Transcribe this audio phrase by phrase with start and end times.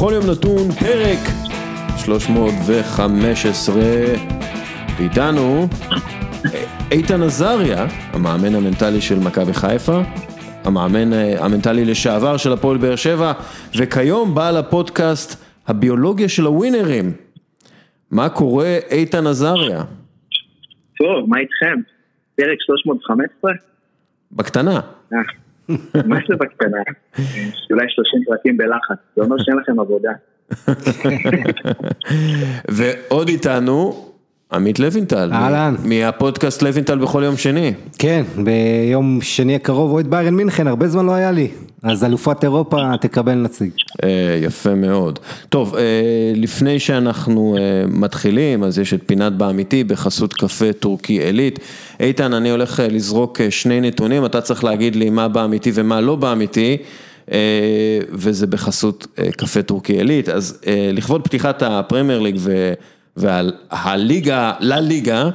[0.00, 1.18] בכל יום נתון פרק
[2.04, 3.74] 315
[4.98, 5.68] ואיתנו
[6.92, 10.00] איתן עזריה, המאמן המנטלי של מכבי חיפה,
[10.64, 13.32] המאמן אה, המנטלי לשעבר של הפועל באר שבע
[13.78, 17.12] וכיום בעל הפודקאסט הביולוגיה של הווינרים.
[18.10, 19.82] מה קורה איתן עזריה?
[20.98, 21.80] טוב, מה איתכם?
[22.36, 23.52] פרק 315?
[24.32, 24.80] בקטנה.
[26.06, 26.78] מה זה בקטנה?
[27.70, 30.10] אולי 30 פרקים בלחץ, זה אומר שאין לכם עבודה.
[32.76, 34.09] ועוד איתנו
[34.52, 35.30] עמית לוינטל.
[35.32, 35.74] אהלן.
[35.84, 37.72] מהפודקאסט לוינטל בכל יום שני.
[37.98, 41.48] כן, ביום שני הקרוב אוהד ביירן מינכן, הרבה זמן לא היה לי.
[41.82, 43.70] אז אלופת אירופה תקבל נציג.
[44.04, 45.18] אה, יפה מאוד.
[45.48, 45.82] טוב, אה,
[46.34, 51.58] לפני שאנחנו אה, מתחילים, אז יש את פינת באמיתי בחסות קפה טורקי עילית.
[52.00, 56.76] איתן, אני הולך לזרוק שני נתונים, אתה צריך להגיד לי מה באמיתי ומה לא באמיתי.
[58.12, 60.60] וזה בחסות קפה טורקי עילית, אז
[60.92, 62.72] לכבוד פתיחת הפרמייר ליג ו...
[63.16, 65.30] והליגה, לליגה,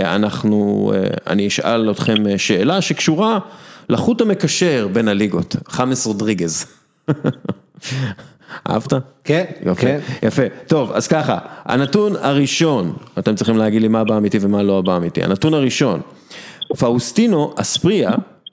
[0.00, 0.92] אנחנו,
[1.26, 3.38] אני אשאל אתכם שאלה שקשורה
[3.88, 6.66] לחוט המקשר בין הליגות, חמאס רודריגז.
[8.70, 8.92] אהבת?
[9.24, 10.00] כן, יפה, כן.
[10.22, 10.42] יפה.
[10.66, 15.22] טוב, אז ככה, הנתון הראשון, אתם צריכים להגיד לי מה אמיתי ומה לא אמיתי.
[15.22, 16.00] הנתון הראשון,
[16.78, 18.10] פאוסטינו אספריה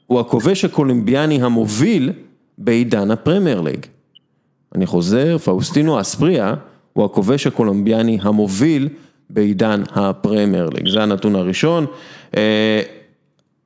[0.08, 2.12] הוא הכובש הקולומביאני המוביל
[2.58, 3.86] בעידן הפרמייר ליג.
[4.76, 6.54] אני חוזר, פאוסטינו אספריה
[6.98, 8.90] הוא הכובש הקולומביאני המוביל
[9.30, 10.90] בעידן הפרמייר ליג.
[10.90, 11.86] זה הנתון הראשון.
[12.38, 12.82] אה,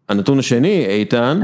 [0.10, 1.40] הנתון השני, איתן,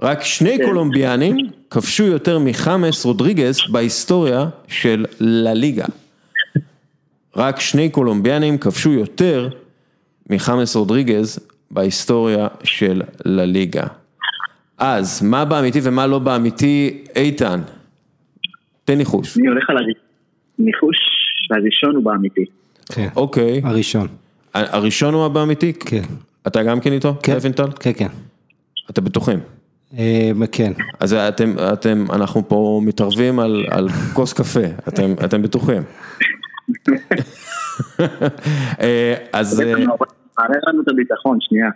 [0.00, 0.64] רק שני כן.
[0.64, 1.36] קולומביאנים
[1.70, 5.84] כבשו יותר מחאמס רודריגז בהיסטוריה של לליגה.
[7.36, 9.48] רק שני קולומביאנים כבשו יותר
[10.30, 11.38] מחמאס רודריגז
[11.70, 13.86] בהיסטוריה של לליגה.
[14.78, 17.60] אז, מה באמיתי ומה לא באמיתי, איתן?
[18.84, 19.38] תן ניחוש.
[19.38, 19.76] אני הולך על
[20.60, 20.96] הניחוש,
[21.50, 22.44] והראשון הוא באמיתי.
[22.92, 23.08] כן.
[23.16, 23.60] אוקיי.
[23.64, 24.08] הראשון.
[24.54, 25.72] הראשון הוא הבאמיתי?
[25.72, 26.02] כן.
[26.46, 27.14] אתה גם כן איתו?
[27.22, 27.34] כן.
[27.34, 27.70] לוינטל?
[27.80, 28.08] כן, כן.
[28.90, 29.38] אתם בטוחים?
[29.98, 30.72] אה, כן.
[31.00, 35.82] אז אתם, אתם, אנחנו פה מתערבים על, על כוס קפה, אתם, אתם בטוחים.
[38.80, 39.74] אה, אז אה,
[40.38, 41.38] מעלה לנו את הביטחון.
[41.40, 41.70] שנייה.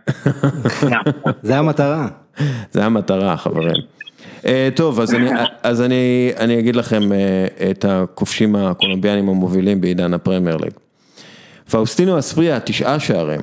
[1.48, 2.08] זה המטרה.
[2.72, 3.82] זה המטרה חברים.
[4.46, 5.30] אה, טוב, אז אני,
[5.62, 10.72] אז אני, אני אגיד לכם אה, את הכובשים הקולומביאנים המובילים בעידן הפרמייר ליג.
[11.70, 13.40] פאוסטינו אספריה, תשעה שערים.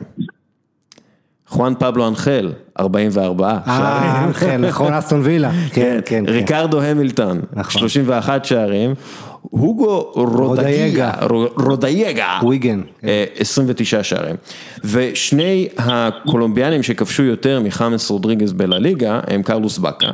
[1.48, 4.34] חואן פבלו אנחל, 44 אה, שערים.
[4.34, 5.52] כן, נכון, אסטון וילה.
[5.74, 6.24] כן, כן.
[6.26, 6.34] כן.
[6.34, 7.82] ריקרדו המילטון, נכון.
[7.82, 8.94] 31 שערים,
[9.42, 11.12] הוגו רודייגה,
[11.58, 12.40] רודייגה.
[12.44, 12.82] וויגן.
[13.02, 13.08] כן.
[13.08, 14.36] אה, 29 שערים.
[14.84, 20.12] ושני הקולומביאנים שכבשו יותר מחמאס רודריגז בלליגה הם קרלוס בקה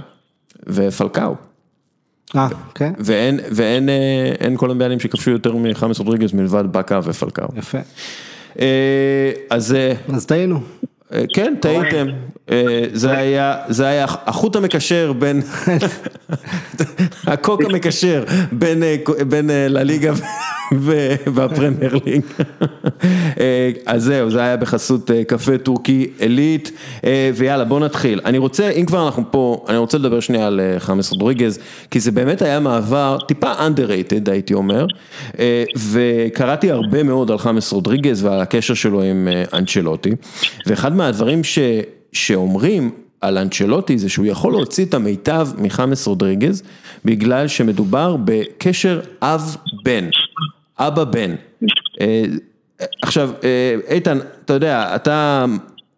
[0.68, 1.36] ופלקאו.
[2.36, 2.94] אה, כן.
[3.00, 7.48] ואין, ואין אה, אין קולומביאנים שכבשו יותר מחמאס רודריגז מלבד בקה ופלקאו.
[7.56, 7.78] יפה.
[8.60, 10.60] אה, אז אה, אז טעינו.
[11.14, 12.08] אה, כן, טעיתם,
[12.52, 12.84] אה,
[13.66, 15.42] זה היה, החוט המקשר בין,
[17.28, 20.14] הקוק המקשר בין, אה, לליגה
[21.34, 22.22] והפרמייר ליג.
[23.86, 26.72] אז זהו, זה היה בחסות קפה טורקי עילית,
[27.36, 28.22] ויאללה בוא נתחיל.
[28.26, 31.60] אני רוצה, אם כבר אנחנו פה, אני רוצה לדבר שנייה על חמאס רודריגז,
[31.92, 34.86] כי זה באמת היה מעבר טיפה underrated הייתי אומר,
[35.92, 40.12] וקראתי הרבה מאוד על חמאס רודריגז ועל הקשר שלו עם אנצ'לוטי,
[40.66, 41.60] ואחד מהדברים ש,
[42.14, 42.92] שאומרים
[43.22, 46.64] על אנצ'לוטי זה שהוא יכול להוציא את המיטב מחמאס רודריגז,
[47.06, 50.10] בגלל שמדובר בקשר אב-בן,
[50.80, 51.36] אבא-בן.
[52.02, 52.24] אה,
[53.02, 55.46] עכשיו, אה, איתן, אתה יודע, אתה,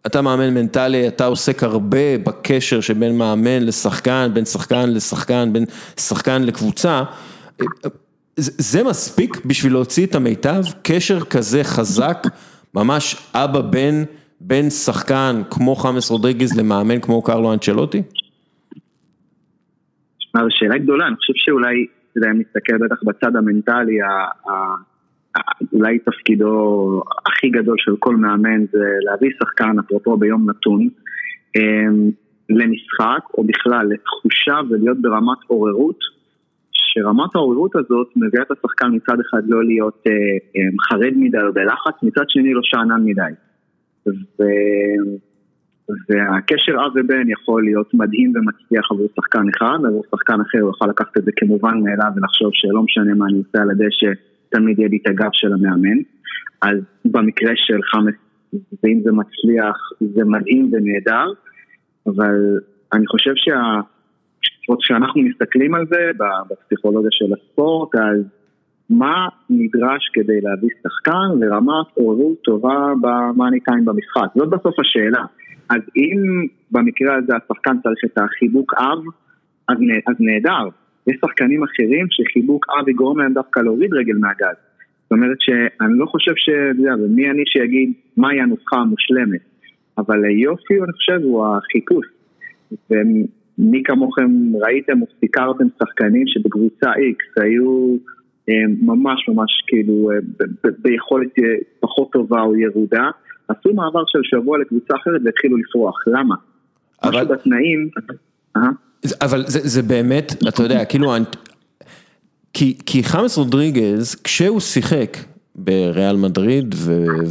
[0.05, 5.65] אתה מאמן מנטלי, אתה עוסק הרבה בקשר שבין מאמן לשחקן, בין שחקן לשחקן, בין
[5.97, 7.03] שחקן לקבוצה.
[7.61, 7.65] אה,
[8.38, 10.63] זה מספיק בשביל להוציא את המיטב?
[10.81, 12.27] קשר כזה חזק,
[12.73, 14.03] ממש אבא-בן,
[14.41, 18.01] בין שחקן כמו חמאס רודריגז למאמן כמו קרלו אנצ'לוטי?
[20.19, 24.89] שמע, זו שאלה גדולה, אני חושב שאולי, אתה יודע, אם נסתכל בטח בצד המנטלי, ה-
[25.74, 30.89] אולי תפקידו הכי גדול של כל מאמן זה להביא שחקן, אפרופו ביום נתון,
[31.57, 32.09] אמ,
[32.50, 36.00] למשחק, או בכלל לתחושה ולהיות ברמת עוררות,
[36.71, 41.53] שרמת העוררות הזאת מביאה את השחקן מצד אחד לא להיות אה, אה, חרד מדי או
[41.53, 43.31] בלחץ, מצד שני לא שאנן מדי.
[44.07, 44.44] ו...
[46.10, 50.90] והקשר אב ובן יכול להיות מדהים ומצליח עבור שחקן אחד, עבור שחקן אחר הוא יכול
[50.90, 54.12] לקחת את זה כמובן מאליו ולחשוב שלא משנה מה אני עושה על הדשא,
[54.50, 55.98] תמיד יהיה לי את הגב של המאמן.
[56.62, 58.16] אז במקרה של חמאס,
[58.84, 61.28] ואם זה מצליח, זה מדהים ונהדר,
[62.07, 62.60] אבל
[62.94, 63.60] אני חושב שה...
[64.80, 66.12] כשאנחנו מסתכלים על זה
[66.50, 68.24] בפסיכולוגיה של הספורט, אז
[68.89, 74.27] מה נדרש כדי להביא שחקן לרמת עוררות טובה במאני טיים במשחק?
[74.36, 75.24] זאת בסוף השאלה.
[75.69, 79.03] אז אם במקרה הזה השחקן צריך את החיבוק אב,
[79.68, 79.77] אז,
[80.07, 80.69] אז נהדר.
[81.07, 84.57] יש שחקנים אחרים שחיבוק אב יגרום להם דווקא להוריד רגל מהגז.
[85.03, 86.50] זאת אומרת שאני לא חושב ש...
[87.03, 89.41] ומי אני שיגיד מהי הנוסחה המושלמת.
[89.97, 92.06] אבל היופי, אני חושב, הוא החיפוש.
[92.91, 94.31] ומי כמוכם
[94.62, 97.97] ראיתם או סיקרתם שחקנים שבקבוצה X היו
[98.81, 100.16] ממש ממש כאילו אה,
[100.80, 101.44] ביכולת אה,
[101.80, 103.10] פחות טובה או ירודה,
[103.48, 106.36] עשו מעבר של שבוע לקבוצה אחרת והתחילו לפרוח, למה?
[107.04, 107.12] אבל...
[107.12, 107.90] משהו בתנאים...
[109.22, 111.13] אבל זה, זה באמת, אתה יודע, כאילו,
[112.54, 115.18] כי, כי חמאס רודריגז, כשהוא שיחק
[115.56, 116.75] בריאל מדריד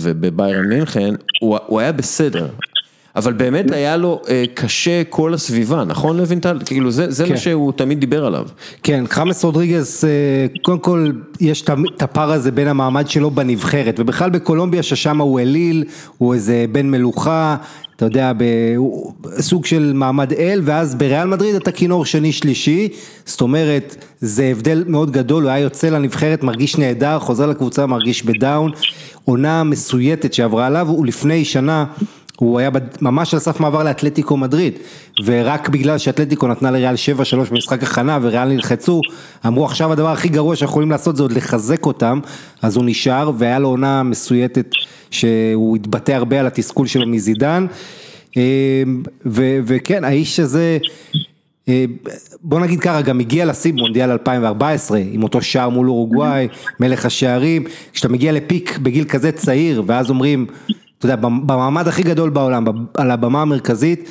[0.02, 2.48] ובביירן מינכן, הוא, הוא היה בסדר.
[3.18, 6.58] אבל באמת היה לו אה, קשה כל הסביבה, נכון לוינטל?
[6.64, 7.30] כאילו זה, זה כן.
[7.30, 8.46] מה שהוא תמיד דיבר עליו.
[8.82, 11.10] כן, חמאס רודריגז, אה, קודם כל
[11.40, 11.64] יש
[11.96, 15.84] את הפער הזה בין המעמד שלו בנבחרת, ובכלל בקולומביה ששם הוא אליל,
[16.18, 17.56] הוא איזה בן מלוכה,
[17.96, 18.32] אתה יודע,
[19.40, 22.88] סוג של מעמד אל, ואז בריאל מדריד אתה כינור שני שלישי,
[23.26, 28.22] זאת אומרת, זה הבדל מאוד גדול, הוא היה יוצא לנבחרת, מרגיש נהדר, חוזר לקבוצה, מרגיש
[28.22, 28.72] בדאון,
[29.24, 31.84] עונה מסויטת שעברה עליו, הוא לפני שנה
[32.38, 32.70] הוא היה
[33.00, 34.74] ממש על סף מעבר לאתלטיקו מדריד,
[35.24, 36.94] ורק בגלל שאתלטיקו נתנה לריאל
[37.46, 39.00] 7-3 במשחק הכנה וריאל נלחצו,
[39.46, 42.20] אמרו עכשיו הדבר הכי גרוע שאנחנו יכולים לעשות זה עוד לחזק אותם,
[42.62, 44.70] אז הוא נשאר והיה לו עונה מסויטת
[45.10, 47.66] שהוא התבטא הרבה על התסכול שלו מזידן,
[48.36, 49.02] אמ,
[49.66, 50.78] וכן האיש הזה
[51.68, 51.84] אה,
[52.42, 56.48] בוא נגיד ככה, גם הגיע לשיא במונדיאל 2014, עם אותו שער מול אורוגוואי,
[56.80, 60.46] מלך השערים, כשאתה מגיע לפיק בגיל כזה צעיר, ואז אומרים,
[60.98, 62.64] אתה יודע, במעמד הכי גדול בעולם,
[62.94, 64.08] על הבמה המרכזית,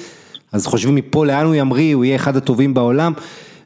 [0.52, 3.14] אז חושבים מפה לאן הוא ימריא, הוא יהיה אחד הטובים בעולם,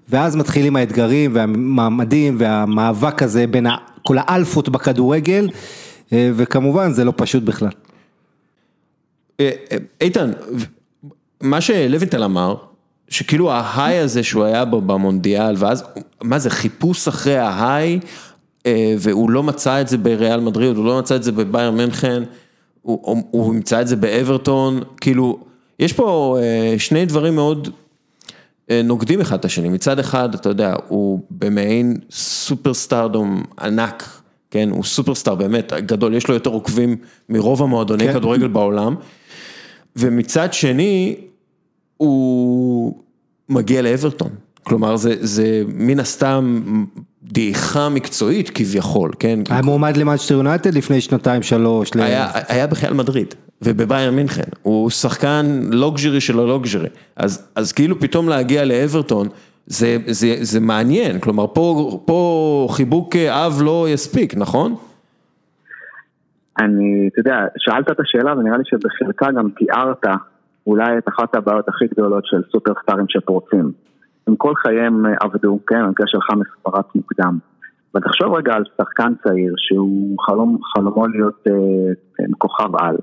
[0.09, 3.67] ואז מתחילים האתגרים והמעמדים והמאבק הזה בין
[4.03, 5.49] כל האלפות בכדורגל,
[6.13, 7.69] אה, וכמובן זה לא פשוט בכלל.
[9.39, 10.31] אה, אה, איתן,
[11.41, 12.55] מה שלוינטל אמר,
[13.09, 15.83] שכאילו ההיי הזה שהוא היה בו במונדיאל, ואז,
[16.23, 17.99] מה זה, חיפוש אחרי ההיי,
[18.99, 22.23] והוא לא מצא את זה בריאל מדריד, הוא לא מצא את זה בבייר מנכן.
[22.81, 25.39] הוא הוא ימצא את זה באברטון, כאילו,
[25.79, 27.69] יש פה אה, שני דברים מאוד
[28.69, 34.83] אה, נוגדים אחד את השני, מצד אחד, אתה יודע, הוא במעין סופרסטארדום ענק, כן, הוא
[34.83, 36.95] סופרסטאר באמת גדול, יש לו יותר עוקבים
[37.29, 38.13] מרוב המועדוני כן.
[38.13, 38.95] כדורגל בעולם,
[39.95, 41.15] ומצד שני,
[41.97, 42.95] הוא
[43.49, 44.29] מגיע לאברטון,
[44.63, 46.63] כלומר זה זה מן הסתם
[47.31, 49.39] דעיכה מקצועית כביכול, כן?
[49.49, 51.91] היה מועמד למאצ'טר יונייטד לפני שנתיים שלוש.
[51.95, 58.29] היה היה בחייל מדריד ובבייר מינכן, הוא שחקן לוגז'רי של הלוגז'רי, אז אז כאילו פתאום
[58.29, 59.27] להגיע לאברטון
[59.65, 64.75] זה זה, זה מעניין, כלומר פה פה חיבוק אב לא יספיק, נכון?
[66.59, 70.05] אני, אתה יודע, שאלת את השאלה ונראה לי שבחלקה גם תיארת
[70.67, 73.71] אולי את אחת הבעיות הכי גדולות של סופרסטארים שפורצים.
[74.27, 77.37] הם כל חייהם אה, עבדו, כן, המקרה שלך מפרץ מוקדם.
[77.95, 82.95] ותחשוב רגע על שחקן צעיר שהוא חלום, חלומו להיות אה, כן, כוכב על,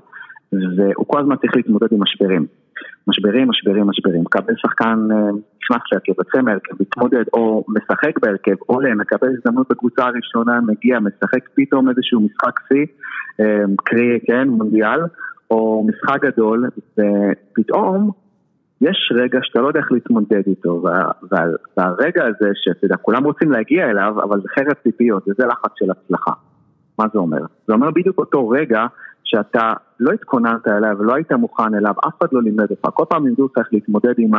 [0.53, 2.45] והוא כל הזמן צריך להתמודד עם משברים.
[3.07, 4.21] משברים, משברים, משברים.
[4.21, 5.29] מקבל שחקן, אה,
[5.71, 11.49] נכנס להרכב, יוצא מהרכב, מתמודד, או משחק בהרכב, עולה, מקבל הזדמנות בקבוצה הראשונה, מגיע, משחק
[11.53, 12.85] פתאום איזשהו משחק שיא,
[13.39, 14.99] אה, קרי, כן, מונדיאל,
[15.51, 18.11] או משחק גדול, ופתאום
[18.81, 20.83] יש רגע שאתה לא יודע איך להתמודד איתו,
[21.77, 25.91] והרגע הזה שאתה יודע, כולם רוצים להגיע אליו, אבל זה חרב ציפיות, וזה לחץ של
[25.91, 26.31] הצלחה.
[26.99, 27.41] מה זה אומר?
[27.67, 28.85] זה אומר בדיוק אותו רגע
[29.23, 33.25] שאתה לא התכוננת אליו ולא היית מוכן אליו, אף אחד לא לימד אותך, כל פעם
[33.25, 34.31] לימדו אותך להתמודד עם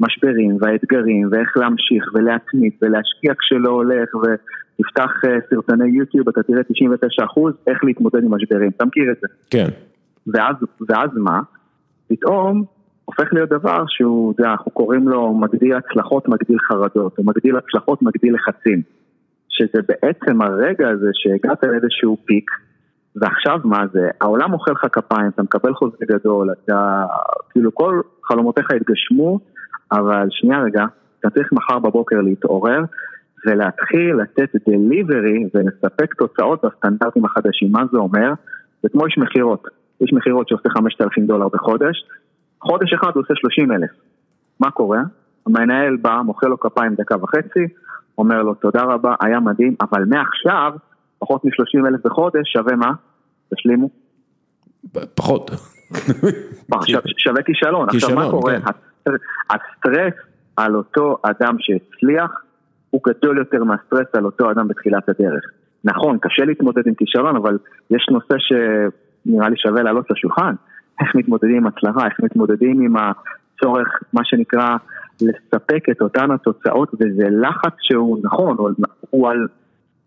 [0.00, 7.50] המשברים והאתגרים ואיך להמשיך ולהתמיד ולהשקיע כשלא הולך ותפתח אה, סרטוני יוטיוב, אתה תראה 99%
[7.66, 9.28] איך להתמודד עם משברים, אתה מכיר את זה.
[9.50, 9.68] כן.
[10.26, 10.56] ואז,
[10.88, 11.40] ואז מה?
[12.08, 12.64] פתאום
[13.06, 17.56] הופך להיות דבר שהוא, אתה יודע, אנחנו קוראים לו מגדיל הצלחות, מגדיל חרדות, או מגדיל
[17.56, 18.82] הצלחות, מגדיל לחצים.
[19.48, 22.50] שזה בעצם הרגע הזה שהגעת לאיזשהו פיק,
[23.16, 27.04] ועכשיו מה זה, העולם אוכל לך כפיים, אתה מקבל חוזה גדול, אתה,
[27.50, 29.40] כאילו כל חלומותיך התגשמו,
[29.92, 30.84] אבל שנייה רגע,
[31.20, 32.80] אתה צריך מחר בבוקר להתעורר
[33.46, 37.72] ולהתחיל לתת דליברי ולספק תוצאות בסטנדרטים החדשים.
[37.72, 38.32] מה זה אומר?
[38.82, 39.68] זה כמו איש מכירות.
[40.00, 42.04] איש מכירות שעושה 5,000 דולר בחודש,
[42.66, 43.90] חודש אחד הוא עושה 30 אלף.
[44.60, 45.00] מה קורה?
[45.46, 47.66] המנהל בא, מוחא לו כפיים דקה וחצי,
[48.18, 50.72] אומר לו תודה רבה, היה מדהים, אבל מעכשיו,
[51.18, 52.92] פחות מ-30 אלף בחודש, שווה מה?
[53.54, 53.88] תשלימו.
[55.14, 55.50] פחות.
[57.16, 57.88] שווה כישלון.
[57.88, 58.60] עכשיו מה קורה?
[58.60, 59.10] כן.
[59.50, 60.14] הסטרס
[60.56, 62.30] על אותו אדם שהצליח,
[62.90, 65.44] הוא גדול יותר מהסטרס על אותו אדם בתחילת הדרך.
[65.84, 67.58] נכון, קשה להתמודד עם כישלון, אבל
[67.90, 70.54] יש נושא שנראה לי שווה לעלות לשולחן.
[71.00, 74.76] איך מתמודדים עם הצלחה, איך מתמודדים עם הצורך, מה שנקרא,
[75.20, 78.56] לספק את אותן התוצאות, וזה לחץ שהוא נכון,
[79.10, 79.48] הוא על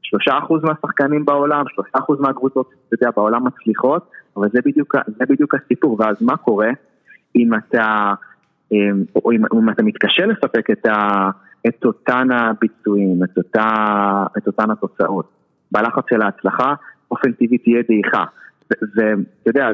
[0.01, 5.25] שלושה אחוז מהשחקנים בעולם, שלושה אחוז מהקבוצות, אתה יודע, בעולם מצליחות, אבל זה בדיוק, זה
[5.29, 6.69] בדיוק הסיפור, ואז מה קורה
[7.35, 8.13] אם אתה,
[9.15, 11.29] או אם, אם אתה מתקשה לספק את, ה,
[11.67, 13.67] את אותן הביצועים, את, אותה,
[14.37, 15.29] את אותן התוצאות.
[15.71, 16.73] בלחץ של ההצלחה,
[17.09, 18.23] באופן טבעי תהיה דעיכה.
[18.71, 19.69] ואתה יודע,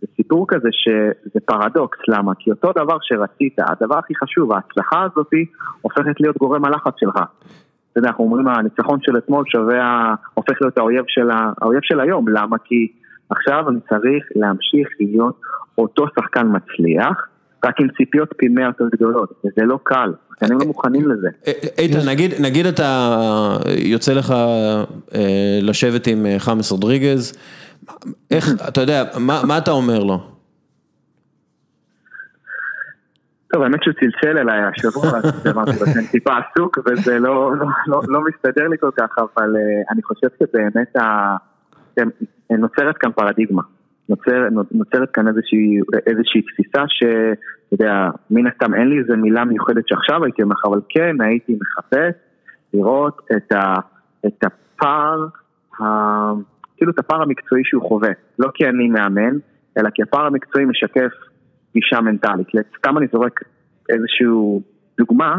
[0.00, 2.32] זה סיפור כזה שזה פרדוקס, למה?
[2.38, 5.30] כי אותו דבר שרצית, הדבר הכי חשוב, ההצלחה הזאת
[5.82, 7.16] הופכת להיות גורם הלחץ שלך.
[7.16, 11.28] אתה יודע, אנחנו אומרים הניצחון של אתמול שווה, הופך להיות האויב של,
[11.60, 12.56] האויב של היום, למה?
[12.64, 12.92] כי
[13.30, 15.40] עכשיו אני צריך להמשיך להיות
[15.78, 17.28] אותו שחקן מצליח,
[17.64, 21.28] רק עם ציפיות פי מאה יותר גדולות, וזה לא קל, השחקנים לא מוכנים לזה.
[21.46, 23.18] אה, אה, איתן, נגיד, נגיד אתה
[23.78, 24.30] יוצא לך
[25.14, 27.32] אה, לשבת עם חמאס רודריגז,
[28.30, 30.18] איך, אתה יודע, מה, מה אתה אומר לו?
[33.52, 37.66] טוב, האמת שהוא צלצל אליי השבוע, אז אמרתי לו שאני טיפה עסוק וזה לא, לא,
[37.86, 39.56] לא, לא מסתדר לי כל כך, אבל
[39.90, 41.36] אני חושב שבאמת ה...
[42.50, 43.62] נוצרת כאן פרדיגמה.
[44.08, 49.88] נוצר, נוצרת כאן איזושהי, איזושהי תפיסה שאתה יודע, מן הסתם אין לי איזה מילה מיוחדת
[49.88, 52.14] שעכשיו הייתי אומר לך, אבל כן הייתי מחפש
[52.74, 53.74] לראות את, ה,
[54.26, 55.26] את הפער,
[55.80, 55.84] ה,
[56.80, 58.10] כאילו את הפער המקצועי שהוא חווה.
[58.38, 59.36] לא כי אני מאמן,
[59.78, 61.10] אלא כי הפער המקצועי משקף
[61.74, 62.46] גישה מנטלית.
[62.78, 63.40] סתם אני זורק
[63.88, 64.26] איזושהי
[64.98, 65.38] דוגמה,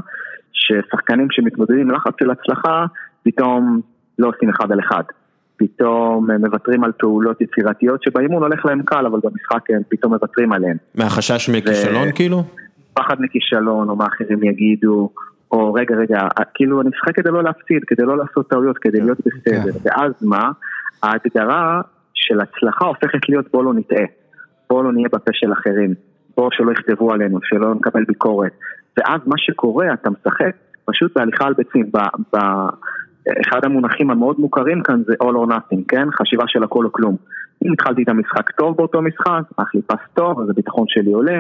[0.54, 2.86] ששחקנים שמתמודדים עם לחץ של הצלחה,
[3.24, 3.82] פתאום
[4.20, 5.04] לא עושים אחד על אחד.
[5.58, 10.78] פתאום מוותרים על פעולות יצירתיות שבאימון הולך להם קל, אבל במשחק הם פתאום מוותרים עליהן.
[10.96, 12.16] מהחשש מכישלון ו...
[12.16, 12.44] כאילו?
[12.94, 15.10] פחד מכישלון, או מה אחרים יגידו,
[15.52, 16.20] או רגע רגע,
[16.54, 19.04] כאילו אני משחק כדי לא להפסיד, כדי לא לעשות טעויות, כדי כן.
[19.04, 19.80] להיות בסדר, כן.
[19.84, 20.52] ואז מה?
[21.04, 21.82] ההגדרה
[22.14, 24.06] של הצלחה הופכת להיות בוא לא נטעה,
[24.70, 25.94] בוא לא נהיה בפה של אחרים,
[26.38, 28.52] בוא שלא יכתבו עלינו, שלא נקבל ביקורת,
[28.98, 30.56] ואז מה שקורה, אתה משחק
[30.86, 31.98] פשוט בהליכה על ביצים, ב,
[32.36, 32.38] ב,
[33.46, 36.12] אחד המונחים המאוד מוכרים כאן זה all or nothing, כן?
[36.12, 37.16] חשיבה של הכל או כלום.
[37.66, 41.40] אם התחלתי את המשחק טוב באותו משחק, אך לי פס טוב, אז הביטחון שלי עולה,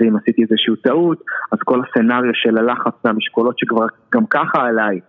[0.00, 1.22] ואם עשיתי איזושהי טעות,
[1.52, 5.00] אז כל הסצנריו של הלחץ והמשקולות שכבר גם ככה עליי,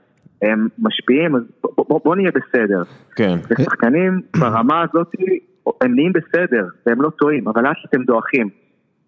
[0.42, 2.82] הם משפיעים, אז בוא, בוא, בוא נהיה בסדר.
[3.16, 3.38] כן.
[3.50, 5.08] ושחקנים ברמה הזאת,
[5.82, 8.50] הם נהיים בסדר, והם לא טועים, אבל לאט לאט הם דועכים.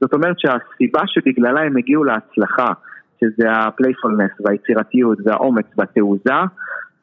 [0.01, 2.67] זאת אומרת שהסיבה שבגללה הם הגיעו להצלחה,
[3.21, 6.33] שזה ה playfulness והיצירתיות והאומץ והתעוזה,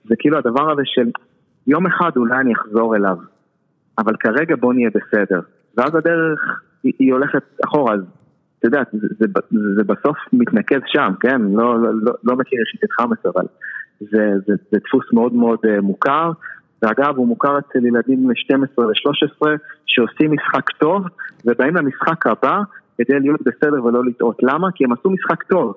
[0.04, 1.11] זה כאילו הדבר הזה של
[1.66, 3.16] יום אחד אולי אני אחזור אליו,
[3.99, 5.40] אבל כרגע בוא נהיה בסדר.
[5.76, 6.40] ואז הדרך
[6.82, 8.00] היא, היא הולכת אחורה, אז
[8.58, 11.42] אתה יודע, זה, זה, זה, זה בסוף מתנקז שם, כן?
[11.42, 13.47] לא, לא, לא, לא מכיר אישית את חאמס, אבל
[14.00, 16.31] זה, זה, זה דפוס מאוד מאוד uh, מוכר.
[16.83, 19.47] ואגב, הוא מוכר אצל ילדים מ 12 ל-13
[19.87, 21.02] שעושים משחק טוב
[21.45, 22.59] ובאים למשחק הבא
[22.99, 24.37] כדי להיות בסדר ולא לטעות.
[24.43, 24.69] למה?
[24.75, 25.75] כי הם עשו משחק טוב.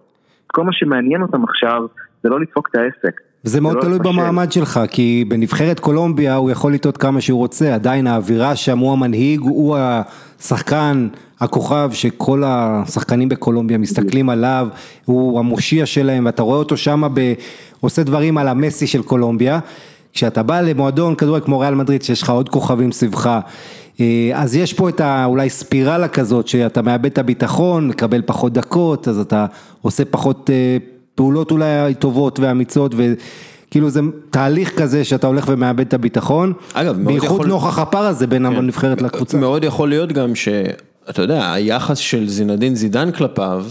[0.47, 1.81] כל מה שמעניין אותם עכשיו
[2.23, 3.21] זה לא לדפוק את העסק.
[3.43, 7.75] זה מאוד לא תלוי במעמד שלך, כי בנבחרת קולומביה הוא יכול לטעות כמה שהוא רוצה,
[7.75, 11.07] עדיין האווירה שם הוא המנהיג, הוא השחקן,
[11.39, 14.67] הכוכב שכל השחקנים בקולומביה מסתכלים עליו,
[15.05, 17.33] הוא המושיע שלהם ואתה רואה אותו שם ב...
[17.81, 19.59] עושה דברים על המסי של קולומביה.
[20.13, 23.39] כשאתה בא למועדון כדורגל כמו ריאל מדריד שיש לך עוד כוכבים סביבך,
[23.99, 29.07] אה, אז יש פה את האולי ספירלה כזאת שאתה מאבד את הביטחון, מקבל פחות דקות,
[29.07, 29.45] אז אתה
[29.81, 30.77] עושה פחות אה,
[31.15, 37.39] פעולות אולי טובות ואמיצות וכאילו זה תהליך כזה שאתה הולך ומאבד את הביטחון, אגב, בייחוד
[37.39, 37.47] יכול...
[37.47, 38.55] נוכח הפער הזה בין כן.
[38.55, 39.37] הנבחרת לקבוצה.
[39.37, 43.65] מאוד יכול להיות גם שאתה יודע, היחס של זינדין זידן כלפיו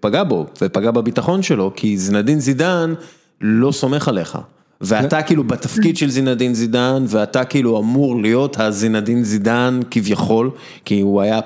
[0.00, 2.94] פגע בו ופגע בביטחון שלו, כי זינדין זידן
[3.40, 4.38] לא סומך עליך.
[4.80, 10.50] ואתה כאילו בתפקיד של זינדין זידן, ואתה כאילו אמור להיות הזינדין זידן כביכול,
[10.84, 11.40] כי הוא היה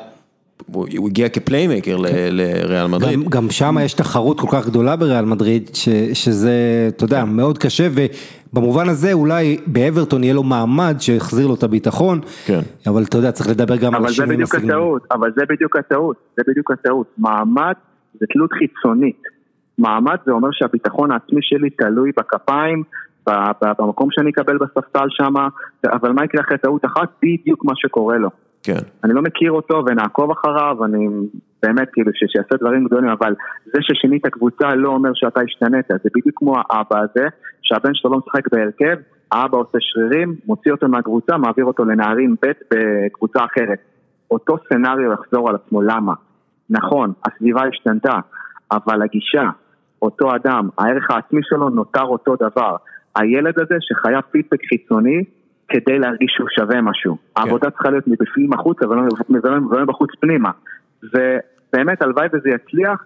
[0.72, 2.28] הוא הגיע כפליימקר כן.
[2.30, 3.20] לריאל מדריד.
[3.20, 6.52] גם גם שם יש תחרות כל כך גדולה בריאל מדריד, ש, שזה,
[6.88, 12.20] אתה יודע, מאוד קשה, ובמובן הזה אולי באברטון יהיה לו מעמד שיחזיר לו את הביטחון,
[12.46, 12.60] כן.
[12.86, 14.98] אבל אתה יודע, צריך לדבר גם על השינויים הסגנוניים.
[15.10, 17.74] אבל זה בדיוק הטעות, זה בדיוק הטעות, מעמד
[18.20, 19.22] זה תלות חיצונית.
[19.78, 22.82] מעמד זה אומר שהביטחון העצמי שלי תלוי בכפיים,
[23.78, 25.34] במקום שאני אקבל בספסל שם,
[25.84, 27.08] אבל מה יקרה אחרי טעות אחת?
[27.22, 28.30] בדיוק מה שקורה לו.
[28.64, 28.80] כן.
[29.04, 31.08] אני לא מכיר אותו ונעקוב אחריו, אני
[31.62, 36.38] באמת כאילו שיעשה דברים גדולים, אבל זה ששינית קבוצה לא אומר שאתה השתנית, זה בדיוק
[36.38, 37.26] כמו האבא הזה,
[37.62, 38.96] שהבן שלו לא משחק בהרכב,
[39.32, 43.78] האבא עושה שרירים, מוציא אותו מהקבוצה, מעביר אותו לנערים ב' בקבוצה אחרת.
[44.30, 46.12] אותו סצנריו יחזור על עצמו, למה?
[46.70, 48.14] נכון, הסביבה השתנתה,
[48.72, 49.50] אבל הגישה,
[50.02, 52.76] אותו אדם, הערך העצמי שלו נותר אותו דבר.
[53.16, 55.24] הילד הזה שחייב פידבק חיצוני
[55.68, 57.16] כדי להרגיש שהוא שווה משהו.
[57.16, 57.40] כן.
[57.40, 60.50] העבודה צריכה להיות מבפנים החוצה ולא מבחוץ פנימה.
[61.02, 63.04] ובאמת, הלוואי וזה יצליח,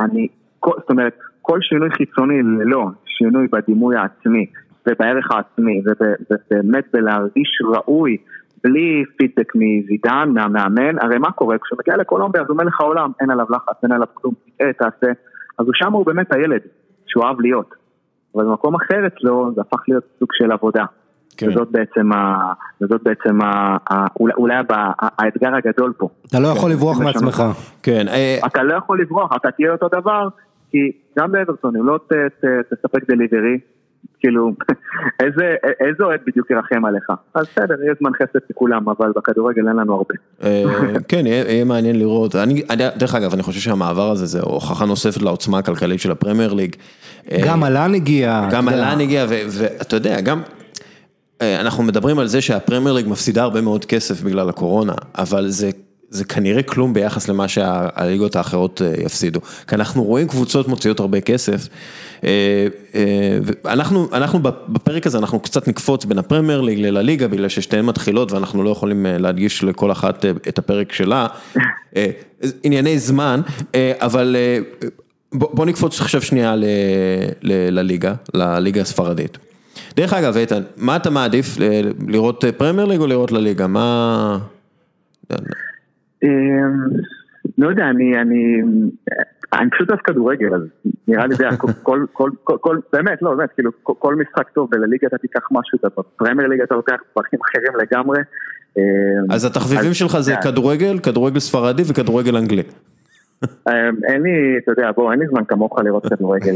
[0.00, 0.28] אני,
[0.64, 4.46] זאת אומרת, כל שינוי חיצוני ללא שינוי בדימוי העצמי
[4.88, 8.16] ובערך העצמי ובאמת בלהרגיש ראוי
[8.64, 11.56] בלי פידבק מזידן, מהמאמן, הרי מה קורה?
[11.58, 15.12] כשהוא מגיע לקולומביה אז הוא מלך העולם, אין עליו לחץ, אין עליו כלום, תראה, תעשה,
[15.58, 16.60] אז הוא שם הוא באמת הילד
[17.06, 17.74] שהוא אהב להיות,
[18.34, 20.84] אבל במקום אחר אצלו זה הפך להיות סוג של עבודה.
[21.36, 21.48] כן.
[21.48, 24.54] וזאת בעצם, ה, וזאת בעצם ה, ה, אולי, אולי
[25.18, 26.08] האתגר הגדול פה.
[26.26, 26.76] אתה לא יכול כן.
[26.76, 27.42] לברוח מעצמך.
[27.82, 28.08] כן.
[28.08, 30.28] אה, אתה לא יכול לברוח, אתה תהיה אותו דבר,
[30.70, 33.58] כי גם באברטון, אם לא ת, ת, תספק דליברי,
[34.20, 34.52] כאילו,
[35.24, 37.10] איזה, איזה אוהד בדיוק ירחם עליך?
[37.34, 40.14] אז בסדר, יהיה זמן חסד לכולם, אבל בכדורגל אין לנו הרבה.
[40.44, 40.64] אה,
[41.08, 42.36] כן, יהיה מעניין לראות.
[42.36, 42.62] אני,
[42.96, 46.76] דרך אגב, אני חושב שהמעבר הזה זה הוכחה נוספת לעוצמה הכלכלית של הפרמייר ליג.
[47.46, 48.48] גם אלן הגיע.
[48.52, 50.40] גם אלן הגיע, ואתה יודע, גם...
[51.44, 55.70] אה, אנחנו מדברים על זה שהפרמייר ליג מפסידה הרבה מאוד כסף בגלל הקורונה, אבל זה
[56.10, 59.40] זה כנראה כלום ביחס למה שהליגות האחרות אה, יפסידו.
[59.68, 61.68] כי אנחנו רואים קבוצות מוציאות הרבה כסף.
[62.24, 62.66] אה,
[63.66, 68.62] אנחנו, אנחנו בפרק הזה, אנחנו קצת נקפוץ בין הפרמייר ליג לליגה, בגלל ששתיהן מתחילות ואנחנו
[68.62, 71.26] לא יכולים להדגיש לכל אחת את הפרק שלה.
[72.62, 73.40] ענייני זמן,
[73.76, 74.36] אבל
[75.32, 76.54] בוא נקפוץ עכשיו שנייה
[77.42, 79.38] לליגה, לליגה הספרדית.
[79.96, 81.46] דרך אגב, איתן, מה אתה מעדיף,
[82.08, 83.66] לראות פרמייר ליג או לראות לליגה?
[83.66, 84.38] מה...
[86.22, 86.28] אמ,
[87.58, 88.62] לא יודע, אני, אני,
[89.52, 90.62] אני פשוט אוהב כדורגל, אז
[91.08, 91.44] נראה לי זה
[91.82, 95.88] כל, כל, כל, באמת, לא, באמת, כאילו, כל משחק טוב ולליגה אתה תיקח משהו, אתה
[95.88, 98.18] בפרמייר ליגה אתה לוקח דברים אחרים לגמרי.
[98.78, 98.82] אמ,
[99.30, 102.62] אז התחביבים שלך זה כדורגל, כדורגל ספרדי וכדורגל אנגלי.
[103.68, 103.72] אמ,
[104.08, 106.54] אין לי, אתה יודע, בוא, אין לי זמן כמוך לראות כדורגל,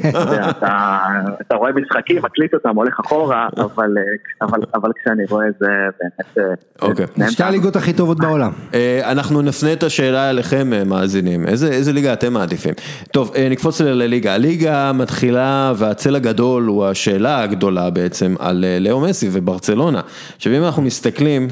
[1.41, 3.49] אתה רואה משחקים, מקליט אותם, הולך אחורה,
[4.75, 5.67] אבל כשאני רואה זה
[6.01, 6.39] באמת...
[6.39, 7.07] אה, אוקיי.
[7.31, 8.51] שתי הליגות הכי טובות בעולם.
[8.75, 12.75] אה, אנחנו נפנה את השאלה אליכם, אה, מאזינים, איזה ליגה אתם מעדיפים?
[13.13, 20.01] טוב, נקפוץ לליגה, הליגה מתחילה והצל הגדול הוא השאלה הגדולה בעצם על לאו מסי וברצלונה.
[20.37, 21.49] עכשיו אם אנחנו מסתכלים...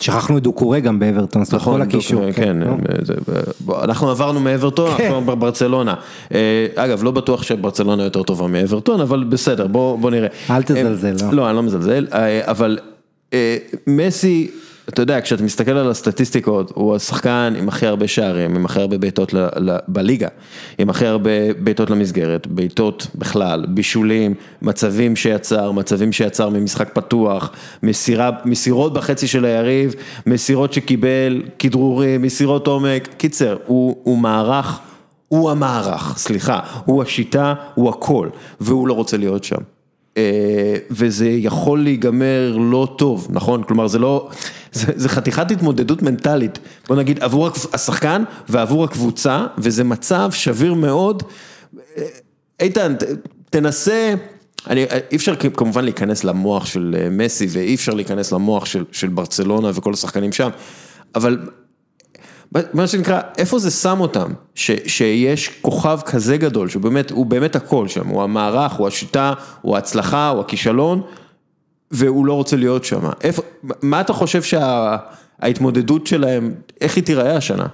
[0.00, 2.32] שכחנו את דוקורי גם באברטון, זאת אומרת כל הקישור.
[2.32, 2.68] כן, כן
[3.82, 5.04] אנחנו עברנו מאברטון, כן.
[5.04, 5.94] אנחנו בברצלונה.
[6.34, 10.28] אה, אגב, לא בטוח שברצלונה יותר טובה מאברטון, אבל בסדר, בוא נראה.
[10.50, 11.32] אל תזלזל, לא.
[11.32, 12.78] לא, אני לא מזלזל, אה, אבל
[13.32, 13.56] אה,
[13.86, 14.50] מסי...
[14.88, 18.98] אתה יודע, כשאתה מסתכל על הסטטיסטיקות, הוא השחקן עם הכי הרבה שערים, עם הכי הרבה
[18.98, 19.34] בעיטות
[19.88, 20.28] בליגה,
[20.78, 28.30] עם הכי הרבה בעיטות למסגרת, בעיטות בכלל, בישולים, מצבים שיצר, מצבים שיצר ממשחק פתוח, מסירה,
[28.44, 29.94] מסירות בחצי של היריב,
[30.26, 34.80] מסירות שקיבל, כדרורים, מסירות עומק, קיצר, הוא, הוא מערך,
[35.28, 38.28] הוא המערך, סליחה, הוא השיטה, הוא הכל,
[38.60, 39.75] והוא לא רוצה להיות שם.
[40.16, 43.62] אה, וזה יכול להיגמר לא טוב, נכון?
[43.62, 44.28] כלומר זה לא,
[44.72, 51.22] זה, זה חתיכת התמודדות מנטלית, בוא נגיד עבור השחקן ועבור הקבוצה, וזה מצב שביר מאוד.
[51.98, 52.02] אה,
[52.60, 52.94] איתן,
[53.50, 54.14] תנסה,
[54.70, 59.08] אני, אי אפשר כמובן להיכנס למוח של אה, מסי ואי אפשר להיכנס למוח של, של
[59.08, 60.48] ברצלונה וכל השחקנים שם,
[61.14, 61.38] אבל
[62.54, 67.56] מה שנקרא, איפה זה שם אותם, ש, שיש כוכב כזה גדול, שהוא באמת, הוא באמת
[67.56, 71.02] הכל שם, הוא המערך, הוא השיטה, הוא ההצלחה, הוא הכישלון,
[71.90, 73.00] והוא לא רוצה להיות שם.
[73.24, 73.42] איפה,
[73.82, 77.66] מה אתה חושב שההתמודדות שה, שלהם, איך היא תיראה השנה,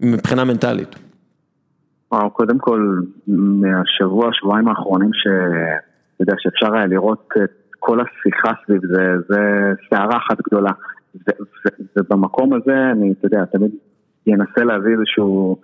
[0.00, 0.96] מבחינה מנטלית?
[2.12, 8.80] וואו, קודם כל, מהשבוע, שבועיים האחרונים, שאתה יודע, שאפשר היה לראות את כל השיחה סביב
[8.86, 9.40] זה, זה
[9.90, 10.70] סערה אחת גדולה.
[11.96, 13.70] ובמקום הזה אני, אתה יודע, תמיד
[14.26, 15.56] ינסה להביא איזשהו,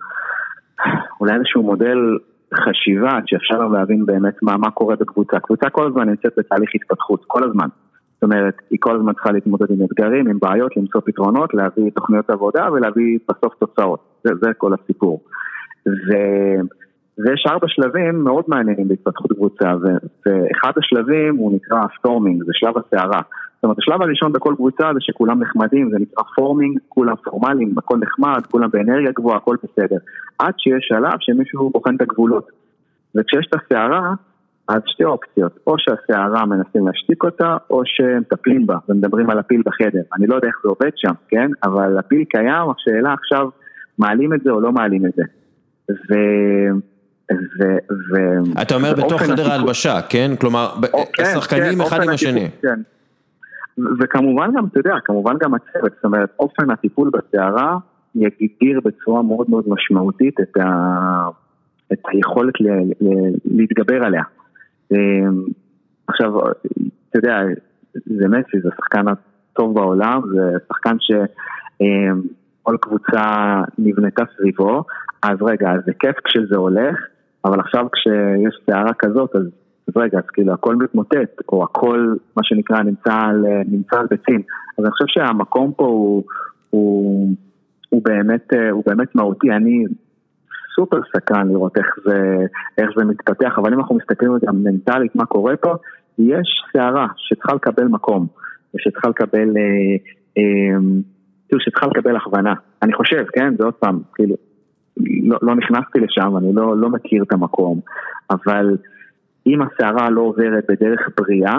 [1.19, 1.97] אולי איזשהו מודל
[2.55, 5.39] חשיבה שאפשר להבין באמת מה, מה קורה בקבוצה.
[5.39, 7.67] קבוצה כל הזמן נמצאת בתהליך התפתחות, כל הזמן.
[8.13, 12.29] זאת אומרת, היא כל הזמן צריכה להתמודד עם אתגרים, עם בעיות, למצוא פתרונות, להביא תוכניות
[12.29, 13.99] עבודה ולהביא בסוף תוצאות.
[14.23, 15.23] זה, זה כל הסיפור.
[15.87, 16.13] ו...
[17.19, 19.73] ויש ארבע שלבים מאוד מעניינים בהתפתחות קבוצה,
[20.25, 23.21] ואחד השלבים הוא נקרא storming, זה שלב הסערה.
[23.55, 27.97] זאת אומרת, השלב הראשון בכל קבוצה זה שכולם נחמדים, זה נקרא פורמינג, כולם פורמליים, הכל
[27.97, 29.97] נחמד, כולם באנרגיה גבוהה, הכל בסדר.
[30.39, 32.47] עד שיש שלב שמישהו בוחן את הגבולות.
[33.15, 34.13] וכשיש את הסערה,
[34.67, 40.01] אז שתי אופציות, או שהסערה מנסים להשתיק אותה, או שמטפלים בה, ומדברים על הפיל בחדר.
[40.17, 41.51] אני לא יודע איך זה עובד שם, כן?
[41.63, 43.49] אבל הפיל קיים, השאלה עכשיו,
[43.99, 45.23] מעלים את זה או לא מעלים את זה.
[45.91, 46.15] ו...
[47.31, 47.63] ו...
[47.91, 48.15] ו...
[48.61, 50.31] אתה אומר בתוך חדר ההלבשה, כן?
[50.41, 50.69] כלומר,
[51.13, 52.49] כן, שחקנים כן, אחד עם השני.
[52.61, 52.79] כן.
[53.99, 57.77] וכמובן גם, אתה יודע, כמובן גם הצוות, זאת אומרת, אופן הטיפול בסערה
[58.15, 61.29] יגדיר בצורה מאוד מאוד משמעותית את, ה...
[61.93, 62.53] את היכולת
[63.45, 64.23] להתגבר עליה.
[66.07, 66.39] עכשיו,
[67.09, 67.39] אתה יודע,
[67.93, 73.21] זה מסי, זה השחקן הטוב בעולם, זה שחקן שכל קבוצה
[73.77, 74.83] נבנתה סביבו,
[75.23, 76.95] אז רגע, זה כיף כשזה הולך,
[77.45, 79.45] אבל עכשיו כשיש סערה כזאת, אז,
[79.87, 84.41] אז רגע, אז כאילו הכל מתמוטט, או הכל, מה שנקרא, נמצא על, נמצא על ביצים.
[84.77, 86.23] אז אני חושב שהמקום פה הוא,
[86.69, 87.29] הוא,
[87.89, 89.51] הוא, באמת, הוא באמת מהותי.
[89.51, 89.85] אני
[90.75, 92.45] סופר סקרן לראות איך זה,
[92.77, 95.73] איך זה מתפתח, אבל אם אנחנו מסתכלים על זה מנטלית, מה קורה פה,
[96.19, 98.27] יש סערה שצריכה לקבל מקום,
[98.75, 99.95] ושצריכה לקבל, אה,
[100.37, 100.79] אה,
[101.47, 102.53] כאילו שצריכה לקבל הכוונה.
[102.81, 104.35] אני חושב, כן, זה עוד פעם, כאילו,
[105.23, 107.79] לא, לא נכנסתי לשם, אני לא, לא מכיר את המקום,
[108.31, 108.77] אבל
[109.47, 111.57] אם הסערה לא עוברת בדרך בריאה,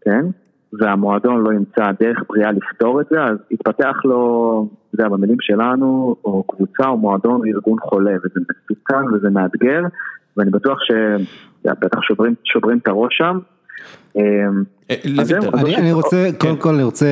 [0.00, 0.24] כן,
[0.72, 6.16] והמועדון לא ימצא דרך בריאה לפתור את זה, אז יתפתח לו, אתה יודע, במילים שלנו,
[6.24, 9.82] או קבוצה או מועדון או ארגון חולה, וזה מסוכן וזה מאתגר,
[10.36, 13.38] ואני בטוח שבטח שוברים, שוברים את הראש שם.
[14.16, 14.22] אמ,
[14.90, 14.96] אה,
[15.78, 16.38] אני רוצה, כן.
[16.38, 17.06] קודם כל אני רוצה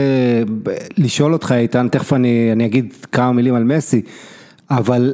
[0.99, 4.03] לשאול אותך איתן, תכף אני אגיד כמה מילים על מסי,
[4.71, 5.13] אבל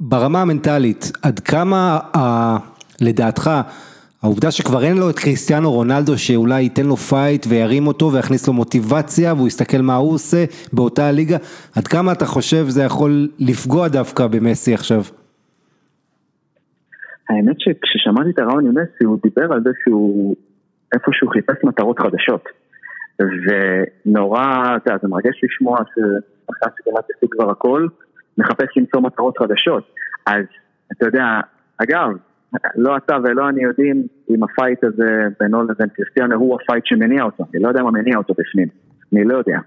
[0.00, 1.98] ברמה המנטלית, עד כמה
[3.00, 3.50] לדעתך
[4.22, 8.52] העובדה שכבר אין לו את קריסטיאנו רונלדו שאולי ייתן לו fight וירים אותו ויכניס לו
[8.52, 11.36] מוטיבציה והוא יסתכל מה הוא עושה באותה הליגה,
[11.76, 15.00] עד כמה אתה חושב זה יכול לפגוע דווקא במסי עכשיו?
[17.28, 20.36] האמת שכששמעתי את הריאיון עם מסי הוא דיבר על זה שהוא
[20.94, 22.44] איפשהו חיפש מטרות חדשות
[23.18, 24.42] ונורא,
[24.76, 27.86] אתה יודע, זה מרגש לשמוע ששחקן שכמעט השיג כבר הכל
[28.38, 29.90] מחפש למצוא מטרות חדשות
[30.26, 30.44] אז
[30.92, 31.40] אתה יודע,
[31.78, 32.10] אגב
[32.76, 36.86] לא אתה ולא אני יודעים אם ה fight הזה בינו לבין קריסטיאנו הוא ה fight
[36.86, 38.68] שמניע אותו, אני לא יודע מה מניע אותו בפנים,
[39.12, 39.58] אני לא יודע.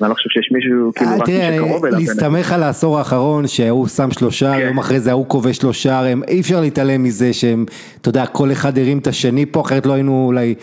[0.00, 1.98] ואני לא חושב שיש מישהו כאילו רק מי שקרוב אליו.
[1.98, 4.66] להסתמך על העשור האחרון שההוא שם שלושה, כן.
[4.66, 7.64] יום אחרי זה ההוא כובש שלושה, אי אפשר להתעלם מזה שהם,
[8.00, 10.54] אתה יודע, כל אחד הרים את השני פה, אחרת לא היינו אולי,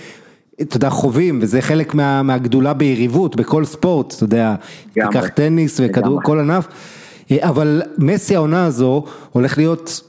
[0.61, 4.55] אתה יודע, חווים, וזה חלק מה, מהגדולה ביריבות, בכל ספורט, אתה יודע,
[4.93, 6.67] תיקח טניס וכדור, כל ענף,
[7.39, 10.01] אבל מסי העונה הזו הולך להיות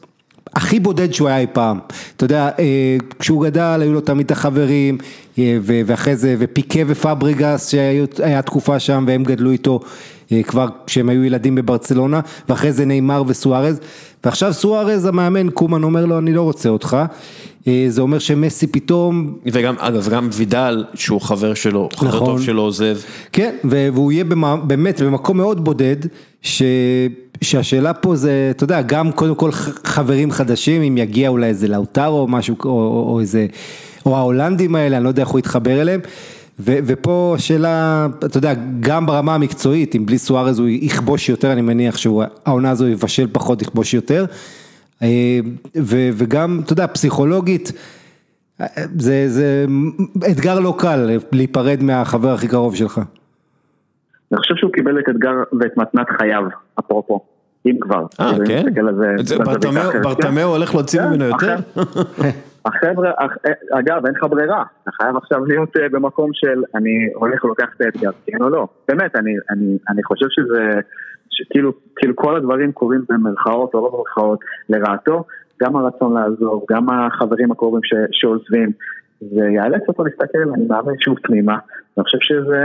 [0.55, 1.79] הכי בודד שהוא היה אי פעם,
[2.17, 4.99] אתה יודע, אה, כשהוא גדל היו לו תמיד את החברים
[5.39, 9.81] אה, ואחרי זה, ופיקה ופבריגס שהיה תקופה שם והם גדלו איתו
[10.33, 13.81] אה, כבר כשהם היו ילדים בברצלונה, ואחרי זה נאמר וסוארז,
[14.25, 16.97] ועכשיו סוארז המאמן קומן אומר לו אני לא רוצה אותך,
[17.89, 19.39] זה אומר שמסי פתאום...
[19.53, 22.99] וגם, אגב, גם וידל שהוא חבר שלו, חבר נכון, טוב שלו עוזב.
[23.33, 24.25] כן, והוא יהיה
[24.67, 25.97] באמת במקום מאוד בודד,
[26.43, 26.63] ש...
[27.43, 29.53] שהשאלה פה זה, אתה יודע, גם קודם כל
[29.85, 33.47] חברים חדשים, אם יגיע אולי איזה לאוטרו או משהו, או, או, או איזה,
[34.07, 36.01] או ההולנדים האלה, אני לא יודע איך הוא יתחבר אליהם.
[36.61, 41.63] ו, ופה השאלה, אתה יודע, גם ברמה המקצועית, אם בלי סוארז הוא יכבוש יותר, אני
[41.63, 44.25] מניח שהעונה הזו יבשל פחות, יכבוש יותר.
[45.03, 45.39] אה,
[45.77, 47.73] ו, וגם, אתה יודע, פסיכולוגית,
[48.99, 49.65] זה, זה
[50.31, 53.01] אתגר לא קל להיפרד מהחבר הכי קרוב שלך.
[54.33, 55.31] אני חושב שהוא קיבל את אתגר
[55.61, 56.43] ואת מתנת חייו,
[56.79, 57.25] אפרופו,
[57.67, 58.07] אם כבר.
[58.21, 58.65] אה, כן?
[60.03, 61.57] ברטמאו הולך להוציא ממנו יותר?
[62.65, 63.11] החבר'ה,
[63.73, 67.81] אגב, אין לך ברירה, אתה חייב עכשיו להיות אה, במקום של אני הולך ולוקח את
[67.81, 68.67] האתגר, כן או לא.
[68.89, 69.17] באמת,
[69.91, 70.81] אני חושב שזה,
[71.39, 75.25] שכאילו כאילו כל הדברים קורים במרכאות או לא במרכאות לרעתו,
[75.63, 77.81] גם הרצון לעזוב, גם החברים הקרובים
[78.13, 78.73] שעוזבים,
[79.21, 81.59] זה יאלץ אותו להסתכל, אני מאמין שוב פנימה,
[81.97, 82.63] אני חושב שזה,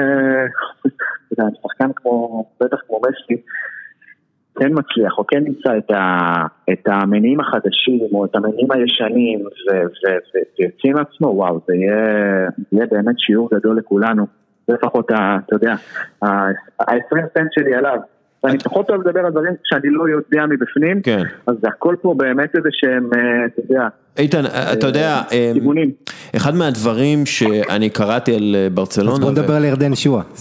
[1.33, 3.41] אתה יודע, שחקן כמו, בטח כמו מסי,
[4.55, 9.39] כן מצליח או כן נמצא את, ה, את המניעים החדשים או את המניעים הישנים
[10.59, 14.25] ויוצאים מעצמו, וואו, זה יהיה, יהיה באמת שיעור גדול לכולנו.
[14.67, 15.75] זה לפחות, אתה יודע,
[16.21, 17.97] ה-20 סנט שלי עליו.
[18.43, 21.23] ואני פחות אוהב לדבר על דברים שאני לא יודע מבפנים, כן.
[21.47, 25.91] אז זה הכל פה באמת איזה שהם, אה, אתה יודע, איתן, אתה יודע, אה, כיוונים.
[26.35, 30.21] אחד מהדברים שאני קראתי על אה, ברצלונה, אז בוא נדבר על ירדן שואה.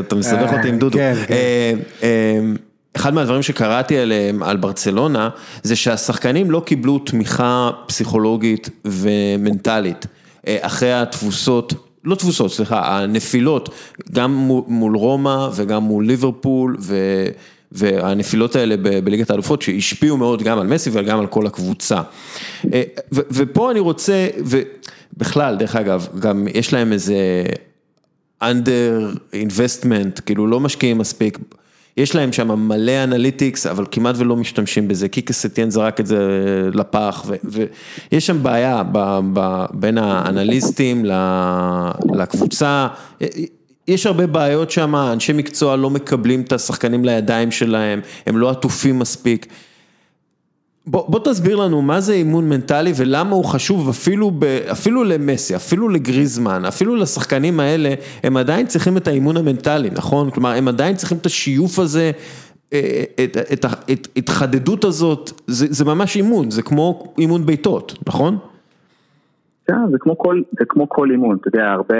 [0.00, 0.98] אתה מסבך אותי עם דודו.
[0.98, 1.78] כן, כן.
[2.96, 5.28] אחד מהדברים שקראתי עליהם, על ברצלונה,
[5.62, 10.06] זה שהשחקנים לא קיבלו תמיכה פסיכולוגית ומנטלית
[10.46, 11.91] אחרי התבוסות.
[12.04, 13.68] לא תבוסות, סליחה, הנפילות,
[14.12, 14.34] גם
[14.68, 16.76] מול רומא וגם מול ליברפול
[17.72, 22.02] והנפילות האלה בליגת האלופות שהשפיעו מאוד גם על מסי וגם על כל הקבוצה.
[22.72, 27.44] אה, ופה אני רוצה, ובכלל, דרך אגב, גם יש להם איזה
[28.42, 31.38] under investment, כאילו לא משקיעים מספיק.
[31.96, 36.18] יש להם שם מלא analytics, אבל כמעט ולא משתמשים בזה, קיקה סטיין זרק את זה
[36.74, 41.04] לפח, ויש שם בעיה ב, ב, בין האנליסטים
[42.14, 42.86] לקבוצה,
[43.88, 48.98] יש הרבה בעיות שם, אנשי מקצוע לא מקבלים את השחקנים לידיים שלהם, הם לא עטופים
[48.98, 49.46] מספיק.
[50.86, 55.56] בוא, בוא תסביר לנו מה זה אימון מנטלי ולמה הוא חשוב אפילו, ב, אפילו למסי,
[55.56, 60.30] אפילו לגריזמן, אפילו לשחקנים האלה, הם עדיין צריכים את האימון המנטלי, נכון?
[60.30, 62.10] כלומר, הם עדיין צריכים את השיוף הזה,
[62.72, 63.04] אה,
[63.52, 68.38] את ההתחדדות הזאת, זה, זה ממש אימון, זה כמו אימון בעיטות, נכון?
[69.66, 71.96] כן, זה כמו כל אימון, אתה יודע, הרבה,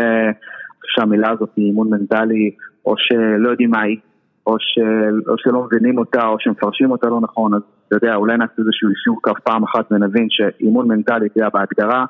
[0.86, 2.50] שהמילה הזאת היא אימון מנטלי,
[2.86, 3.96] או שלא יודעים מה היא,
[4.46, 8.36] או, של, או שלא מבינים אותה, או שמפרשים אותה לא נכון, אז אתה יודע, אולי
[8.36, 12.04] נעשה איזשהו אישור קו פעם אחת ונבין שאימון מנטלי, תהיה בהגדרה,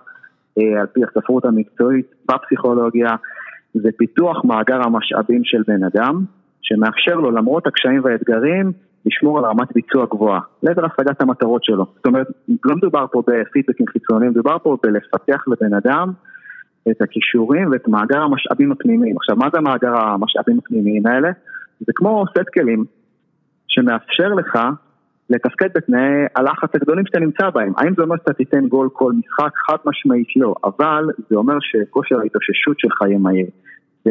[0.59, 3.11] אה, על פי הספרות המקצועית בפסיכולוגיה,
[3.75, 6.25] זה פיתוח מאגר המשאבים של בן אדם,
[6.62, 8.73] שמאפשר לו למרות הקשיים והאתגרים,
[9.07, 11.87] לשמור על רמת ביצוע גבוהה, לעבר השגת המטרות שלו.
[11.97, 12.27] זאת אומרת,
[12.64, 16.12] לא מדובר פה בפידבקים חיצוניים, מדובר פה בלפתח לבן אדם
[16.90, 19.16] את הכישורים ואת מאגר המשאבים הפנימיים.
[19.16, 21.31] עכשיו, מה זה מאגר המשאבים הפנימיים האלה?
[21.87, 22.85] זה כמו סט כלים
[23.68, 24.59] שמאפשר לך
[25.31, 27.73] לתפקד בתנאי הלחץ הגדולים שאתה נמצא בהם.
[27.77, 29.53] האם זה אומר שאתה תיתן גול כל משחק?
[29.66, 33.47] חד משמעית לא, אבל זה אומר שכושר ההתאוששות שלך יהיה מהיר.
[34.05, 34.11] זה,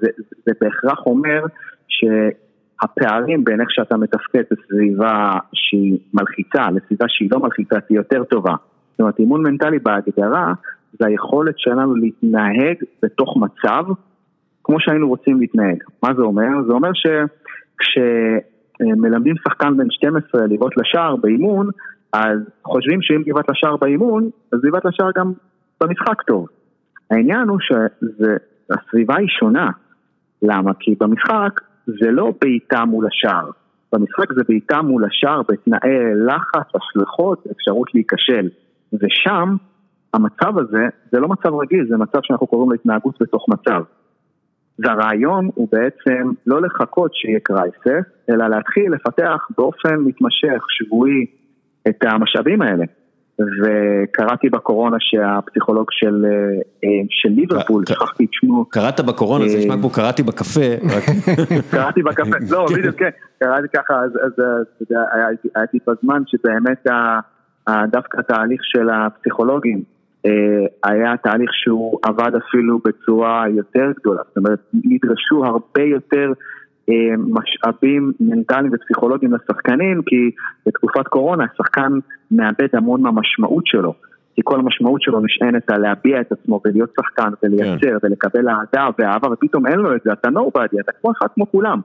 [0.00, 0.08] זה,
[0.46, 1.44] זה בהכרח אומר
[1.88, 8.54] שהפערים בין איך שאתה מתפקד בסביבה שהיא מלחיצה לסביבה שהיא לא מלחיצה תהיה יותר טובה.
[8.90, 10.52] זאת אומרת, אימון מנטלי בהגדרה
[11.00, 13.84] זה היכולת שלנו להתנהג בתוך מצב
[14.64, 15.82] כמו שהיינו רוצים להתנהג.
[16.02, 16.48] מה זה אומר?
[16.66, 16.90] זה אומר
[17.80, 21.70] שכשמלמדים שחקן בן 12 לבעוט לשער באימון,
[22.12, 25.32] אז חושבים שאם גבעת לשער באימון, אז גבעת לשער גם
[25.80, 26.46] במשחק טוב.
[27.10, 29.70] העניין הוא שהסביבה היא שונה.
[30.42, 30.72] למה?
[30.80, 33.50] כי במשחק זה לא בעיטה מול השער.
[33.92, 35.90] במשחק זה בעיטה מול השער בתנאי
[36.26, 38.48] לחץ, השלכות, אפשרות להיכשל.
[38.92, 39.56] ושם,
[40.14, 43.82] המצב הזה, זה לא מצב רגיל, זה מצב שאנחנו קוראים לו התנהגות בתוך מצב.
[44.78, 51.26] והרעיון הוא בעצם לא לחכות שיהיה קרייסס, אלא להתחיל לפתח באופן מתמשך, שבועי,
[51.88, 52.84] את המשאבים האלה.
[53.38, 56.24] וקראתי בקורונה שהפסיכולוג של,
[56.84, 58.64] אה, של ליברפול, שכחתי את שמו.
[58.64, 60.60] קראת בקורונה, זה נשמע כמו קראתי בקפה.
[61.72, 64.32] קראתי בקפה, לא, בדיוק, כן, קראתי ככה, אז
[65.54, 66.86] הייתי בזמן שבאמת
[67.68, 69.91] דווקא התהליך של הפסיכולוגים, אה,
[70.84, 76.32] היה תהליך שהוא עבד אפילו בצורה יותר גדולה, זאת אומרת נדרשו הרבה יותר
[76.88, 80.30] אה, משאבים מנטליים ופסיכולוגיים לשחקנים כי
[80.66, 81.92] בתקופת קורונה השחקן
[82.30, 83.94] מאבד המון מהמשמעות שלו.
[84.34, 88.06] כי כל המשמעות שלו נשענת על להביע את עצמו ולהיות שחקן ולייצר כן.
[88.06, 91.80] ולקבל אהדה ואהבה ופתאום אין לו את זה, אתה nobody, אתה כמו אחד כמו כולם.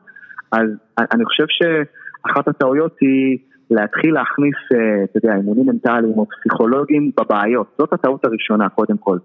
[0.51, 0.69] אז
[1.11, 3.37] אני חושב שאחת הטעויות היא
[3.71, 7.67] להתחיל להכניס, אה, אתה יודע, אימונים מנטליים או פסיכולוגיים בבעיות.
[7.77, 9.17] זאת הטעות הראשונה, קודם כל.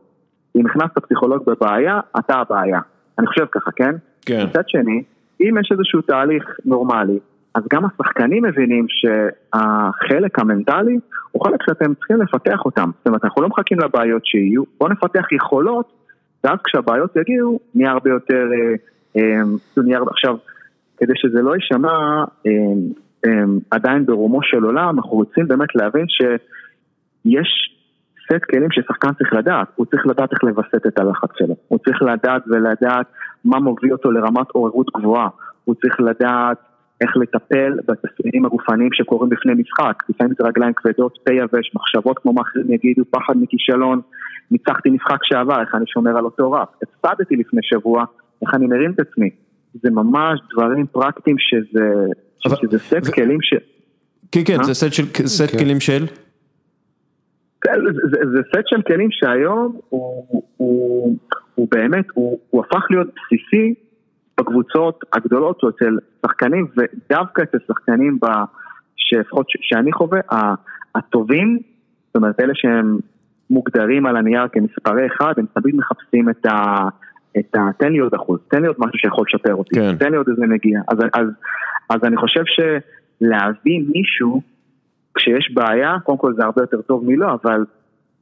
[0.57, 2.81] אם הכנסת פסיכולוג בבעיה, אתה הבעיה.
[3.19, 3.95] אני חושב ככה, כן?
[4.27, 4.47] כן.
[4.49, 5.03] מצד שני,
[5.41, 7.19] אם יש איזשהו תהליך נורמלי,
[7.55, 10.99] אז גם השחקנים מבינים שהחלק המנטלי
[11.31, 12.91] הוא חלק שאתם צריכים לפתח אותם.
[12.99, 15.93] זאת אומרת, אנחנו לא מחכים לבעיות שיהיו, בואו נפתח יכולות,
[16.45, 18.75] ואז כשהבעיות יגיעו, נהיה הרבה יותר, אה,
[19.17, 20.37] אה, נהיה, עכשיו,
[20.97, 22.51] כדי שזה לא יישמע, אה,
[23.71, 27.73] עדיין ברומו של עולם, אנחנו רוצים באמת להבין שיש
[28.27, 32.03] סט כלים ששחקן צריך לדעת, הוא צריך לדעת איך לווסת את הלחץ שלו, הוא צריך
[32.03, 33.07] לדעת ולדעת
[33.45, 35.29] מה מוביל אותו לרמת עוררות גבוהה,
[35.65, 36.59] הוא צריך לדעת
[37.01, 42.33] איך לטפל בתסמינים הגופניים שקורים בפני משחק, לפעמים זה רגליים כבדות, פה יבש, מחשבות כמו
[42.33, 44.01] מאחרים יגידו, פחד מכישלון,
[44.51, 48.05] ניצחתי משחק שעבר, איך אני שומר על אותו רף, הפסדתי לפני שבוע,
[48.43, 49.31] איך אני מרים את עצמי,
[49.75, 51.95] זה ממש דברים פרקטיים שזה
[52.49, 53.55] שזה סט כלים ש...
[54.33, 55.59] כן, כן, זה סט כן.
[55.59, 56.07] כלים של?
[57.61, 57.79] כן,
[58.33, 59.81] זה סט של כלים שהיום
[61.55, 63.75] הוא באמת, הוא הפך להיות בסיסי
[64.41, 68.19] בקבוצות הגדולות אצל שחקנים ודווקא אצל שחקנים
[68.97, 70.21] שלפחות שאני חווה,
[70.95, 71.59] הטובים,
[72.07, 72.99] זאת אומרת אלה שהם
[73.51, 76.89] מוגדרים על הנייר כמספרי אחד, הם תמיד מחפשים את ה...
[77.39, 77.71] את ה...
[77.79, 79.97] תן לי עוד אחוז, תן לי עוד משהו שיכול לשפר אותי, כן.
[79.97, 80.83] תן לי עוד איזה נגיעה.
[80.89, 81.27] אז, אז,
[81.91, 84.43] אז אני חושב שלהביא מישהו,
[85.15, 87.65] כשיש בעיה, קודם כל זה הרבה יותר טוב מלא, אבל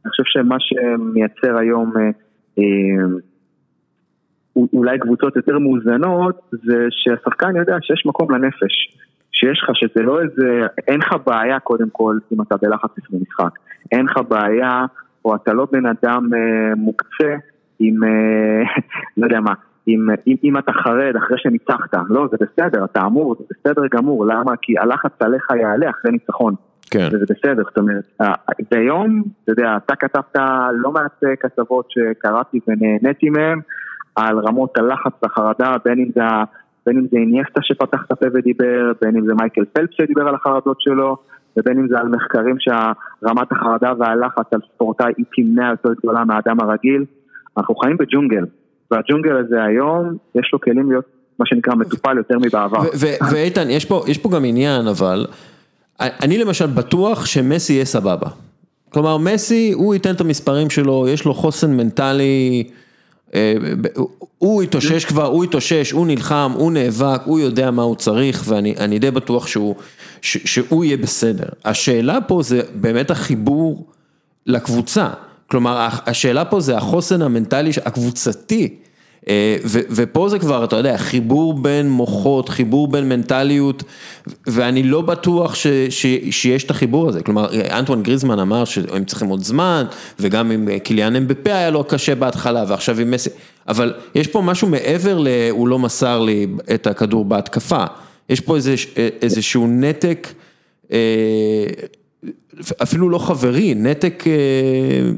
[0.04, 2.10] אני חושב שמה שמייצר היום אה,
[2.58, 3.04] אה,
[4.72, 8.96] אולי קבוצות יותר מאוזנות, זה שהשחקן יודע שיש מקום לנפש.
[9.32, 13.58] שיש לך, שזה לא איזה, אין לך בעיה קודם כל אם אתה בלחץ לפני משחק.
[13.92, 14.84] אין לך בעיה,
[15.24, 17.36] או אתה לא בן אדם אה, מוקצה
[17.80, 18.62] עם, אה,
[19.16, 19.52] לא יודע מה,
[19.88, 24.26] אם, אם, אם אתה חרד אחרי שניצחת, לא, זה בסדר, אתה אמור, זה בסדר גמור,
[24.26, 24.52] למה?
[24.62, 26.54] כי הלחץ עליך יעלה אחרי ניצחון.
[26.90, 27.08] כן.
[27.12, 28.20] וזה בסדר, זאת אומרת,
[28.70, 30.36] ביום, אתה יודע, אתה כתבת
[30.72, 33.60] לא מעט אה, כתבות שקראתי ונהניתי מהן,
[34.16, 36.22] על רמות הלחץ והחרדה, בין אם זה,
[36.86, 40.34] בין אם זה איניאסטה שפתח את הפה ודיבר, בין אם זה מייקל פלפס שדיבר על
[40.34, 41.16] החרדות שלו,
[41.56, 46.24] ובין אם זה על מחקרים שרמת החרדה והלחץ על ספורטאי היא פי מאה יותר גדולה
[46.24, 47.04] מהאדם הרגיל,
[47.58, 48.44] אנחנו חיים בג'ונגל,
[48.90, 51.04] והג'ונגל הזה היום, יש לו כלים להיות
[51.38, 52.82] מה שנקרא מטופל יותר מבעבר.
[53.30, 55.26] ואיתן, יש יש פה גם עניין אבל,
[56.00, 58.28] אני למשל בטוח שמסי יהיה סבבה.
[58.90, 62.64] כלומר מסי, הוא ייתן את המספרים שלו, יש לו חוסן מנטלי,
[63.34, 63.54] אה,
[64.38, 68.98] הוא התאושש כבר, הוא התאושש, הוא נלחם, הוא נאבק, הוא יודע מה הוא צריך ואני
[68.98, 69.74] די בטוח שהוא,
[70.22, 71.48] שהוא יהיה בסדר.
[71.64, 73.86] השאלה פה זה באמת החיבור
[74.46, 75.08] לקבוצה,
[75.50, 78.76] כלומר השאלה פה זה החוסן המנטלי הקבוצתי.
[79.28, 83.82] אה, ופה זה כבר, אתה יודע, חיבור בין מוחות, חיבור בין מנטליות,
[84.46, 89.28] ואני לא בטוח ש, ש, שיש את החיבור הזה, כלומר, אנטואן גריזמן אמר שהם צריכים
[89.28, 89.84] עוד זמן,
[90.20, 93.30] וגם עם קיליאן אמבפה היה לו קשה בהתחלה, ועכשיו עם מסי,
[93.68, 95.28] אבל יש פה משהו מעבר ל...
[95.50, 97.84] הוא לא מסר לי את הכדור בהתקפה,
[98.28, 98.74] יש פה איזה,
[99.22, 100.28] איזשהו נתק,
[100.92, 100.98] אה,
[102.82, 105.10] אפילו לא חברי, נתק אה,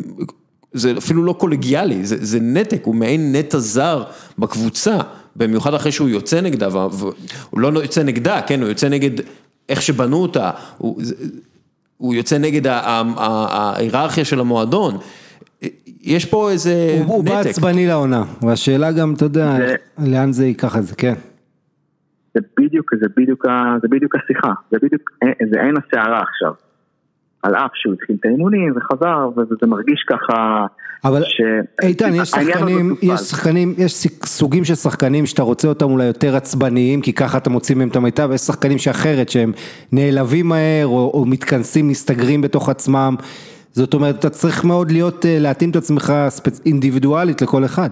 [0.72, 4.04] זה אפילו לא קולגיאלי, זה זה נתק, הוא מעין נטע זר
[4.38, 4.98] בקבוצה,
[5.36, 9.10] במיוחד אחרי שהוא יוצא נגדה, והוא לא יוצא נגדה, כן, הוא יוצא נגד
[9.68, 11.02] איך שבנו אותה, הוא
[11.96, 14.98] הוא יוצא נגד ההיררכיה של המועדון.
[16.02, 17.08] יש פה איזה נתק.
[17.08, 19.74] הוא בא עצבני לעונה, והשאלה גם, אתה יודע, זה...
[19.98, 21.14] לאן זה ייקח את זה, כן.
[22.34, 23.46] זה בדיוק, זה בדיוק,
[23.82, 25.10] זה בדיוק השיחה, זה בדיוק,
[25.50, 26.52] זה עין הסערה עכשיו.
[27.42, 30.66] על אף שהוא התחיל את האימונים וחזר, וזה מרגיש ככה...
[31.04, 31.40] אבל ש...
[31.82, 33.92] איתן, יש שחקנים, יש שחקנים, יש
[34.24, 37.96] סוגים של שחקנים שאתה רוצה אותם אולי יותר עצבניים, כי ככה אתה מוציא מהם את
[37.96, 39.52] המיטב, ויש שחקנים שאחרת, שהם
[39.92, 43.14] נעלבים מהר, או, או מתכנסים, מסתגרים בתוך עצמם,
[43.72, 46.60] זאת אומרת, אתה צריך מאוד להיות, אה, להתאים את עצמך ספצ...
[46.66, 47.90] אינדיבידואלית לכל אחד.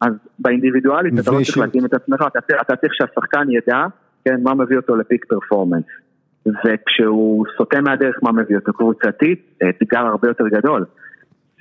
[0.00, 3.86] אז באינדיבידואלית אתה לא צריך להתאים את עצמך, אתה, אתה צריך שהשחקן ידע,
[4.24, 5.84] כן, מה מביא אותו לפיק פרפורמנס.
[6.46, 10.84] וכשהוא סוטה מהדרך מה מביא אותו קבוצתית, אתגר הרבה יותר גדול.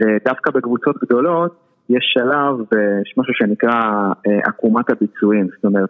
[0.01, 2.59] ודווקא בקבוצות גדולות יש שלב,
[3.01, 3.81] יש משהו שנקרא
[4.27, 5.89] אה, עקומת הביצועים, זאת אומרת,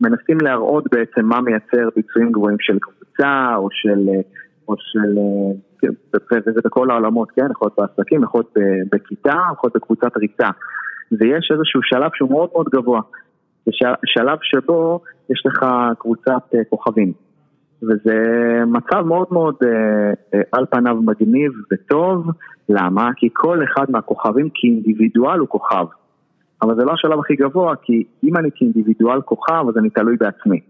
[0.00, 4.20] מנסים להראות בעצם מה מייצר ביצועים גבוהים של קבוצה או של, אה,
[4.68, 5.88] או של, אה, כן,
[6.46, 10.48] וזה בכל העולמות, כן, יכול להיות בעסקים, יכול להיות בכיתה, יכול להיות בקבוצת ריצה.
[11.12, 13.00] ויש איזשהו שלב שהוא מאוד מאוד גבוה,
[13.66, 13.72] זה
[14.04, 15.00] שלב שבו
[15.30, 15.66] יש לך
[15.98, 17.12] קבוצת כוכבים.
[17.82, 18.16] וזה
[18.66, 19.68] מצב מאוד מאוד אה,
[20.34, 22.30] אה, על פניו מגניב וטוב,
[22.68, 23.10] למה?
[23.16, 25.86] כי כל אחד מהכוכבים כאינדיבידואל הוא כוכב.
[26.62, 30.60] אבל זה לא השלב הכי גבוה, כי אם אני כאינדיבידואל כוכב, אז אני תלוי בעצמי.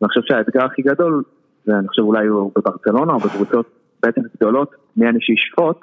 [0.00, 1.22] ואני חושב שהאתגר הכי גדול,
[1.66, 3.66] ואני חושב אולי הוא בברצלונה או בקבוצות
[4.02, 5.76] בעצם גדולות, מי אני שישפוט,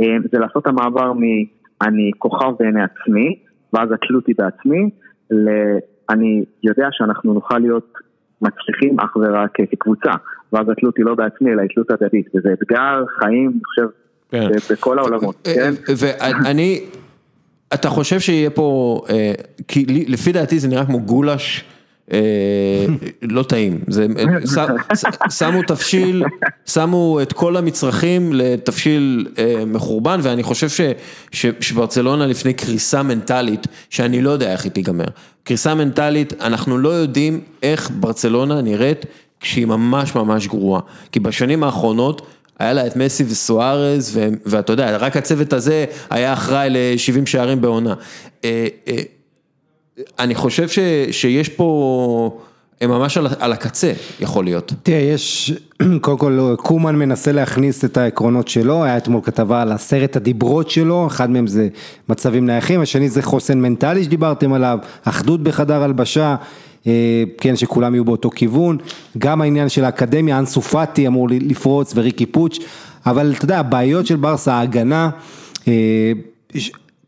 [0.00, 3.38] אה, זה לעשות המעבר מ"אני כוכב בעיני עצמי",
[3.72, 4.90] ואז התלות היא בעצמי,
[5.30, 7.92] ל"אני יודע שאנחנו נוכל להיות
[8.44, 10.10] מצליחים אך ורק כקבוצה,
[10.52, 13.86] ואז התלות היא לא בעצמי אלא היא תלות הדדית, וזה אתגר חיים, אני חושב,
[14.30, 14.48] כן.
[14.70, 15.72] בכל העולמות, אה, כן?
[15.96, 16.80] ואני,
[17.74, 19.32] אתה חושב שיהיה פה, אה,
[19.68, 21.64] כי לפי דעתי זה נראה כמו גולש.
[22.12, 22.86] אה,
[23.22, 23.80] לא טעים,
[25.30, 26.24] שמו תבשיל,
[26.66, 29.28] שמו את כל המצרכים לתבשיל
[29.66, 30.86] מחורבן ואני חושב
[31.60, 35.04] שברצלונה לפני קריסה מנטלית שאני לא יודע איך היא תיגמר,
[35.44, 39.06] קריסה מנטלית, אנחנו לא יודעים איך ברצלונה נראית
[39.40, 40.80] כשהיא ממש ממש גרועה,
[41.12, 42.26] כי בשנים האחרונות
[42.58, 47.94] היה לה את מסי וסוארז ואתה יודע, רק הצוות הזה היה אחראי ל-70 שערים בעונה.
[50.18, 50.78] אני חושב ש,
[51.10, 52.40] שיש פה,
[52.80, 54.72] הם ממש על, על הקצה, יכול להיות.
[54.82, 55.52] תראה, יש,
[56.00, 61.06] קודם כל, קומן מנסה להכניס את העקרונות שלו, היה אתמול כתבה על עשרת הדיברות שלו,
[61.06, 61.68] אחד מהם זה
[62.08, 66.36] מצבים נייחים, השני זה חוסן מנטלי שדיברתם עליו, אחדות בחדר הלבשה.
[66.86, 68.78] אה, כן, שכולם יהיו באותו כיוון,
[69.18, 72.58] גם העניין של האקדמיה, אנסו פאטי אמור לפרוץ וריקי פוץ',
[73.06, 75.10] אבל אתה יודע, הבעיות של ברסה, ההגנה,
[75.68, 76.12] אה,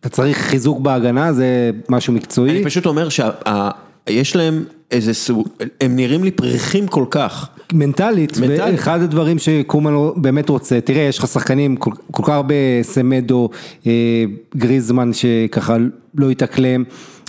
[0.06, 2.50] אתה צריך חיזוק בהגנה, זה משהו מקצועי.
[2.50, 5.48] אני פשוט אומר שיש להם איזה סוג,
[5.80, 7.48] הם נראים לי פריחים כל כך.
[7.72, 8.60] מנטלית, מנטלית.
[8.72, 13.48] ואחד הדברים שקומן באמת רוצה, תראה, יש לך שחקנים, כל, כל כך הרבה סמדו,
[13.86, 14.24] אה,
[14.56, 15.76] גריזמן שככה
[16.14, 16.84] לא התאקלם,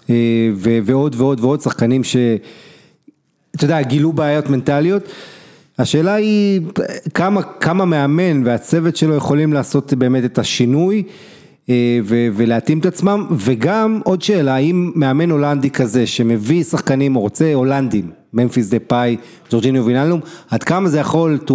[0.10, 0.16] אה,
[0.56, 2.18] ועוד ועוד ועוד שחקנים ש...
[3.56, 5.04] אתה יודע, גילו בעיות מנטליות.
[5.80, 6.62] השאלה היא
[7.14, 11.04] כמה, כמה מאמן והצוות שלו יכולים לעשות באמת את השינוי.
[11.70, 12.00] אה,
[12.36, 18.12] ולהתאים את עצמם, וגם עוד שאלה, האם מאמן הולנדי כזה שמביא שחקנים או רוצה הולנדים,
[18.34, 19.18] ממפיס דה פאי,
[19.52, 21.54] ג'ורג'יניו וינלום, עד כמה זה יכול to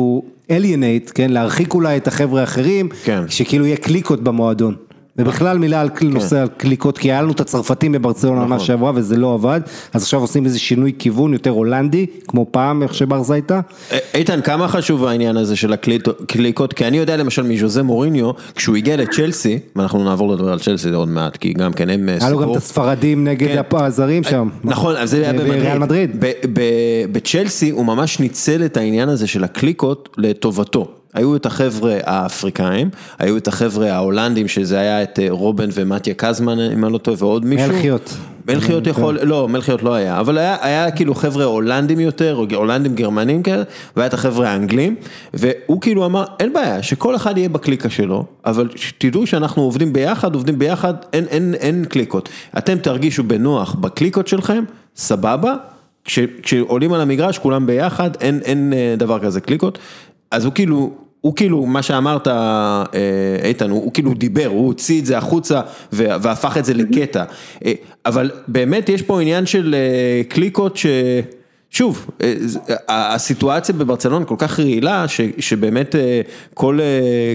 [0.50, 3.22] alienate, כן, להרחיק אולי את החבר'ה האחרים, כן.
[3.28, 4.74] שכאילו יהיה קליקות במועדון.
[5.18, 6.06] ובכלל מילה על כן.
[6.06, 8.58] נושא על קליקות, כי היה לנו את הצרפתים בברצלונה נכון.
[8.58, 9.60] שעברה וזה לא עבד,
[9.92, 13.60] אז עכשיו עושים איזה שינוי כיוון יותר הולנדי, כמו פעם, איך שברזה הייתה.
[13.92, 16.72] אה, איתן, כמה חשוב העניין הזה של הקליקות?
[16.72, 21.08] כי אני יודע למשל מז'וזה מוריניו, כשהוא הגיע לצ'לסי, ואנחנו נעבור לדבר על צ'לסי עוד
[21.08, 22.56] מעט, כי גם כן הם אה, היה לו גם סיפור.
[22.56, 23.76] את הספרדים נגד כן.
[23.76, 24.48] הזרים שם.
[24.64, 26.10] נכון, אז זה היה בריאל מדריד.
[26.20, 31.01] ב- ב- בצ'לסי הוא ממש ניצל את העניין הזה של הקליקות לטובתו.
[31.14, 36.60] היו את החבר'ה האפריקאים, היו את החבר'ה ההולנדים, שזה היה את אה, רובן ומתיה קזמן,
[36.60, 37.68] אם אני לא טועה, ועוד מישהו.
[37.68, 38.14] מלחיות.
[38.48, 42.94] מלחיות יכול, לא, מלחיות לא היה, אבל היה, היה כאילו חבר'ה הולנדים יותר, או הולנדים
[42.94, 43.62] גרמנים כאלה,
[43.96, 44.96] והיה את החבר'ה האנגלים,
[45.34, 50.34] והוא כאילו אמר, אין בעיה, שכל אחד יהיה בקליקה שלו, אבל תדעו שאנחנו עובדים ביחד,
[50.34, 52.28] עובדים ביחד, אין, אין, אין קליקות.
[52.58, 54.64] אתם תרגישו בנוח בקליקות שלכם,
[54.96, 55.54] סבבה,
[56.04, 59.78] כש, כשעולים על המגרש כולם ביחד, אין, אין אה, דבר כזה קליקות,
[60.30, 60.90] אז הוא כאילו,
[61.22, 62.84] הוא כאילו, מה שאמרת, אה,
[63.44, 65.60] איתן, הוא, כאילו דיבר, הוא הוציא את זה החוצה
[65.92, 67.24] והפך את זה לקטע.
[67.64, 67.72] אה,
[68.06, 70.86] אבל באמת יש פה עניין של אה, קליקות ש...
[71.70, 72.10] שוב,
[72.88, 75.94] הסיטואציה בברצלונה כל כך רעילה, ש, שבאמת
[76.54, 76.78] כל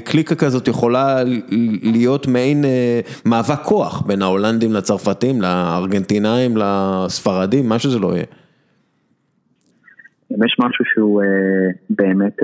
[0.03, 1.23] קליקה כזאת יכולה
[1.83, 2.65] להיות מעין
[3.25, 8.25] מאבק כוח בין ההולנדים לצרפתים, לארגנטינאים, לספרדים, מה שזה לא יהיה.
[10.31, 11.21] יש משהו שהוא
[11.89, 12.37] באמת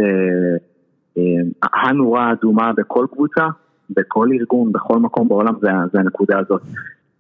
[1.74, 3.47] הנורה אדומה בכל קבוצה,
[3.89, 6.61] בכל ארגון, בכל מקום בעולם, זה, זה הנקודה הזאת.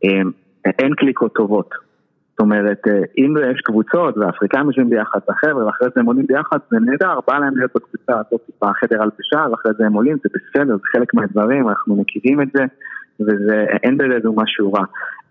[0.05, 0.21] אה,
[0.79, 1.69] אין קליקות טובות.
[2.33, 6.57] זאת אומרת, אה, אם יש קבוצות והאפריקאים יושבים ביחד, והחבר'ה, ואחרי זה הם עולים ביחד,
[6.71, 10.75] זה נהדר, בא להם להיות בקבוצה הזאת בחדר הלבשה, ואחרי זה הם עולים, זה בסדר,
[10.75, 12.63] זה חלק מהדברים, אנחנו מכירים את זה,
[13.19, 14.83] ואין בזה משהו רע.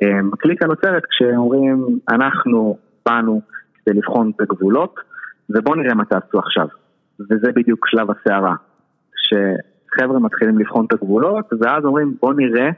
[0.03, 3.41] אה, הקליקה נוצרת כשאומרים, אנחנו באנו
[3.85, 4.95] כדי לבחון את הגבולות,
[5.51, 6.67] ובואו נראה מה תעשו עכשיו.
[7.21, 8.55] וזה בדיוק שלב הסערה.
[9.17, 12.71] שחבר'ה מתחילים לבחון את הגבולות, ואז אומרים בואו נראה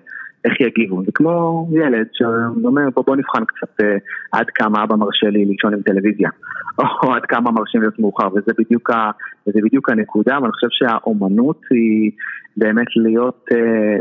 [0.45, 1.05] איך יגיבו.
[1.05, 3.97] זה כמו ילד שאומר בוא, בוא נבחן קצת אה,
[4.33, 6.31] עד כמה אבא מרשה לי לישון עם טלוויזיה,
[7.03, 9.11] או עד כמה מרשים להיות מאוחר, וזה בדיוק, ה,
[9.47, 12.11] וזה בדיוק הנקודה, ואני חושב שהאומנות היא
[12.57, 13.97] באמת להיות, אה,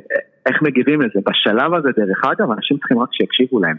[0.46, 1.20] איך מגיבים לזה.
[1.26, 3.76] בשלב הזה, דרך אגב, אנשים צריכים רק שיקשיבו להם.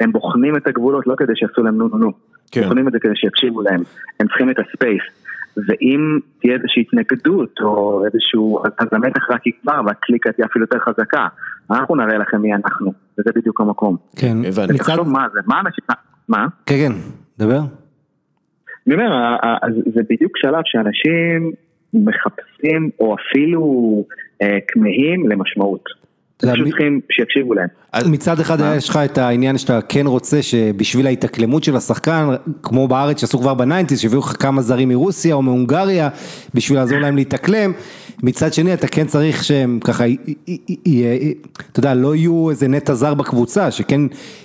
[0.00, 2.12] הם בוחנים את הגבולות לא כדי שיעשו להם נו נו נו,
[2.52, 2.62] כן.
[2.62, 3.80] בוחנים את זה כדי שיקשיבו להם,
[4.20, 5.02] הם צריכים את הספייס,
[5.66, 11.26] ואם תהיה איזושהי התנגדות או איזשהו, אז המתח רק יגבר והקליקה תהיה אפילו יותר חזקה,
[11.70, 13.96] אנחנו נראה לכם מי אנחנו, וזה בדיוק המקום.
[14.16, 14.72] כן, הבנתי.
[14.72, 15.84] מצד, תחשוב מה זה, מה אנשים,
[16.28, 16.46] מה?
[16.66, 16.92] כן, כן,
[17.38, 17.60] דבר.
[18.86, 19.36] אני אומר,
[19.94, 21.52] זה בדיוק שלב שאנשים
[21.94, 23.62] מחפשים או אפילו
[24.42, 25.84] אה, כמהים למשמעות.
[26.42, 27.66] פשוט צריכים שיקשיבו להם.
[27.92, 32.28] אז- מצד אחד יש לך את העניין שאתה כן רוצה שבשביל ההתאקלמות של השחקן,
[32.62, 36.08] כמו בארץ שעשו כבר בניינטיז, שהביאו לך כמה זרים מרוסיה או מהונגריה,
[36.54, 37.72] בשביל לעזור להם להתאקלם,
[38.22, 40.04] מצד שני אתה כן צריך שהם ככה,
[41.72, 44.00] אתה יודע, לא יהיו איזה נטע זר בקבוצה, שכן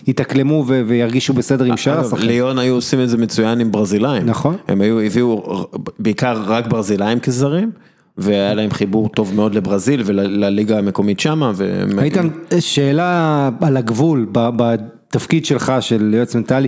[0.08, 2.28] יתאקלמו וירגישו בסדר עם שאר השחקנים.
[2.30, 4.26] ליון היו עושים את זה מצוין עם ברזילאים.
[4.26, 4.56] נכון.
[4.68, 5.66] הם היו, הביאו
[6.00, 7.72] בעיקר רק ברזילאים כזרים,
[8.18, 11.52] והיה להם חיבור טוב מאוד לברזיל ולליגה המקומית שמה.
[11.56, 12.28] והם- איתן,
[12.60, 16.68] שאלה על הגבול, בתפקיד שלך של יועץ מנטלי,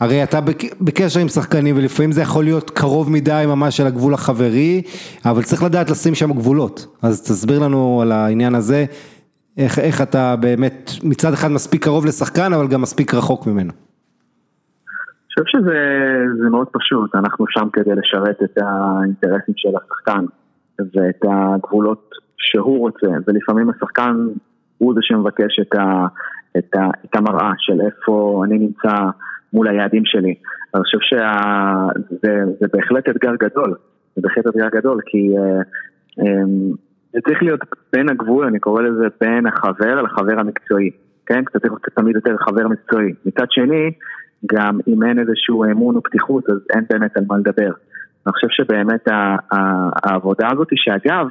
[0.00, 4.14] הרי אתה בק- בקשר עם שחקנים ולפעמים זה יכול להיות קרוב מדי ממש על הגבול
[4.14, 4.82] החברי,
[5.24, 8.84] אבל צריך לדעת לשים שם גבולות, אז תסביר לנו על העניין הזה,
[9.58, 13.72] איך, איך אתה באמת מצד אחד מספיק קרוב לשחקן אבל גם מספיק רחוק ממנו.
[13.72, 15.78] אני חושב שזה
[16.42, 20.24] זה מאוד פשוט, אנחנו שם כדי לשרת את האינטרסים של השחקן
[20.94, 24.16] ואת הגבולות שהוא רוצה, ולפעמים השחקן
[24.78, 26.06] הוא זה שמבקש את, ה,
[26.58, 28.94] את, ה, את המראה של איפה אני נמצא
[29.52, 30.34] מול היעדים שלי.
[30.74, 33.74] אני חושב שזה זה בהחלט אתגר גדול,
[34.16, 35.60] זה בהחלט אתגר גדול, כי אה,
[36.20, 36.44] אה,
[37.12, 37.60] זה צריך להיות
[37.92, 40.90] בין הגבול, אני קורא לזה בין החבר לחבר המקצועי,
[41.26, 41.42] כן?
[41.50, 43.12] אתה צריך להיות תמיד יותר חבר מקצועי.
[43.26, 43.92] מצד שני,
[44.46, 47.70] גם אם אין איזשהו אמון או פתיחות, אז אין באמת על מה לדבר.
[48.26, 49.08] אני חושב שבאמת
[50.04, 51.26] העבודה הזאת, שאגב,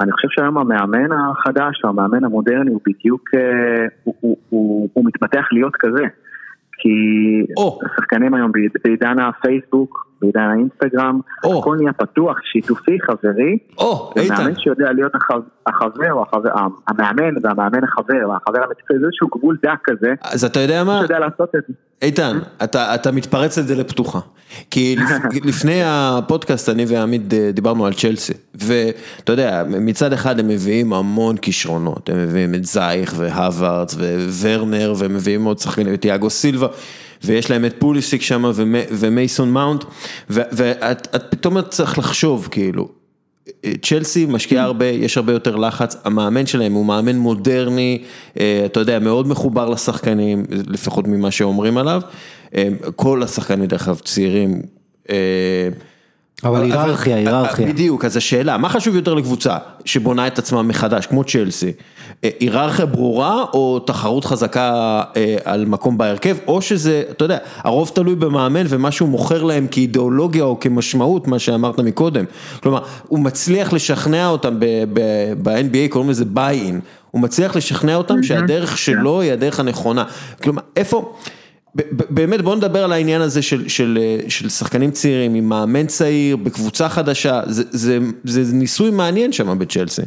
[0.00, 3.40] אני חושב שהיום המאמן החדש, או המאמן המודרני, הוא בדיוק, אה,
[4.04, 6.04] הוא, הוא, הוא, הוא מתפתח להיות כזה.
[6.80, 6.88] כי
[7.56, 7.78] או.
[7.86, 11.58] השחקנים היום בעיד- בעידן הפייסבוק, בעידן האינסטגרם, או.
[11.58, 13.58] הכל נהיה פתוח, שיתופי, חברי.
[13.78, 16.50] או, איתן, מאמן שיודע להיות החבר, החבר או החבר,
[16.88, 20.98] המאמן והמאמן החבר, החבר המקצועי, זה איזשהו גבול דק כזה, אז אתה יודע מה?
[20.98, 21.74] שיודע לעשות את זה.
[22.02, 24.18] איתן, אתה, אתה מתפרץ לדלת פתוחה.
[24.70, 25.10] כי לפ,
[25.50, 28.32] לפני הפודקאסט אני ועמית אה, דיברנו על צ'לסי.
[28.54, 32.08] ואתה יודע, מצד אחד הם מביאים המון כישרונות.
[32.08, 33.96] הם מביאים את זייך והווארדס
[34.42, 36.66] וורנר, והם מביאים עוד שחקנים, את יאגו סילבה.
[37.24, 38.44] ויש להם את פוליסיק שם
[38.90, 39.84] ומייסון מאונט.
[40.30, 42.88] ואת את פתאום את צריך לחשוב, כאילו,
[43.82, 48.02] צ'לסי משקיעה הרבה, יש הרבה יותר לחץ, המאמן שלהם הוא מאמן מודרני,
[48.66, 52.00] אתה יודע, מאוד מחובר לשחקנים, לפחות ממה שאומרים עליו,
[52.96, 54.62] כל השחקנים דרך אגב צעירים.
[56.44, 57.66] אבל היררכיה, היררכיה.
[57.66, 61.72] בדיוק, אז השאלה, מה חשוב יותר לקבוצה שבונה את עצמה מחדש, כמו צ'לסי?
[62.22, 65.02] היררכיה ברורה או תחרות חזקה
[65.44, 70.44] על מקום בהרכב, או שזה, אתה יודע, הרוב תלוי במאמן ומה שהוא מוכר להם כאידיאולוגיה
[70.44, 72.24] או כמשמעות, מה שאמרת מקודם.
[72.62, 74.56] כלומר, הוא מצליח לשכנע אותם
[75.42, 76.74] ב-NBA, קוראים לזה buy-in,
[77.10, 80.04] הוא מצליח לשכנע אותם שהדרך שלו היא הדרך הנכונה.
[80.42, 81.14] כלומר, איפה...
[82.10, 83.98] באמת בוא נדבר על העניין הזה של של,
[84.28, 90.02] של שחקנים צעירים עם מאמן צעיר בקבוצה חדשה, זה זה, זה ניסוי מעניין שם בצ'לסי.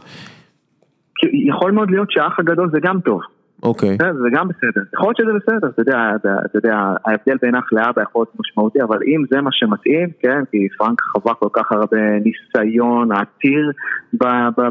[1.49, 3.21] יכול מאוד להיות שהאח הגדול זה גם טוב.
[3.65, 3.97] אוקיי.
[3.99, 6.11] זה גם בסדר, יכול להיות שזה בסדר, אתה יודע,
[6.45, 10.69] אתה יודע, ההבדל אח לאבא יכול להיות משמעותי, אבל אם זה מה שמתאים, כן, כי
[10.79, 13.71] פרנק חווה כל כך הרבה ניסיון עתיר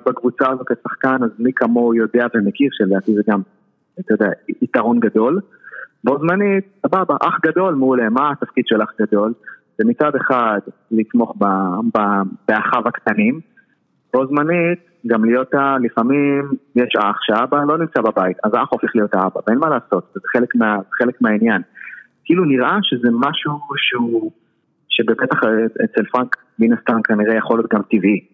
[0.05, 3.41] בקבוצה הזו כשחקן, אז מי כמוהו יודע ומכיר שלדעתי זה גם,
[3.99, 4.29] אתה יודע,
[4.61, 5.39] יתרון גדול.
[6.03, 9.33] בו זמנית, סבבה, אח גדול, מעולה, מה התפקיד של אח גדול?
[9.77, 10.59] זה מצד אחד
[10.91, 11.35] לתמוך
[12.47, 13.39] באחיו הקטנים,
[14.13, 15.75] בו זמנית גם להיות, ה...
[15.81, 20.11] לפעמים יש אח שהאבא לא נמצא בבית, אז האח הופך להיות האבא, ואין מה לעשות,
[20.13, 21.61] זה חלק, מה, חלק מהעניין.
[22.25, 24.31] כאילו נראה שזה משהו שהוא,
[24.89, 25.37] שבטח
[25.85, 28.25] אצל פרנק מן הסתם כנראה יכול להיות גם טבעי.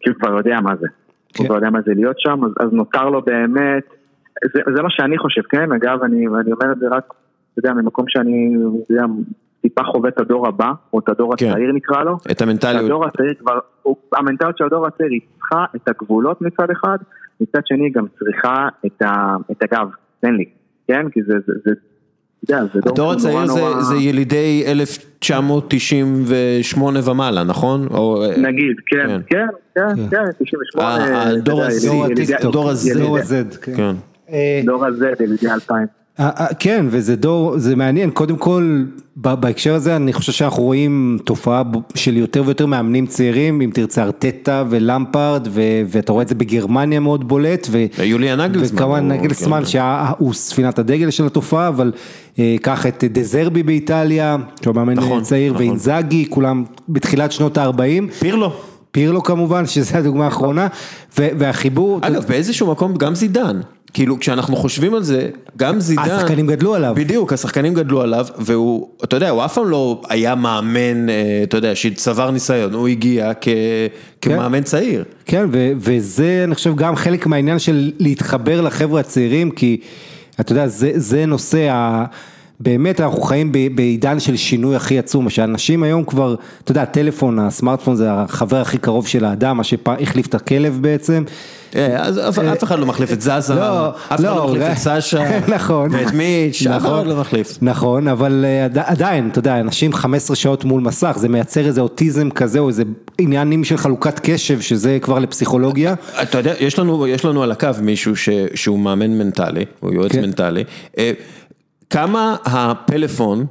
[0.00, 0.86] כי הוא כבר יודע מה זה.
[0.88, 0.94] כן.
[1.38, 3.84] הוא כבר יודע מה זה להיות שם, אז, אז נותר לו באמת,
[4.54, 5.72] זה, זה מה שאני חושב, כן?
[5.72, 7.04] אגב, אני, אני אומר את זה רק,
[7.52, 8.54] אתה יודע, ממקום שאני,
[8.84, 9.04] אתה יודע,
[9.64, 11.50] טיפה חווה את הדור הבא, או את הדור כן.
[11.50, 12.16] הצעיר נקרא לו.
[12.30, 12.84] את המנטליות.
[12.84, 13.58] הדור הצעיר כבר,
[14.16, 16.98] המנטליות של הדור הצעיר היא צריכה את הגבולות מצד אחד,
[17.40, 19.88] מצד שני גם צריכה את, ה, את הגב,
[20.20, 20.44] תן לי,
[20.88, 21.10] כן?
[21.10, 21.70] כי זה, זה, זה
[22.48, 22.56] זה
[22.86, 23.82] הדור הצעיר זה, נורא...
[23.82, 27.86] זה ילידי 1998 ומעלה, נכון?
[27.90, 28.24] או...
[28.38, 31.22] נגיד, כן, כן, כן, כן, כן 98.
[31.22, 31.88] הדור הזה,
[32.52, 33.94] דור הזה, דור הזד, כן.
[34.64, 35.86] דור הזד, ילידי 2000.
[36.20, 38.84] אה, אה, כן, וזה דור, זה מעניין, קודם כל
[39.16, 41.62] בהקשר הזה אני חושב שאנחנו רואים תופעה
[41.94, 45.48] של יותר ויותר מאמנים צעירים, אם תרצה ארטטה ולמפארד,
[45.86, 49.62] ואתה רואה את זה בגרמניה מאוד בולט, ויוליה נגלסמן, וכמובן נגלסמן.
[49.64, 51.92] שהוא ספינת הדגל של התופעה, אבל
[52.38, 55.66] אה, קח את דזרבי באיטליה, שהוא מאמן נכון, צעיר, נכון.
[55.66, 58.12] ואינזאגי, כולם בתחילת שנות ה-40.
[58.18, 58.52] פירלו.
[58.90, 60.66] פירלו כמובן, שזו הדוגמה האחרונה,
[61.18, 61.98] והחיבור...
[62.02, 63.60] אגב, באיזשהו מקום גם זידן.
[63.94, 68.88] כאילו כשאנחנו חושבים על זה, גם זידן, השחקנים גדלו עליו, בדיוק, השחקנים גדלו עליו, והוא,
[69.04, 73.32] אתה יודע, הוא אף פעם לא היה מאמן, אה, אתה יודע, שצבר ניסיון, הוא הגיע
[73.40, 73.48] כ,
[74.20, 75.04] כמאמן כן, צעיר.
[75.24, 79.80] כן, ו, וזה אני חושב גם חלק מהעניין של להתחבר לחבר'ה הצעירים, כי
[80.40, 82.04] אתה יודע, זה, זה נושא ה...
[82.60, 86.34] באמת אנחנו חיים בעידן של שינוי הכי עצום, שאנשים היום כבר,
[86.64, 91.24] אתה יודע, הטלפון, הסמארטפון זה החבר הכי קרוב של האדם, מה שהחליף את הכלב בעצם.
[91.76, 94.78] אה, אז אף אחד לא מחליף את זזה, לא, אף אחד לא לא, מחליף את
[95.00, 97.58] סשה, נכון, ואת מיץ', אף אחד לא מחליף.
[97.62, 101.80] נכון, אבל אה, עד- עדיין, אתה יודע, אנשים 15 שעות מול מסך, זה מייצר איזה
[101.80, 102.82] אוטיזם כזה, או איזה
[103.18, 105.94] עניינים של חלוקת קשב, שזה כבר לפסיכולוגיה.
[106.22, 106.78] אתה יודע, יש
[107.24, 108.12] לנו, על הקו מישהו
[108.54, 110.20] שהוא מאמן מנטלי, הוא יועץ כן.
[110.22, 110.64] מנטלי,
[110.98, 111.12] אה,
[111.94, 113.46] כמה הפלאפון,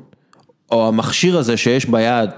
[0.72, 2.30] או המכשיר הזה שיש ביד,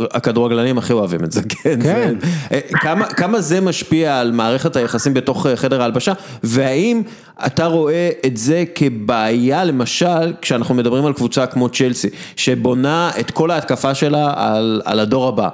[0.00, 2.14] הכדורגלנים הכי אוהבים את זה, כן, כן.
[2.20, 7.02] זה, אה, כמה, כמה זה משפיע על מערכת היחסים בתוך אה, חדר ההלבשה, והאם
[7.46, 13.50] אתה רואה את זה כבעיה, למשל, כשאנחנו מדברים על קבוצה כמו צ'לסי, שבונה את כל
[13.50, 15.48] ההתקפה שלה על, על הדור הבא,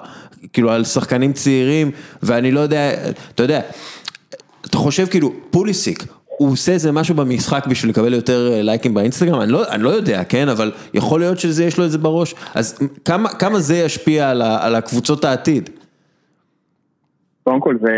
[0.53, 1.91] כאילו על שחקנים צעירים,
[2.23, 2.91] ואני לא יודע,
[3.35, 3.61] אתה יודע,
[4.67, 6.05] אתה חושב כאילו, פוליסיק,
[6.43, 9.41] הוא עושה איזה משהו במשחק בשביל לקבל יותר אה, לייקים באינסטגרם?
[9.41, 10.49] אני לא, אני לא יודע, כן?
[10.49, 12.35] אבל יכול להיות שזה יש לו את זה בראש.
[12.55, 15.71] אז כמה, כמה זה ישפיע על, ה, על הקבוצות העתיד?
[17.45, 17.93] קודם כל זה,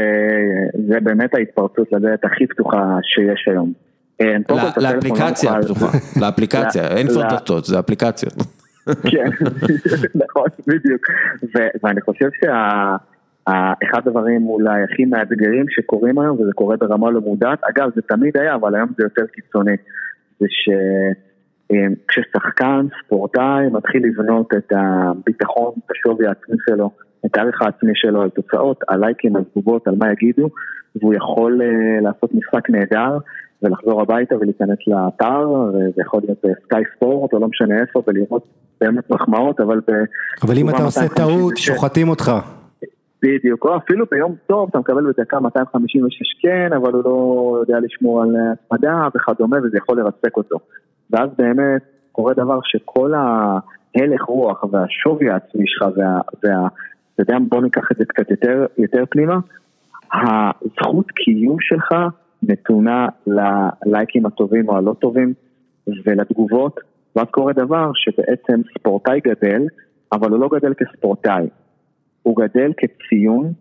[0.88, 3.72] זה באמת ההתפרצות לדלת הכי פתוחה שיש היום.
[4.20, 5.86] אה, לא, לא לאפליקציה נוכל- פתוחה,
[6.20, 8.34] לאפליקציה, אין כבר דלתות, זה אפליקציות.
[8.86, 9.30] כן,
[10.24, 11.06] נכון, בדיוק.
[11.82, 12.28] ואני חושב
[13.48, 18.36] שאחד הדברים אולי הכי מאתגרים שקורים היום, וזה קורה ברמה לא מודעת, אגב זה תמיד
[18.36, 19.76] היה, אבל היום זה יותר קיצוני,
[20.40, 20.46] זה
[21.70, 26.90] שכששחקן, ספורטאי, מתחיל לבנות את הביטחון, את השווי העצמי שלו,
[27.26, 30.48] את הערך העצמי שלו, על תוצאות, על לייקים, על תגובות, על מה יגידו,
[30.96, 33.18] והוא יכול אה, לעשות משחק נהדר.
[33.62, 38.46] ולחזור הביתה ולהיכנס לאתר, וזה יכול להיות בסקאי ספורט או לא משנה איפה, ולראות
[38.80, 39.80] באמת מחמאות, אבל.
[40.42, 42.32] אבל אם אתה עושה 256, טעות, שוחטים אותך.
[43.24, 48.22] בדיוק, או אפילו ביום טוב אתה מקבל בדקה 256 כן, אבל הוא לא יודע לשמור
[48.22, 50.56] על הצמדה וכדומה, וזה יכול לרסק אותו.
[51.10, 56.20] ואז באמת קורה דבר שכל ההלך רוח והשווי העצמי שלך, וה...
[56.44, 56.68] וה
[57.14, 59.38] אתה יודע, בוא ניקח את זה קצת יותר, יותר פנימה,
[60.12, 61.94] הזכות קיום שלך
[62.42, 65.34] נתונה ללייקים הטובים או הלא טובים
[66.04, 66.80] ולתגובות,
[67.16, 69.62] ואז קורה דבר שבעצם ספורטאי גדל,
[70.12, 71.46] אבל הוא לא גדל כספורטאי,
[72.24, 73.52] הוא גדל כציון,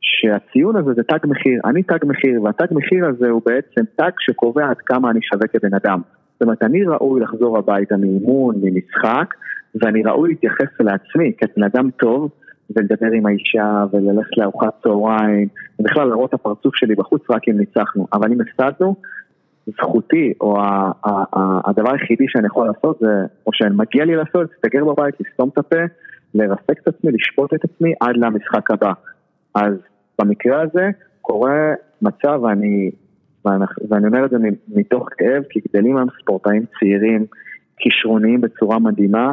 [0.00, 4.70] שהציון הזה זה תג מחיר, אני תג מחיר, והתג מחיר הזה הוא בעצם תג שקובע
[4.70, 6.00] עד כמה אני שווה כבן אדם.
[6.32, 9.34] זאת אומרת, אני ראוי לחזור הביתה מאימון, ממשחק,
[9.74, 12.30] ואני ראוי להתייחס לעצמי כבן אדם טוב,
[12.76, 15.48] ולדבר עם האישה, וללכת לארוחת צהריים,
[15.80, 18.06] ובכלל לראות את הפרצוף שלי בחוץ רק אם ניצחנו.
[18.12, 18.94] אבל אם הפסדנו,
[19.66, 24.50] זכותי, או ה- ה- ה- הדבר היחידי שאני יכול לעשות זה, או שמגיע לי לעשות,
[24.50, 25.84] להסתגר בבית, לסתום את הפה,
[26.34, 28.92] לרסק את עצמי, לשפוט את עצמי עד למשחק הבא.
[29.54, 29.74] אז
[30.20, 31.72] במקרה הזה קורה
[32.02, 32.90] מצב, ואני,
[33.90, 34.36] ואני, אומר את זה
[34.68, 37.26] מתוך כאב, כי גדלים היום ספורטאים צעירים,
[37.76, 39.32] כישרוניים בצורה מדהימה,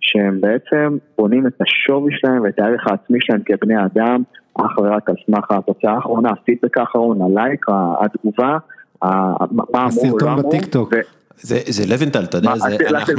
[0.00, 4.22] שהם בעצם בונים את השווי שלהם ואת הערך העצמי שלהם כבני אדם,
[4.54, 7.66] אך ורק על סמך התוצאה האחרונה, הפידבק האחרון, הלייק,
[8.00, 8.58] התגובה,
[9.02, 9.08] מה
[9.74, 10.48] אמרו, הסרטון לא אמרו.
[10.48, 10.94] בטיקטוק.
[11.40, 12.76] זה, זה לוינטל, אתה יודע, מה, זה,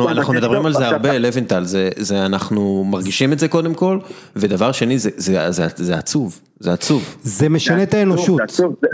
[0.09, 3.99] אנחנו, מדברים על זה הרבה, אתה- לוינטל, זה, זה, אנחנו מרגישים את זה קודם כל,
[4.36, 7.16] ודבר שני, זה, זה, זה, זה עצוב, זה עצוב.
[7.24, 8.41] זה משנה את זה האנושות.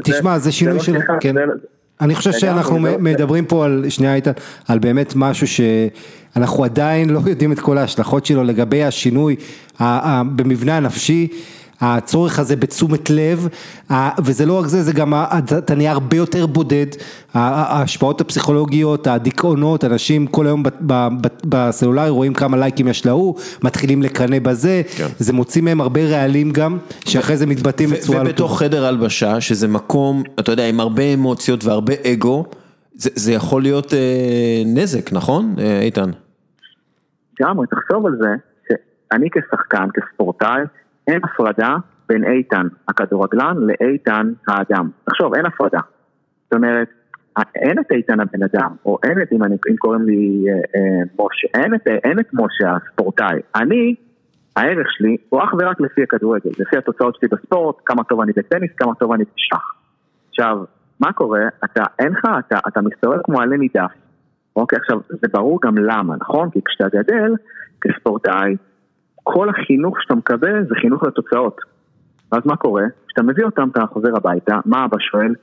[0.04, 0.96] תשמע, זה- זה שינוי לא של...
[1.20, 1.36] כן.
[1.36, 1.42] זה-
[2.02, 4.32] אני חושב שאנחנו זה- מ- מדברים פה על, שנייה איתן,
[4.68, 9.36] על באמת משהו שאנחנו עדיין לא יודעים את כל ההשלכות שלו לגבי השינוי
[10.36, 11.28] במבנה הנפשי.
[11.82, 13.48] הצורך הזה בתשומת לב,
[14.24, 15.14] וזה לא רק זה, זה גם,
[15.58, 16.86] אתה נהיה הרבה יותר בודד,
[17.34, 20.64] ההשפעות הפסיכולוגיות, הדיכאונות, אנשים כל היום
[21.46, 25.08] בסלולרי רואים כמה לייקים יש להוא, מתחילים לקנא בזה, כן.
[25.18, 28.30] זה מוציא מהם הרבה רעלים גם, שאחרי זה מתבטאים בצורה לא.
[28.30, 32.46] ובתוך חדר הלבשה, שזה מקום, אתה יודע, עם הרבה אמוציות והרבה אגו,
[32.96, 36.10] זה, זה יכול להיות אה, נזק, נכון, אה, איתן?
[37.40, 38.30] לגמרי, תחשוב על זה,
[38.70, 40.62] שאני כשחקן, כספורטאי,
[41.08, 41.76] אין הפרדה
[42.10, 44.90] בין איתן הכדורגלן לאיתן האדם.
[45.04, 45.80] תחשוב, אין הפרדה.
[46.44, 46.88] זאת אומרת,
[47.56, 51.04] אין את איתן הבן אדם, או אין את, אם, אני, אם קוראים לי אה, אה,
[51.20, 53.40] משה, אין את, אין את משה הספורטאי.
[53.56, 53.96] אני,
[54.56, 58.72] הערך שלי הוא אך ורק לפי הכדורגל, לפי התוצאות שלי בספורט, כמה טוב אני בטניס,
[58.78, 59.74] כמה טוב אני בשח.
[60.30, 60.64] עכשיו,
[61.00, 61.42] מה קורה?
[61.64, 63.92] אתה, אין לך, אתה, אתה מסתובב כמו עלה נידף.
[64.56, 66.50] אוקיי, עכשיו, זה ברור גם למה, נכון?
[66.50, 67.34] כי כשאתה גדל,
[67.82, 68.56] כספורטאי,
[69.34, 71.58] כל החינוך שאתה מקבל זה חינוך לתוצאות.
[72.32, 72.84] אז מה קורה?
[73.08, 75.34] כשאתה מביא אותם, אתה חוזר הביתה, מה אבא שואל?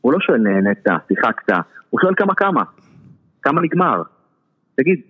[0.00, 1.54] הוא לא שואל נהנית, שיחקת,
[1.90, 2.62] הוא שואל כמה כמה,
[3.42, 4.02] כמה נגמר.
[4.76, 5.00] תגיד,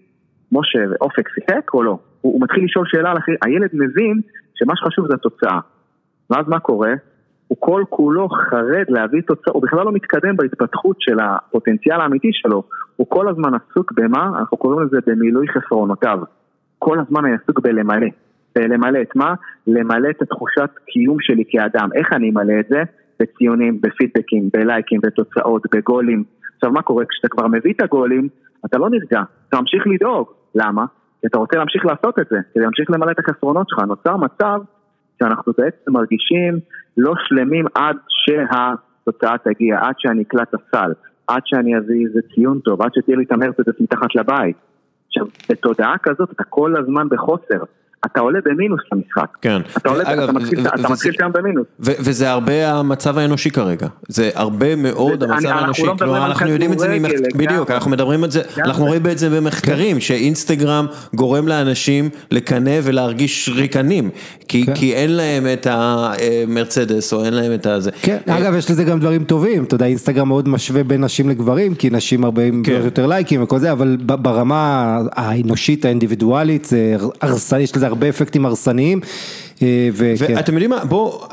[0.52, 1.98] משה, אופק שיחק או לא?
[2.20, 4.20] הוא, הוא מתחיל לשאול שאלה על אחרי, הילד מבין
[4.54, 5.58] שמה שחשוב זה התוצאה.
[6.30, 6.92] ואז מה קורה?
[7.48, 12.62] הוא כל כולו חרד להביא תוצאה, הוא בכלל לא מתקדם בהתפתחות של הפוטנציאל האמיתי שלו,
[12.96, 14.30] הוא כל הזמן עסוק במה?
[14.38, 16.18] אנחנו קוראים לזה במילוי חסרונותיו.
[16.84, 18.06] כל הזמן אני עסוק בלמלא.
[18.56, 19.34] למלא את מה?
[19.66, 21.88] למלא את התחושת קיום שלי כאדם.
[21.94, 22.82] איך אני אמלא את זה?
[23.20, 26.24] בציונים, בפידבקים, בלייקים, בתוצאות, בגולים.
[26.54, 27.04] עכשיו מה קורה?
[27.04, 28.28] כשאתה כבר מביא את הגולים,
[28.66, 30.26] אתה לא נרגע, אתה ממשיך לדאוג.
[30.54, 30.84] למה?
[31.20, 33.78] כי אתה רוצה להמשיך לעשות את זה, כדי להמשיך למלא את החסרונות שלך.
[33.78, 34.60] נוצר מצב
[35.18, 36.58] שאנחנו בעצם מרגישים
[36.96, 40.92] לא שלמים עד שהתוצאה תגיע, עד שאני אקלט הסל,
[41.28, 44.71] עד שאני אביא איזה ציון טוב, עד שתהיה לי את המרצדס מתחת לבית.
[45.12, 47.62] עכשיו, בתודעה כזאת אתה כל הזמן בחוסר.
[48.06, 49.26] אתה עולה במינוס למשחק.
[49.42, 49.60] כן.
[49.76, 51.66] אתה עולה, אגב, אתה מתחיל, אתה מתחיל שם במינוס.
[51.80, 56.26] וזה הרבה המצב האנושי כרגע, זה הרבה מאוד זה- המצב אני- אנחנו האנושי, לא כלומר
[56.26, 57.46] אנחנו יודעים את זה, כדורגל, ממח- לגמרי.
[57.46, 58.42] בדיוק, אנחנו מדברים על זה.
[58.64, 64.10] אנחנו רואים את זה במחקרים, שאינסטגרם גורם לאנשים לקנא ולהרגיש ריקנים,
[64.48, 64.74] כי כן.
[64.74, 67.90] כי אין להם את המרצדס או אין להם את הזה.
[68.02, 71.74] כן, אגב יש לזה גם דברים טובים, אתה יודע, אינסטגרם מאוד משווה בין נשים לגברים,
[71.74, 72.80] כי נשים הרבה עם כן.
[72.84, 74.62] יותר לייקים וכל זה, אבל ברמה
[75.12, 76.96] האנושית האינדיבידואלית, זה
[77.60, 79.00] יש לזה הרבה אפקטים הרסניים,
[79.62, 81.24] אה, ואתם יודעים מה, בואו,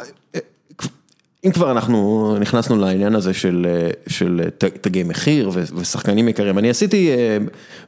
[1.45, 3.67] אם כבר אנחנו נכנסנו לעניין הזה של,
[4.07, 7.37] של ת- תגי מחיר ושחקנים יקרים, אני עשיתי אה,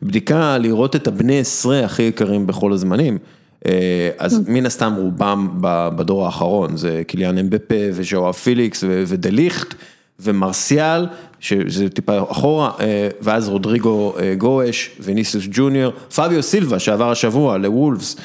[0.02, 3.18] בדיקה לראות את הבני עשרה הכי יקרים בכל הזמנים.
[3.66, 5.48] אה, אז מן הסתם רובם
[5.96, 9.74] בדור האחרון, זה קיליאן אמבפה וז'ואר פיליקס ודליכט
[10.20, 11.06] ומרסיאל,
[11.42, 18.16] שזה טיפה אחורה, אה, ואז רודריגו אה, גואש וניסוס ג'וניור, פביו סילבה שעבר השבוע לוולפס.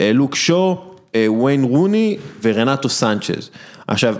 [0.00, 0.78] אה, לוק שו,
[1.28, 3.50] וויין רוני ורנטו סנצ'ז.
[3.86, 4.14] עכשיו,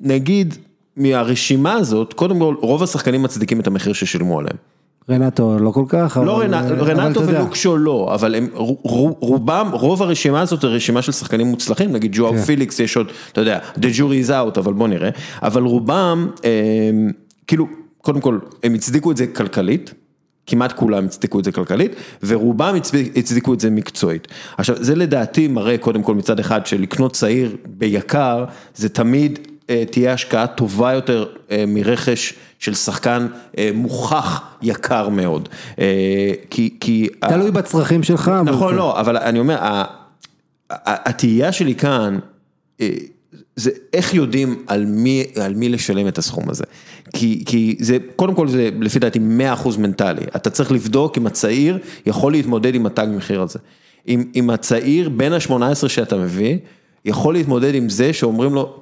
[0.00, 0.54] נגיד
[0.96, 4.56] מהרשימה הזאת, קודם כל רוב השחקנים מצדיקים את המחיר ששילמו עליהם.
[5.10, 7.40] רנטו לא כל כך, לא אבל- רנ- אבל רנטו אתה יודע.
[7.40, 8.48] ולוק שו לא, אבל הם
[9.20, 12.42] רובם, רוב הרשימה הזאת היא רשימה של שחקנים מוצלחים, נגיד ג'ואר כן.
[12.42, 15.10] פיליקס יש עוד, אתה יודע, the jury is out, אבל בוא נראה,
[15.42, 16.50] אבל רובם, אה,
[17.48, 17.66] כאילו,
[18.02, 19.94] קודם כל, הם הצדיקו את זה כלכלית.
[20.50, 21.92] כמעט כולם הצדיקו את זה כלכלית,
[22.22, 24.28] ורובם הצדיק- הצדיקו את זה מקצועית.
[24.58, 28.44] עכשיו, זה לדעתי מראה קודם כל מצד אחד שלקנות צעיר ביקר,
[28.74, 29.38] זה תמיד
[29.70, 33.26] אה, תהיה השקעה טובה יותר אה, מרכש של שחקן
[33.58, 35.48] אה, מוכח יקר מאוד.
[35.78, 35.84] אה,
[36.50, 37.08] כי, כי...
[37.28, 38.76] תלוי בצרכים שלך, אבל נכון, כן.
[38.76, 39.84] לא, אבל אני אומר, ה-
[40.70, 42.18] ה- התהייה שלי כאן,
[42.80, 42.88] אה,
[43.56, 46.64] זה איך יודעים על מי, על מי לשלם את הסכום הזה.
[47.12, 49.18] כי, כי זה, קודם כל זה לפי דעתי
[49.64, 50.24] 100% מנטלי.
[50.36, 53.58] אתה צריך לבדוק אם הצעיר יכול להתמודד עם התג מחיר הזה.
[54.08, 56.58] אם, אם הצעיר בין ה-18 שאתה מביא,
[57.04, 58.80] יכול להתמודד עם זה שאומרים לו,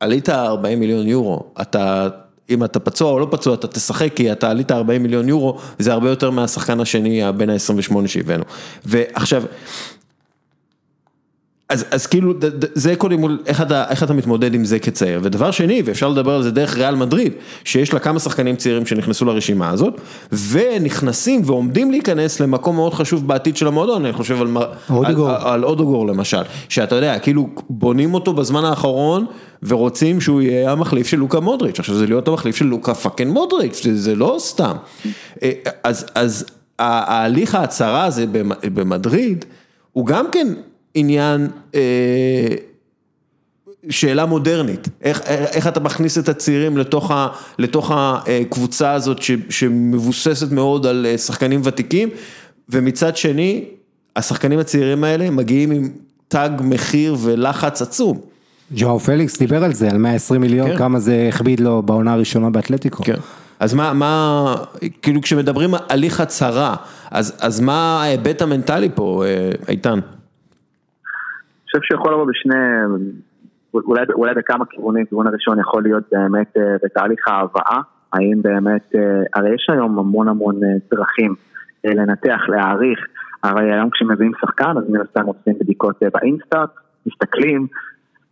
[0.00, 2.08] עלית 40 מיליון יורו, אתה...
[2.50, 5.92] אם אתה פצוע או לא פצוע, אתה תשחק כי אתה עלית 40 מיליון יורו, זה
[5.92, 8.44] הרבה יותר מהשחקן השני, בין ה-28 שהבאנו.
[8.84, 9.42] ועכשיו,
[11.72, 12.34] אז, אז כאילו
[12.74, 16.34] זה קודם כל איך אתה, איך אתה מתמודד עם זה כצעיר, ודבר שני, ואפשר לדבר
[16.34, 17.32] על זה דרך ריאל מדריד,
[17.64, 20.00] שיש לה כמה שחקנים צעירים שנכנסו לרשימה הזאת,
[20.50, 24.48] ונכנסים ועומדים להיכנס למקום מאוד חשוב בעתיד של המועדון, אני חושב על,
[24.90, 25.30] אודוגור.
[25.30, 29.26] על, על אודוגור למשל, שאתה יודע, כאילו בונים אותו בזמן האחרון,
[29.62, 33.80] ורוצים שהוא יהיה המחליף של לוקה מודריץ', עכשיו זה להיות המחליף של לוקה פאקינג מודריץ',
[33.84, 34.72] זה, זה לא סתם.
[35.42, 35.50] אה,
[35.84, 36.44] אז, אז
[36.78, 39.44] ההליך ההצהרה הזה במ- במדריד,
[39.92, 40.48] הוא גם כן
[40.94, 42.48] עניין, אה,
[43.90, 47.28] שאלה מודרנית, איך, איך אתה מכניס את הצעירים לתוך, ה,
[47.58, 52.08] לתוך הקבוצה הזאת ש, שמבוססת מאוד על אה, שחקנים ותיקים,
[52.68, 53.64] ומצד שני,
[54.16, 55.90] השחקנים הצעירים האלה מגיעים עם
[56.28, 58.20] תג מחיר ולחץ עצום.
[58.74, 60.78] ג'ואר פליקס דיבר על זה, על 120 מיליון, כן.
[60.78, 63.04] כמה זה הכביד לו בעונה הראשונה באתלטיקו.
[63.04, 63.14] כן.
[63.60, 64.54] אז מה, מה,
[65.02, 66.74] כאילו כשמדברים על הליך הצהרה,
[67.10, 69.98] אז, אז מה ההיבט המנטלי פה, אה, איתן?
[71.72, 72.54] חושב שיכול לבוא בשני,
[73.74, 77.80] אולי, אולי בכמה כיוונים, כיוון הראשון יכול להיות באמת אה, בתהליך ההבאה,
[78.12, 81.34] האם באמת, אה, הרי יש היום המון המון אה, דרכים
[81.84, 82.98] לנתח, להעריך,
[83.42, 86.70] הרי היום כשמביאים שחקן אז מן הסתם עושים בדיקות באינסטאט,
[87.06, 87.66] מסתכלים,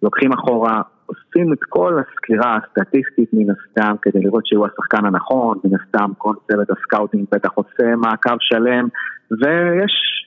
[0.03, 5.78] לוקחים אחורה, עושים את כל הסקירה הסטטיסטית מן הסתם כדי לראות שהוא השחקן הנכון, מן
[5.80, 8.88] הסתם כל צוות ה scouting בטח עושה מעקב שלם,
[9.30, 10.20] ויש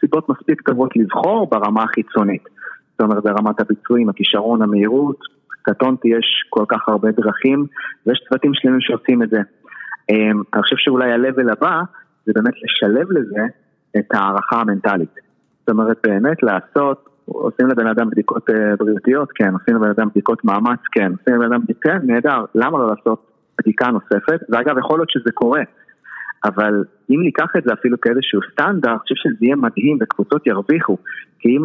[0.00, 2.44] סיבות מספיק טובות לבחור ברמה החיצונית.
[2.92, 5.16] זאת אומרת ברמת הביצועים, הכישרון, המהירות,
[5.62, 7.66] קטונתי, יש כל כך הרבה דרכים,
[8.06, 9.40] ויש צוותים שלמים שעושים את זה.
[10.10, 11.80] אמ, אני חושב שאולי ה-level הבא
[12.26, 13.42] זה באמת לשלב לזה
[13.98, 15.14] את ההערכה המנטלית.
[15.60, 20.44] זאת אומרת באמת לעשות, עושים לבן אדם בדיקות אה, בריאותיות, כן, עושים לבן אדם בדיקות
[20.44, 23.26] מאמץ, כן, עושים לבן אדם כן, נהדר, למה לא לעשות
[23.60, 24.40] בדיקה נוספת?
[24.48, 25.60] ואגב, יכול להיות שזה קורה.
[26.44, 30.96] אבל אם ניקח את זה אפילו כאיזשהו סטנדרט, אני חושב שזה יהיה מדהים וקבוצות ירוויחו.
[31.38, 31.62] כי אם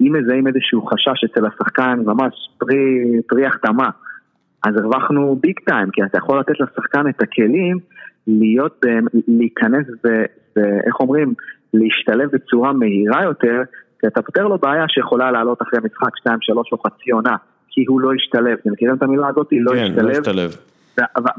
[0.00, 2.76] אם מזהים איזשהו חשש אצל השחקן, ממש פרי,
[3.28, 3.88] פרי החתמה,
[4.64, 7.78] אז הרווחנו ביג טיים, כי אתה יכול לתת לשחקן את הכלים
[8.26, 8.80] להיות,
[9.28, 11.34] להיכנס ואיך אומרים,
[11.74, 13.62] להשתלב בצורה מהירה יותר,
[14.00, 17.36] כי אתה פותר לו בעיה שיכולה לעלות אחרי משחק 2, 3 או חצי עונה,
[17.68, 18.58] כי הוא לא השתלב.
[18.62, 19.48] אתם מכירים את המילה הזאת?
[19.52, 20.06] לא כן, השתלב.
[20.06, 20.50] לא השתלב.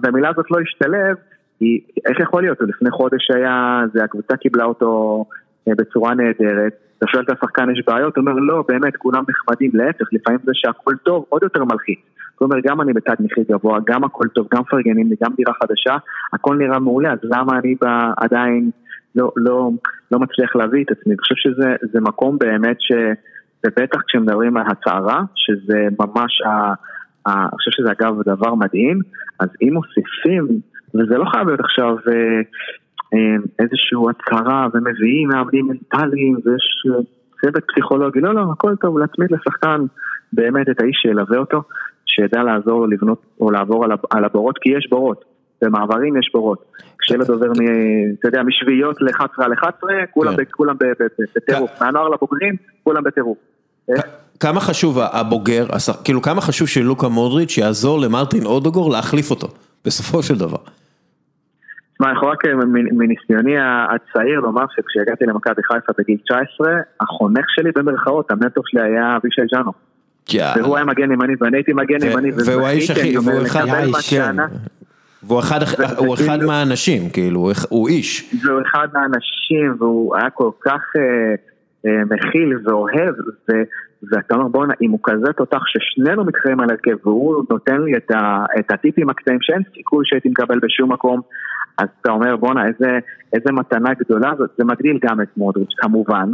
[0.04, 1.16] והמילה הזאת לא השתלב,
[1.60, 2.58] היא, איך יכול להיות?
[2.62, 5.26] לפני חודש היה, זה הקבוצה קיבלה אותו
[5.68, 9.72] אה, בצורה נהדרת, אתה שואל את השחקן יש בעיות, הוא אומר לא, באמת, כולם נחמדים,
[9.74, 12.00] להפך, לפעמים זה שהכל טוב, עוד יותר מלחיץ.
[12.32, 15.54] זאת אומרת, גם אני בתג מחיר גבוה, גם הכל טוב, גם מפרגנים לי, גם דירה
[15.64, 15.98] חדשה,
[16.34, 18.70] הכל נראה מעולה, אז למה אני בא, עדיין
[19.16, 19.70] לא, לא,
[20.12, 21.14] לא מצליח להביא את עצמי?
[21.14, 22.92] אני חושב שזה מקום באמת ש...
[23.66, 26.42] ובטח כשמדברים על הצהרה, שזה ממש,
[27.28, 29.00] אני חושב שזה אגב דבר מדהים,
[29.40, 30.48] אז אם מוסיפים,
[30.96, 32.14] וזה לא חייב להיות עכשיו אה,
[33.14, 37.02] אה, איזושהי הצהרה ומביאים מאמנים מנטליים ויש אה,
[37.42, 39.82] צוות פסיכולוגי, לא, לא, הכל טוב, להצמיד לשחקן
[40.34, 41.64] באמת את האיש שילווה אותו,
[42.06, 45.26] שידע לעזור לו לבנות או לעבור על הבורות, כי יש בורות.
[45.62, 46.66] במעברים יש בורות.
[47.00, 47.52] כשילד עובר,
[48.20, 50.44] אתה יודע, משביעיות ל-11 על 11, כולם, כן.
[50.52, 50.76] כולם
[51.36, 51.82] בטירוף.
[51.82, 53.38] מהנוער לבוגרים, כולם בטירוף.
[54.40, 55.66] כמה חשוב הבוגר,
[56.04, 59.48] כאילו כמה חשוב שלוקה מודריץ' יעזור למרטין אודוגור להחליף אותו,
[59.86, 60.58] בסופו של דבר.
[61.96, 62.44] תשמע, אני יכול רק
[62.92, 69.42] מניסיוני הצעיר לומר שכשהגעתי למכבי חיפה בגיל 19, החונך שלי במרכאות, המנטור שלי היה אבישי
[69.52, 69.72] ג'אנו.
[70.56, 72.32] והוא היה מגן ימני ואני הייתי מגן ימני.
[72.46, 73.66] והוא האיש הכי, והוא אחד
[74.10, 74.36] כן.
[75.24, 75.60] והוא אחד,
[75.98, 78.36] הוא אחד מהאנשים, כאילו, הוא איש.
[78.44, 81.36] והוא אחד מהאנשים, והוא היה כל כך אה,
[81.86, 83.16] אה, מכיל ואוהב,
[83.50, 83.54] ו,
[84.12, 88.12] ואתה אומר בואנה, אם הוא כזה תותח ששנינו מתחרים על הרכב, והוא נותן לי את,
[88.12, 91.22] ה, את הטיפים הקטעים שאין סיכוי שהייתי מקבל בשום מקום,
[91.78, 93.00] אז אתה אומר בואנה, איזה,
[93.34, 96.30] איזה מתנה גדולה זה מגדיל גם את מודריץ' כמובן.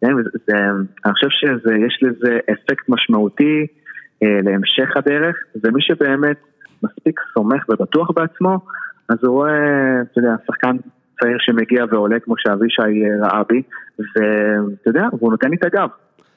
[0.00, 0.12] כן,
[0.46, 0.56] זה,
[1.04, 3.66] אני חושב שיש לזה אפקט משמעותי
[4.22, 6.36] אה, להמשך הדרך, ומי שבאמת
[6.82, 8.58] מספיק סומך ובטוח בעצמו,
[9.08, 10.76] אז הוא רואה, אתה יודע, שחקן
[11.20, 12.82] צעיר שמגיע ועולה כמו שאבישי
[13.22, 13.62] ראה בי,
[13.98, 15.88] ואתה יודע, והוא נותן לי את הגב,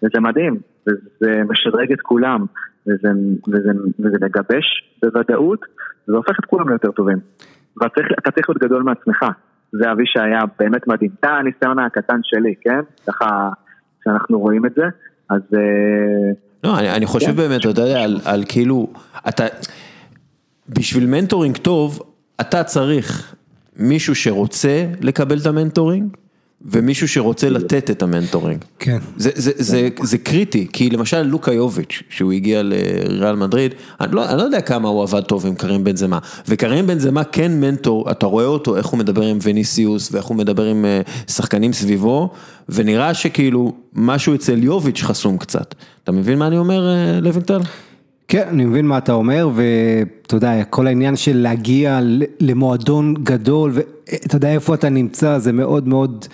[0.03, 2.45] וזה מדהים, וזה משדרג את כולם,
[2.87, 3.09] וזה,
[3.47, 5.59] וזה, וזה מגבש בוודאות,
[6.07, 7.17] וזה הופך את כולם ליותר טובים.
[7.81, 9.25] ואתה צריך להיות גדול מעצמך,
[9.71, 11.11] זה אבישי היה באמת מדהים.
[11.21, 12.79] זה הניסיון הקטן שלי, כן?
[13.07, 13.49] ככה
[14.03, 14.83] שאנחנו רואים את זה,
[15.29, 15.41] אז...
[15.53, 16.31] אה,
[16.63, 17.35] לא, אני, אני חושב כן.
[17.35, 18.87] באמת, אתה יודע, על, על כאילו,
[19.29, 19.43] אתה...
[20.69, 21.99] בשביל mentoring טוב,
[22.41, 23.35] אתה צריך
[23.77, 26.17] מישהו שרוצה לקבל את ה mentoring,
[26.65, 28.63] ומישהו שרוצה לתת את ה mentoring.
[28.79, 28.97] כן.
[29.17, 34.29] זה, זה, זה, זה קריטי, כי למשל לוקה יוביץ', שהוא הגיע לריאל מדריד, אני לא,
[34.29, 37.51] אני לא יודע כמה הוא עבד טוב עם קרים בן זמה, וקרים בן זמה כן
[37.51, 41.73] מנטור, אתה רואה אותו, איך הוא מדבר עם וניסיוס, ואיך הוא מדבר עם אה, שחקנים
[41.73, 42.29] סביבו,
[42.69, 45.75] ונראה שכאילו משהו אצל יוביץ' חסום קצת.
[46.03, 47.59] אתה מבין מה אני אומר, אה, לוינטל?
[48.27, 51.99] כן, אני מבין מה אתה אומר, ואתה יודע, כל העניין של להגיע
[52.39, 56.25] למועדון גדול, ואתה יודע איפה אתה נמצא, זה מאוד מאוד,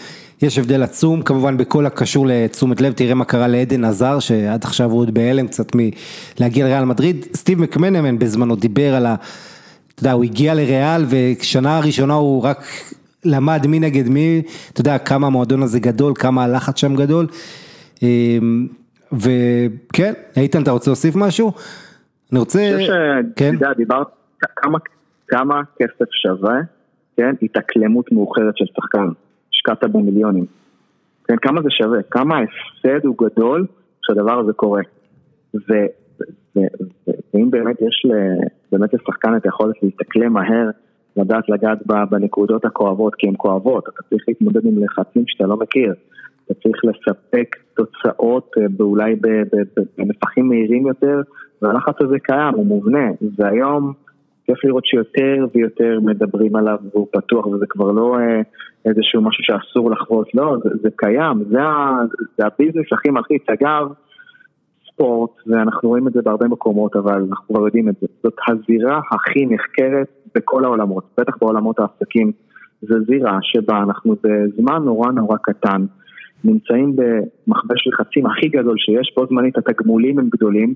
[0.41, 4.91] יש הבדל עצום, כמובן בכל הקשור לתשומת לב, תראה מה קרה לעדן עזר, שעד עכשיו
[4.91, 9.15] הוא עוד בהלם קצת מלהגיע לריאל מדריד, סטיב מקמנמן בזמנו דיבר על ה...
[9.95, 12.65] אתה יודע, הוא הגיע לריאל, ושנה הראשונה הוא רק
[13.25, 14.41] למד מי נגד מי,
[14.73, 17.27] אתה יודע, כמה המועדון הזה גדול, כמה הלחץ שם גדול.
[19.13, 21.51] וכן, איתן, אתה רוצה להוסיף משהו?
[22.31, 22.59] אני רוצה...
[22.59, 22.93] אני חושב
[23.35, 23.55] כן?
[23.55, 24.07] אתה יודע, דיברת
[25.27, 26.59] כמה, כסף שווה,
[27.17, 29.07] כן, התאקלמות מאוחרת של שחקן,
[29.53, 30.45] השקעת במיליונים.
[31.27, 33.65] כן, כמה זה שווה, כמה ההפסד הוא גדול
[34.01, 34.81] כשהדבר הזה קורה.
[35.53, 38.05] ואם באמת יש
[38.71, 40.69] באמת לשחקן את היכולת להתאקלם מהר,
[41.17, 41.79] לדעת לגעת
[42.09, 45.93] בנקודות הכואבות, כי הן כואבות, אתה צריך להתמודד עם לחצים שאתה לא מכיר.
[46.51, 49.15] אתה צריך לספק תוצאות אולי
[49.97, 51.21] בנפחים מהירים יותר,
[51.61, 53.93] והלחץ הזה קיים, הוא מובנה, והיום
[54.45, 58.17] כיף לראות שיותר ויותר מדברים עליו והוא פתוח וזה כבר לא
[58.85, 61.59] איזשהו משהו שאסור לחוות, לא, זה, זה קיים, זה,
[62.37, 63.87] זה הביזנס הכי מלחיץ, אגב,
[64.91, 69.01] ספורט, ואנחנו רואים את זה בהרבה מקומות, אבל אנחנו כבר יודעים את זה, זאת הזירה
[69.11, 72.31] הכי נחקרת בכל העולמות, בטח בעולמות העסקים,
[72.81, 75.85] זו זירה שבה אנחנו בזמן נורא נורא קטן,
[76.43, 80.73] נמצאים במכבש לחצים הכי גדול שיש, בו זמנית התגמולים הם גדולים.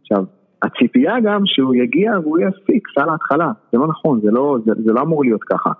[0.00, 0.24] עכשיו,
[0.62, 4.72] הציפייה גם שהוא יגיע והוא יהיה פיקס על ההתחלה, זה לא נכון, זה לא, זה,
[4.84, 5.70] זה לא אמור להיות ככה.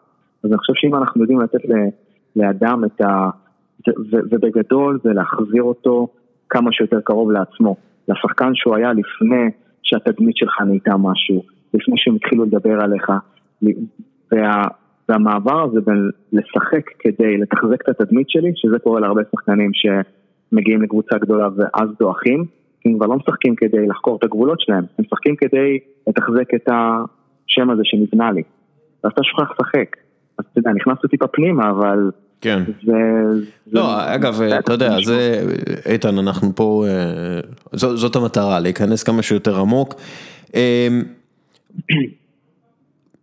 [0.44, 1.60] אז אני חושב שאם אנחנו יודעים לתת
[2.36, 3.30] לאדם את ה...
[4.30, 6.08] ובגדול זה להחזיר אותו
[6.50, 7.76] כמה שיותר קרוב לעצמו,
[8.08, 9.50] לשחקן שהוא היה לפני
[9.82, 11.42] שהתדמית שלך נהייתה משהו,
[11.74, 13.12] לפני שהם התחילו לדבר עליך,
[14.32, 14.62] וה...
[15.08, 19.86] והמעבר הזה בין לשחק כדי לתחזק את התדמית שלי, שזה קורה להרבה שחקנים ש,
[20.52, 22.44] מגיעים לקבוצה גדולה ואז דועכים,
[22.80, 26.68] כי הם כבר לא משחקים כדי לחקור את הגבולות שלהם, הם משחקים כדי לתחזק את
[26.68, 28.42] השם הזה שנבנה לי.
[29.04, 29.96] ואז אתה שוכח לשחק.
[30.38, 32.10] אז אתה יודע, נכנסתי טיפה פנימה, אבל...
[32.40, 32.62] כן.
[32.84, 32.92] זה...
[33.72, 35.46] לא, אגב, אתה יודע, זה,
[35.86, 37.40] איתן, אנחנו פה, אה,
[37.72, 39.94] זאת המטרה, להיכנס כמה שיותר עמוק.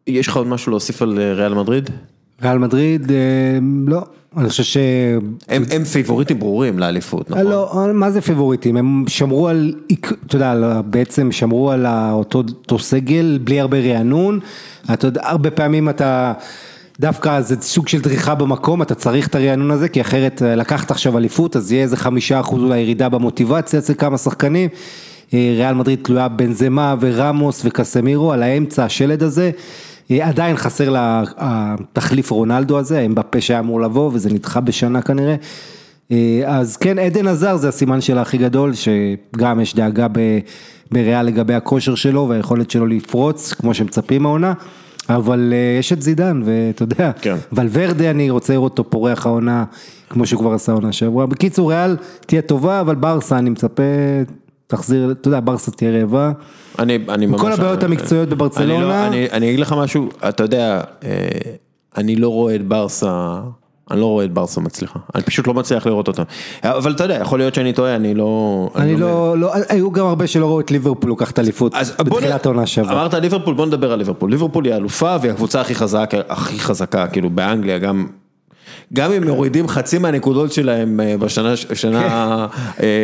[0.08, 1.89] אה, יש לך עוד משהו להוסיף על אה, ריאל מדריד?
[2.43, 3.12] ריאל מדריד,
[3.88, 4.02] לא,
[4.38, 4.78] אני חושב ש...
[5.49, 7.45] הם, הם פייבוריטים ברורים לאליפות, נכון?
[7.45, 8.78] לא, מה זה פייבוריטים?
[8.78, 9.76] הם שמרו על,
[10.26, 14.39] אתה יודע, בעצם שמרו על אותו, אותו סגל בלי הרבה רענון,
[14.93, 16.34] אתה יודע, הרבה פעמים אתה...
[16.99, 21.18] דווקא זה סוג של דריכה במקום, אתה צריך את הרענון הזה, כי אחרת לקחת עכשיו
[21.18, 24.70] אליפות, אז יהיה איזה חמישה אחוז אולי ירידה במוטיבציה אצל כמה שחקנים.
[25.34, 29.52] ריאל מדריד תלויה בנזמה ורמוס וקסמירו על האמצע השלד הזה.
[30.10, 35.36] עדיין חסר לה התחליף רונלדו הזה, הם בפה שהיה אמור לבוא וזה נדחה בשנה כנראה.
[36.45, 40.08] אז כן, עדן עזר זה הסימן שלה הכי גדול, שגם יש דאגה
[40.91, 44.54] בריאל לגבי הכושר שלו והיכולת שלו לפרוץ, כמו שמצפים העונה.
[45.10, 47.36] אבל יש את זידן ואתה יודע, כן.
[47.54, 49.64] ולוורדה אני רוצה לראות אותו פורח העונה
[50.10, 51.26] כמו שהוא כבר עשה עונה שעברה.
[51.26, 53.84] בקיצור ריאל תהיה טובה אבל ברסה אני מצפה
[54.72, 56.32] תחזיר, אתה יודע ברסה תהיה רעבה.
[56.80, 57.41] אני, אני ממש...
[57.41, 58.74] כל הבעיות המקצועיות בברצלונה.
[58.74, 60.82] אני, לא, אני, אני אגיד לך משהו, אתה יודע,
[61.97, 63.39] אני לא רואה את ברסה,
[63.91, 66.24] אני לא רואה את ברסה מצליחה, אני פשוט לא מצליח לראות אותם,
[66.63, 68.69] אבל אתה יודע, יכול להיות שאני טועה, אני לא...
[68.76, 72.93] אני לא, לא, היו גם הרבה שלא ראו את ליברפול לוקחת אליפות בתחילת העונה שעברה.
[72.93, 77.07] אמרת ליברפול, בוא נדבר על ליברפול, ליברפול היא אלופה והיא הקבוצה הכי חזקה, הכי חזקה,
[77.07, 78.07] כאילו באנגליה גם.
[78.94, 82.48] גם אם מורידים חצי מהנקודות שלהם בשנה, שנה...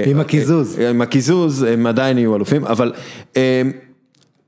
[0.05, 0.79] עם הקיזוז.
[0.79, 2.93] עם הקיזוז, הם עדיין יהיו אלופים, אבל...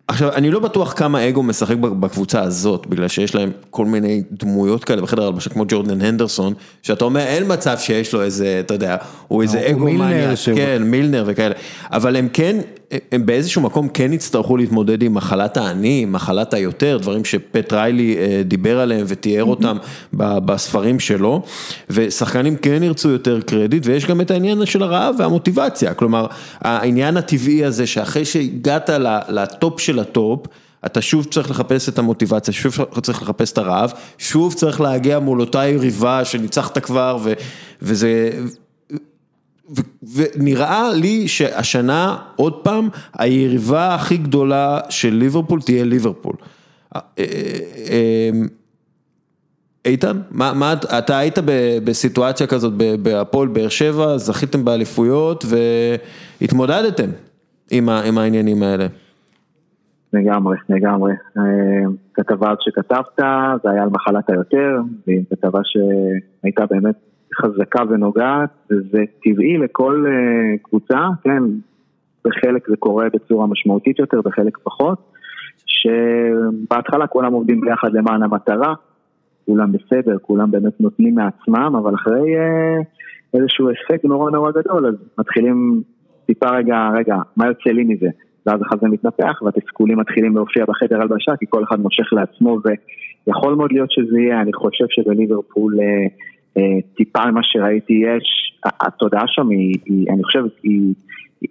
[0.10, 4.84] עכשיו, אני לא בטוח כמה אגו משחק בקבוצה הזאת, בגלל שיש להם כל מיני דמויות
[4.84, 8.96] כאלה בחדר הלבשה, כמו ג'ורדן הנדרסון, שאתה אומר, אין מצב שיש לו איזה, אתה יודע,
[9.28, 11.56] הוא איזה אגו מניאק, כן, מילנר וכאלה,
[11.92, 12.58] אבל הם כן,
[13.12, 18.80] הם באיזשהו מקום כן יצטרכו להתמודד עם מחלת האני, מחלת היותר, דברים שפט ריילי דיבר
[18.80, 19.78] עליהם ותיאר אותם
[20.14, 21.42] בספרים שלו,
[21.90, 26.28] ושחקנים כן ירצו יותר קרדיט, ויש גם את העניין של הרעב והמוטיבציה, כלומר,
[26.62, 28.90] העניין הטבעי הזה שאחרי שהגעת
[29.30, 30.46] לטופ של הטופ,
[30.86, 35.42] אתה שוב צריך לחפש את המוטיבציה, שוב צריך לחפש את הרעב, שוב צריך להגיע מול
[35.42, 37.34] אותה יריבה שניצחת כבר, ו,
[37.82, 38.30] וזה...
[40.15, 46.34] ונראה לי שהשנה, עוד פעם, היריבה הכי גדולה של ליברפול תהיה ליברפול.
[49.86, 51.38] איתן, מה, מה, אתה היית
[51.84, 55.45] בסיטואציה כזאת בהפועל באר שבע, זכיתם באליפויות
[56.41, 57.09] והתמודדתם
[57.72, 58.88] עם, עם העניינים האלה.
[60.13, 61.13] לגמרי, לגמרי.
[62.13, 63.20] כתבה שכתבת,
[63.63, 66.95] זה היה על מחלת היותר, והיא כתבה שהייתה באמת
[67.42, 70.06] חזקה ונוגעת, וזה טבעי לכל
[70.62, 71.44] קבוצה, כן,
[72.26, 74.98] בחלק זה קורה בצורה משמעותית יותר, בחלק פחות,
[75.66, 78.74] שבהתחלה כולם עובדים ביחד למען המטרה,
[79.46, 82.36] כולם בסדר, כולם באמת נותנים מעצמם, אבל אחרי
[83.34, 85.84] איזשהו הישג נורא נורא גדול, אז מתחילים
[86.26, 88.10] טיפה רגע, רגע, מה יוצא לי מזה?
[88.46, 93.56] ואז אחד זה מתנפח והתסכולים מתחילים להופיע בחדר הלבשה כי כל אחד מושך לעצמו ויכול
[93.56, 96.08] מאוד להיות שזה יהיה, אני חושב שבליברפול אה, אה,
[96.95, 100.93] טיפה מה שראיתי יש, התודעה שם היא, היא אני חושב, היא,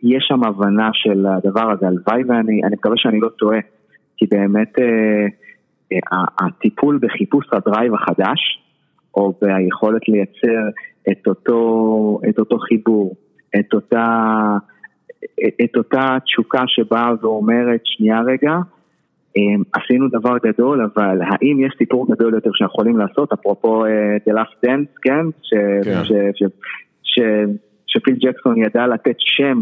[0.03, 3.59] יש שם הבנה של הדבר הזה, הלוואי ואני אני מקווה שאני לא טועה,
[4.17, 5.27] כי באמת אה,
[5.93, 8.41] אה, הטיפול בחיפוש הדרייב החדש,
[9.15, 10.69] או ביכולת לייצר
[11.11, 13.15] את אותו, את אותו חיבור,
[13.61, 14.57] את אותה...
[15.65, 18.55] את אותה תשוקה שבאה ואומרת, שנייה רגע,
[19.73, 23.85] עשינו דבר גדול, אבל האם יש סיפור גדול יותר שאנחנו יכולים לעשות, אפרופו
[24.29, 25.27] The Last Dance, כן?
[27.87, 29.61] שפיל ג'קסון ידע לתת שם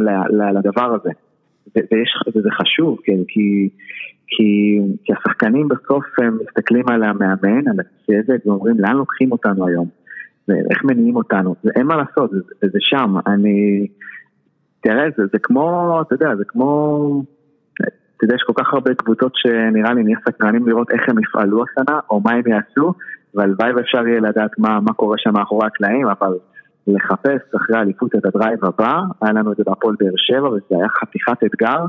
[0.55, 1.11] לדבר הזה.
[2.35, 3.19] וזה חשוב, כן?
[3.29, 3.69] כי,
[4.27, 9.89] כי, כי השחקנים בסוף הם מסתכלים על המאמן, על הצוות, ואומרים לאן לוקחים אותנו היום,
[10.49, 13.87] ואיך מניעים אותנו, אין מה לעשות, זה, זה שם, אני...
[14.81, 17.23] תראה, זה, זה כמו, אתה יודע, זה כמו,
[18.17, 21.65] אתה יודע, יש כל כך הרבה קבוצות שנראה לי נהיה סקרנים לראות איך הם יפעלו
[21.65, 22.93] השנה, או מה הם יעשו,
[23.35, 26.33] והלוואי ואפשר יהיה לדעת מה, מה קורה שם מאחורי הקלעים, אבל
[26.87, 30.89] לחפש אחרי האליפות את הדרייב הבא, היה לנו את זה בהפועל באר שבע, וזה היה
[30.89, 31.85] חתיכת אתגר,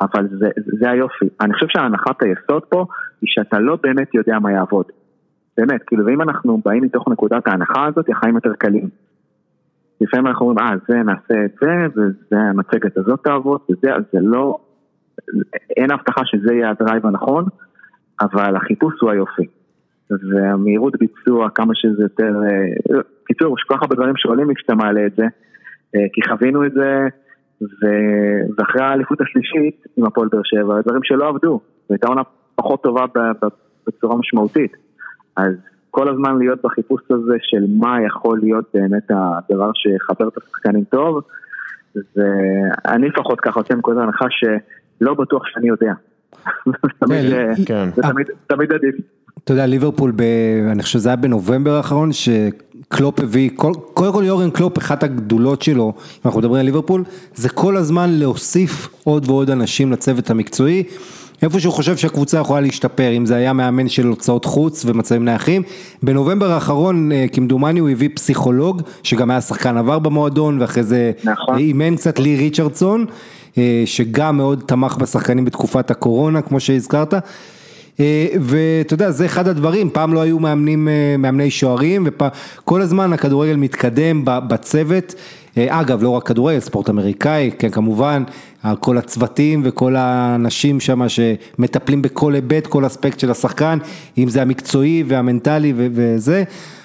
[0.00, 1.28] אבל זה, זה היופי.
[1.40, 2.86] אני חושב שהנחת היסוד פה,
[3.20, 4.86] היא שאתה לא באמת יודע מה יעבוד.
[5.56, 8.88] באמת, כאילו, ואם אנחנו באים מתוך נקודת ההנחה הזאת, החיים יותר קלים.
[10.00, 14.18] לפעמים אנחנו אומרים, אה, זה נעשה את זה, וזה המצגת הזאת תעבוד, וזה, אז זה
[14.22, 14.58] לא,
[15.76, 17.44] אין הבטחה שזה יהיה הדרייב הנכון,
[18.20, 19.46] אבל החיפוש הוא היופי.
[20.10, 22.34] והמהירות ביצוע, כמה שזה יותר,
[23.26, 25.24] קיצור, יש כל כך הרבה דברים שעולים כשאתה מעלה את זה,
[26.12, 27.06] כי חווינו את זה,
[27.62, 27.86] ו...
[28.58, 31.60] ואחרי האליפות השלישית עם הפועל באר שבע, דברים שלא עבדו,
[31.90, 32.22] והייתה עונה
[32.54, 33.04] פחות טובה
[33.86, 34.72] בצורה משמעותית.
[35.36, 35.54] אז
[35.90, 41.20] כל הזמן להיות בחיפוש הזה של מה יכול להיות באמת הדבר שיחבר את השחקנים טוב,
[42.16, 44.26] ואני לפחות ככה עושה מנקודת הנחה
[45.00, 45.92] שלא בטוח שאני יודע.
[47.66, 47.88] כן.
[47.96, 48.02] זה
[48.46, 48.94] תמיד עדיף.
[49.44, 50.12] אתה יודע, ליברפול,
[50.72, 53.50] אני חושב שזה היה בנובמבר האחרון, שקלופ הביא,
[53.94, 58.10] קודם כל יורן קלופ, אחת הגדולות שלו, אם אנחנו מדברים על ליברפול, זה כל הזמן
[58.10, 60.84] להוסיף עוד ועוד אנשים לצוות המקצועי.
[61.42, 65.62] איפה שהוא חושב שהקבוצה יכולה להשתפר, אם זה היה מאמן של הוצאות חוץ ומצבים נייחים.
[66.02, 71.58] בנובמבר האחרון, אה, כמדומני, הוא הביא פסיכולוג, שגם היה שחקן עבר במועדון, ואחרי זה נכון.
[71.58, 73.14] אימן קצת לי ריצ'רדסון, אה,
[73.84, 77.14] שגם מאוד תמך בשחקנים בתקופת הקורונה, כמו שהזכרת.
[78.00, 80.88] אה, ואתה יודע, זה אחד הדברים, פעם לא היו מאמנים,
[81.18, 85.14] מאמני שוערים, וכל הזמן הכדורגל מתקדם בצוות.
[85.56, 88.22] אגב, לא רק כדורגל, ספורט אמריקאי, כן, כמובן,
[88.80, 93.78] כל הצוותים וכל האנשים שם שמטפלים בכל היבט, כל אספקט של השחקן,
[94.18, 96.44] אם זה המקצועי והמנטלי וזה,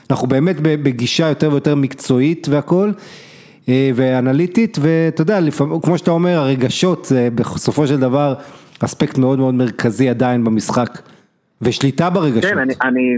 [0.09, 2.91] אנחנו באמת בגישה יותר ויותר מקצועית והכל.
[3.69, 8.33] אה, ואנליטית, ואתה יודע, לפעמים, כמו שאתה אומר, הרגשות זה בסופו של דבר
[8.85, 10.89] אספקט מאוד מאוד מרכזי עדיין במשחק,
[11.61, 12.51] ושליטה ברגשות.
[12.51, 13.17] כן, אני, אני,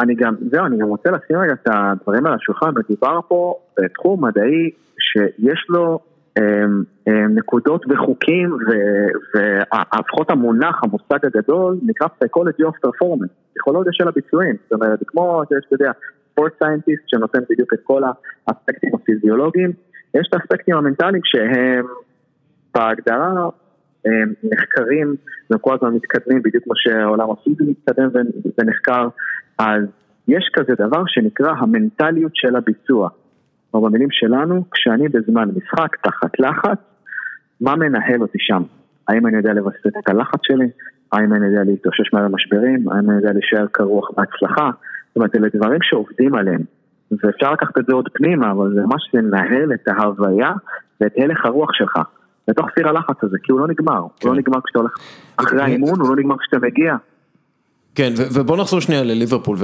[0.00, 4.24] אני גם, זהו, אני גם רוצה לשים רגע את הדברים על השולחן, מדובר פה בתחום
[4.24, 5.98] מדעי שיש לו
[6.38, 8.56] אמ, אמ, נקודות וחוקים,
[9.34, 15.74] ולפחות המונח, המושג הגדול, נקרא Psychology of Performance, פסיכולוגיה של הביצועים, זאת אומרת, כמו שאתה
[15.74, 15.90] יודע,
[16.38, 18.02] ספורט סיינטיסט שנותן בדיוק את כל
[18.46, 19.72] האספקטים הפיזיולוגיים,
[20.14, 21.86] יש את האספקטים המנטליים שהם
[22.74, 23.48] בהגדרה
[24.04, 25.14] הם נחקרים
[25.50, 28.08] וכל הזמן מתקדמים, בדיוק כמו שהעולם הפיזי מתקדם
[28.58, 29.08] ונחקר,
[29.58, 29.82] אז
[30.28, 33.08] יש כזה דבר שנקרא המנטליות של הביצוע.
[33.74, 36.78] או במילים שלנו, כשאני בזמן משחק תחת לחץ,
[37.60, 38.62] מה מנהל אותי שם?
[39.08, 40.70] האם אני יודע לווסת את הלחץ שלי?
[41.12, 42.88] האם אני יודע להתאושש מעל המשברים?
[42.88, 44.70] האם אני יודע להישאר קרוח בהצלחה?
[45.18, 46.60] אומרת, אלה דברים שעובדים עליהם.
[47.10, 50.52] ואפשר לקחת את זה עוד פנימה, אבל זה ממש לנהל את ההוויה
[51.00, 51.98] ואת הלך הרוח שלך.
[52.48, 54.02] לתוך סיר הלחץ הזה, כי הוא לא נגמר.
[54.20, 54.28] כן.
[54.28, 54.92] הוא לא נגמר כשאתה הולך
[55.36, 56.96] אחרי האימון, הוא לא נגמר כשאתה מגיע.
[57.94, 59.56] כן, ובוא נחזור שנייה לליברפול,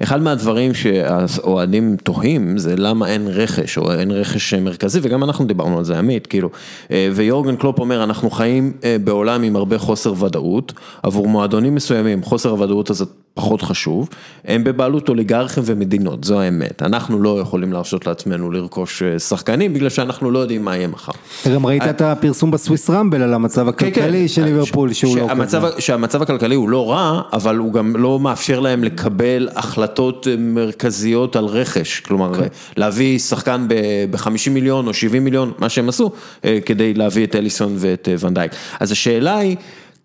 [0.00, 5.78] ואחד מהדברים שהאוהדים תוהים זה למה אין רכש, או אין רכש מרכזי, וגם אנחנו דיברנו
[5.78, 6.50] על זה, עמית, כאילו,
[6.90, 12.22] אה, ויורגן קלופ אומר, אנחנו חיים אה, בעולם עם הרבה חוסר ודאות, עבור מועדונים מסוימים,
[12.22, 13.08] חוסר הוודאות הזאת
[13.38, 14.08] פחות חשוב,
[14.44, 16.82] הם בבעלות אוליגרכים ומדינות, זו האמת.
[16.82, 21.12] אנחנו לא יכולים להרשות לעצמנו לרכוש אה, שחקנים, בגלל שאנחנו לא יודעים מה יהיה מחר.
[21.42, 24.28] אתה גם ראית את הפרסום בסוויס רמבל על המצב כן, הכלכלי כן.
[24.28, 25.58] של ליברפול, שהוא לא כזה.
[25.78, 31.36] שהמצב הכלכלי הוא לא רע, אבל הוא גם לא מאפשר להם לקבל החלטות אה, מרכזיות
[31.36, 32.46] על רכש, כלומר, כן.
[32.76, 33.66] להביא שחקן
[34.10, 36.10] ב-50 מיליון או 70 מיליון, מה שהם עשו,
[36.44, 38.52] אה, כדי להביא את אליסון ואת ונדייק.
[38.80, 39.56] אז השאלה היא,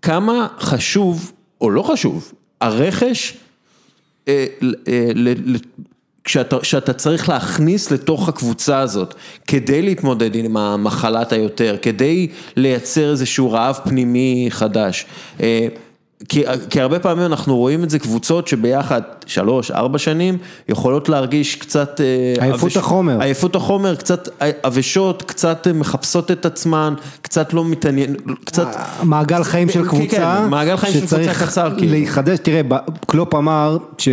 [0.01, 1.31] כמה חשוב,
[1.61, 2.31] או לא חשוב,
[2.61, 3.33] הרכש,
[4.27, 4.45] אה,
[4.87, 5.11] אה,
[6.61, 9.13] כשאתה צריך להכניס לתוך הקבוצה הזאת,
[9.47, 15.05] כדי להתמודד עם המחלת היותר, כדי לייצר איזשהו רעב פנימי חדש.
[16.23, 20.37] אה, כי, כי הרבה פעמים אנחנו רואים את זה קבוצות שביחד שלוש, ארבע שנים
[20.69, 22.01] יכולות להרגיש קצת...
[22.01, 22.77] אה, עייפות אבש...
[22.77, 23.21] החומר.
[23.21, 24.29] עייפות החומר, קצת
[24.63, 28.15] עבשות, קצת אה, מחפשות את עצמן, קצת לא מתעניין,
[28.45, 28.67] קצת...
[29.03, 30.17] מעגל חיים של קבוצה.
[30.17, 31.69] כן, כן, מעגל חיים של קבוצה קצר.
[31.69, 32.61] שצריך להיחדש, תראה,
[33.07, 34.09] קלופ אמר ש...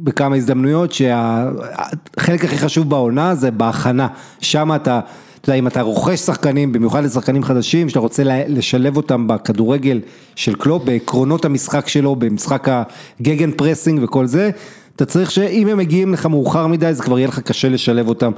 [0.00, 4.08] בכמה הזדמנויות שהחלק הכי חשוב בעונה זה בהכנה,
[4.40, 5.00] שם אתה...
[5.40, 10.00] אתה יודע, אם אתה רוכש שחקנים, במיוחד לשחקנים חדשים, שאתה רוצה לשלב אותם בכדורגל
[10.36, 12.68] של קלופ, בעקרונות המשחק שלו, במשחק
[13.20, 14.50] ה-gegenpressing וכל זה,
[14.96, 18.32] אתה צריך שאם הם מגיעים לך מאוחר מדי, זה כבר יהיה לך קשה לשלב אותם.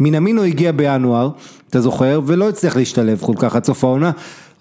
[0.00, 1.30] מינמינו הגיע בינואר,
[1.70, 4.10] אתה זוכר, ולא הצליח להשתלב כל כך עד סוף העונה.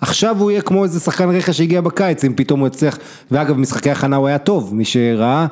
[0.01, 2.97] עכשיו הוא יהיה כמו איזה שחקן רכש שהגיע בקיץ, אם פתאום הוא יצליח,
[3.31, 5.45] ואגב, משחקי הכנה הוא היה טוב, מי שראה,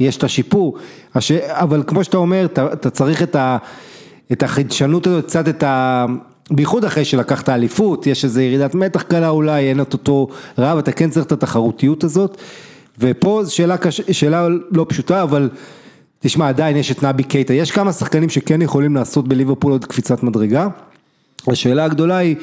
[0.00, 0.76] יש את השיפור.
[1.14, 1.32] הש...
[1.32, 3.56] אבל כמו שאתה אומר, אתה, אתה צריך את ה...
[4.32, 6.06] את החדשנות הזאת, קצת את ה...
[6.50, 10.28] בייחוד אחרי שלקחת אליפות, יש איזו ירידת מתח קלה אולי, אין את אותו
[10.58, 12.38] רב, אתה כן צריך את התחרותיות הזאת.
[12.98, 14.00] ופה זו שאלה, קש...
[14.00, 15.48] שאלה לא פשוטה, אבל
[16.20, 20.22] תשמע, עדיין יש את נבי קייטה, יש כמה שחקנים שכן יכולים לעשות בליברפול עוד קפיצת
[20.22, 20.68] מדרגה.
[21.48, 22.36] השאלה הגדולה היא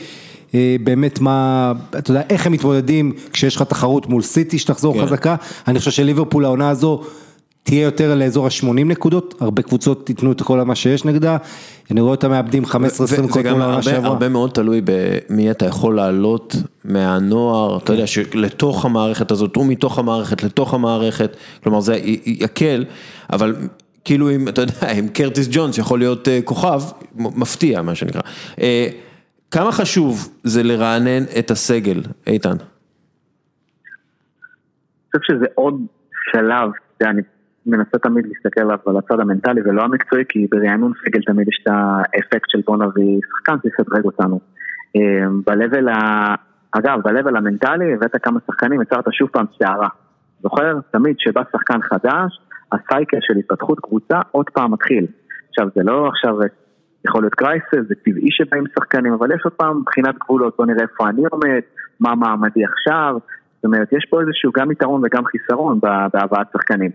[0.55, 5.05] אה, באמת מה, אתה יודע, איך הם מתמודדים כשיש לך תחרות מול סיטי שתחזור כן.
[5.05, 5.35] חזקה.
[5.67, 7.03] אני חושב שליברפול העונה הזו
[7.65, 11.37] תהיה יותר לאזור ה-80 נקודות, הרבה קבוצות ייתנו את כל מה שיש נגדה,
[11.91, 12.67] אני רואה אותם מאבדים 15-20
[13.23, 14.07] נקודות מול העונה שעברה.
[14.07, 20.43] הרבה מאוד תלוי במי אתה יכול לעלות מהנוער, אתה יודע, לתוך המערכת הזאת, ומתוך המערכת
[20.43, 22.85] לתוך המערכת, כלומר זה יקל,
[23.33, 23.55] אבל
[24.03, 26.81] כאילו עם, אתה יודע, עם קרטיס ג'ונס יכול להיות כוכב,
[27.15, 28.21] מפתיע מה שנקרא.
[29.51, 32.49] כמה חשוב זה לרענן את הסגל, איתן?
[32.49, 32.57] אני
[35.15, 35.81] חושב שזה עוד
[36.31, 36.69] שלב,
[37.01, 37.21] אני
[37.65, 41.67] מנסה תמיד להסתכל עליו על הצד המנטלי ולא המקצועי, כי ברענון סגל תמיד יש את
[41.71, 44.39] האפקט של בוא נביא שחקן שיסדרג אותנו.
[45.45, 46.35] ב-level ה...
[46.71, 49.89] אגב, ב-level המנטלי הבאת כמה שחקנים, יצרת שוב פעם סערה.
[50.41, 50.79] זוכר?
[50.91, 52.39] תמיד כשבא שחקן חדש,
[52.71, 55.07] הסייקל של התפתחות קבוצה עוד פעם מתחיל.
[55.49, 56.37] עכשיו זה לא עכשיו,
[57.07, 60.81] יכול להיות קרייסס, זה טבעי שבאים שחקנים, אבל יש עוד פעם מבחינת גבולות, בוא נראה
[60.81, 61.61] איפה אני עומד,
[61.99, 63.17] מה מעמדי עכשיו,
[63.55, 65.79] זאת אומרת, יש פה איזשהו גם יתרון וגם חיסרון
[66.13, 66.91] בהבאת שחקנים.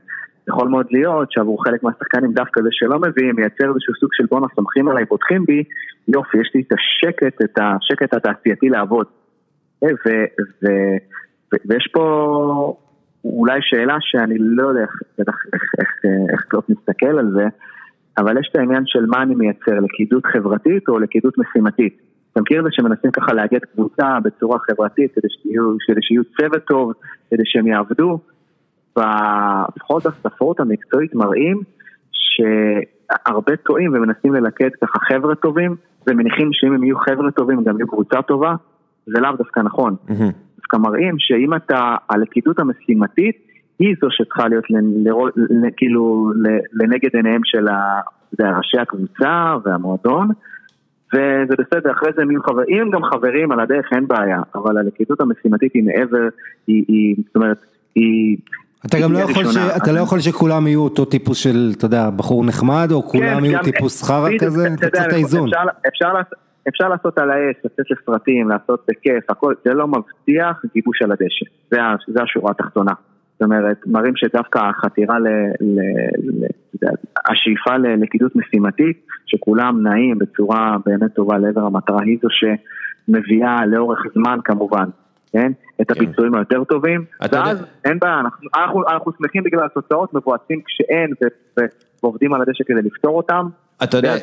[0.51, 4.47] יכול מאוד להיות שעבור חלק מהשחקנים דווקא זה שלא מביאים, מייצר איזשהו סוג של בואנה
[4.55, 5.64] סומכים עליי, פותחים בי,
[6.09, 9.06] יופי, יש לי את השקט, את השקט התעשייתי לעבוד.
[11.68, 12.05] ויש פה
[13.24, 15.89] אולי שאלה שאני לא יודע איך, איך, איך, איך,
[16.32, 17.47] איך קלוט מסתכל על זה,
[18.18, 22.01] אבל יש את העניין של מה אני מייצר, לכידות חברתית או לכידות משימתית.
[22.32, 25.28] אתה מכיר את זה שמנסים ככה לאגד קבוצה בצורה חברתית כדי
[26.01, 26.93] שיהיו צוות טוב,
[27.31, 28.18] כדי שהם יעבדו?
[29.76, 31.60] לפחות הספרות המקצועית מראים
[32.12, 35.76] שהרבה טועים ומנסים ללכד ככה חבר'ה טובים
[36.06, 38.54] ומניחים שאם הם יהיו חבר'ה טובים גם יהיו קבוצה טובה,
[39.06, 39.96] זה לאו דווקא נכון.
[40.56, 43.36] דווקא מראים שאם אתה, הלכידות המשימתית
[43.78, 44.64] היא זו שצריכה להיות
[45.76, 46.32] כאילו
[46.72, 47.66] לנגד עיניהם של
[48.40, 50.28] ראשי הקבוצה והמועדון
[51.14, 54.42] וזה בסדר, אחרי זה הם יהיו חברים, אם הם גם חברים על הדרך אין בעיה,
[54.54, 56.28] אבל הלכידות המשימתית היא מעבר,
[56.66, 57.58] היא, היא זאת אומרת,
[57.94, 58.36] היא...
[58.86, 59.57] אתה גם לא יכול, ש...
[59.57, 63.44] אתה לא יכול שכולם יהיו אותו טיפוס של, אתה יודע, בחור נחמד, או כולם כן,
[63.44, 65.48] יהיו טיפוס חרא כזה, אתה צריך את האיזון.
[65.48, 66.12] אפשר, אפשר,
[66.69, 71.47] אפשר לעשות על האש, לצאת לסרטים, לעשות בכיף, הכל, זה לא מבטיח גיבוש על הדשא,
[71.70, 71.78] זה,
[72.09, 72.93] זה השורה התחתונה.
[73.32, 75.28] זאת אומרת, מראים שדווקא החתירה, ל,
[75.61, 75.81] ל,
[76.82, 76.86] ל,
[77.31, 84.39] השאיפה ללכידות משימתית, שכולם נעים בצורה באמת טובה לעבר המטרה, היא זו שמביאה לאורך זמן
[84.44, 84.89] כמובן,
[85.32, 85.52] כן?
[85.81, 85.94] אתה כן.
[85.97, 88.20] הביצועים היותר טובים, ואז אין בעיה,
[88.55, 91.11] אנחנו, שמחים בגלל התוצאות, מבואסים כשאין
[92.02, 93.47] ועובדים על הדשא כדי לפתור אותם.
[93.82, 94.16] אתה יודע,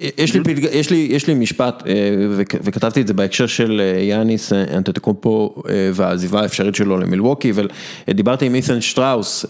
[0.00, 1.92] יש לי משפט, אה,
[2.64, 7.52] וכתבתי את זה בהקשר של אה, יאניס אנטטוקומפו אה, והעזיבה האפשרית שלו ממילווקי,
[8.08, 9.46] ודיברתי עם אית'ן שטראוס,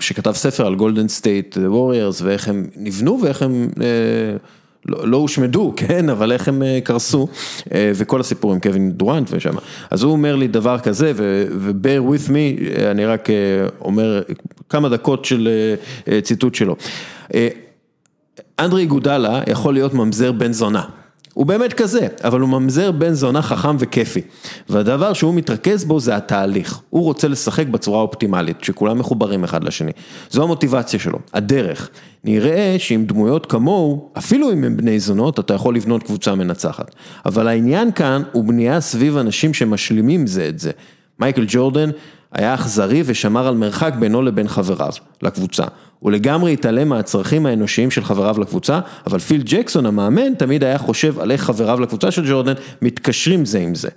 [0.00, 3.68] שכתב ספר על גולדן סטייט ווריירס, ואיך הם נבנו ואיך הם...
[4.88, 7.28] לא, לא הושמדו, כן, אבל איך הם קרסו,
[7.74, 9.54] וכל הסיפור עם קווין דורנט ושם.
[9.90, 13.28] אז הוא אומר לי דבר כזה, ו-bear with me, אני רק
[13.80, 14.22] אומר
[14.68, 15.48] כמה דקות של
[16.22, 16.76] ציטוט שלו.
[18.58, 20.82] אנדרי גודלה יכול להיות ממזר בן זונה.
[21.38, 24.20] הוא באמת כזה, אבל הוא ממזר בן זונה חכם וכיפי.
[24.68, 26.80] והדבר שהוא מתרכז בו זה התהליך.
[26.90, 29.90] הוא רוצה לשחק בצורה אופטימלית, שכולם מחוברים אחד לשני.
[30.30, 31.90] זו המוטיבציה שלו, הדרך.
[32.24, 36.94] נראה שעם דמויות כמוהו, אפילו אם הם בני זונות, אתה יכול לבנות קבוצה מנצחת.
[37.26, 40.70] אבל העניין כאן הוא בנייה סביב אנשים שמשלימים זה את זה.
[41.18, 41.90] מייקל ג'ורדן
[42.32, 44.92] היה אכזרי ושמר על מרחק בינו לבין חבריו,
[45.22, 45.64] לקבוצה.
[45.98, 51.18] הוא לגמרי התעלם מהצרכים האנושיים של חבריו לקבוצה, אבל פיל ג'קסון המאמן תמיד היה חושב
[51.18, 53.88] על איך חבריו לקבוצה של ג'ורדן מתקשרים זה עם זה.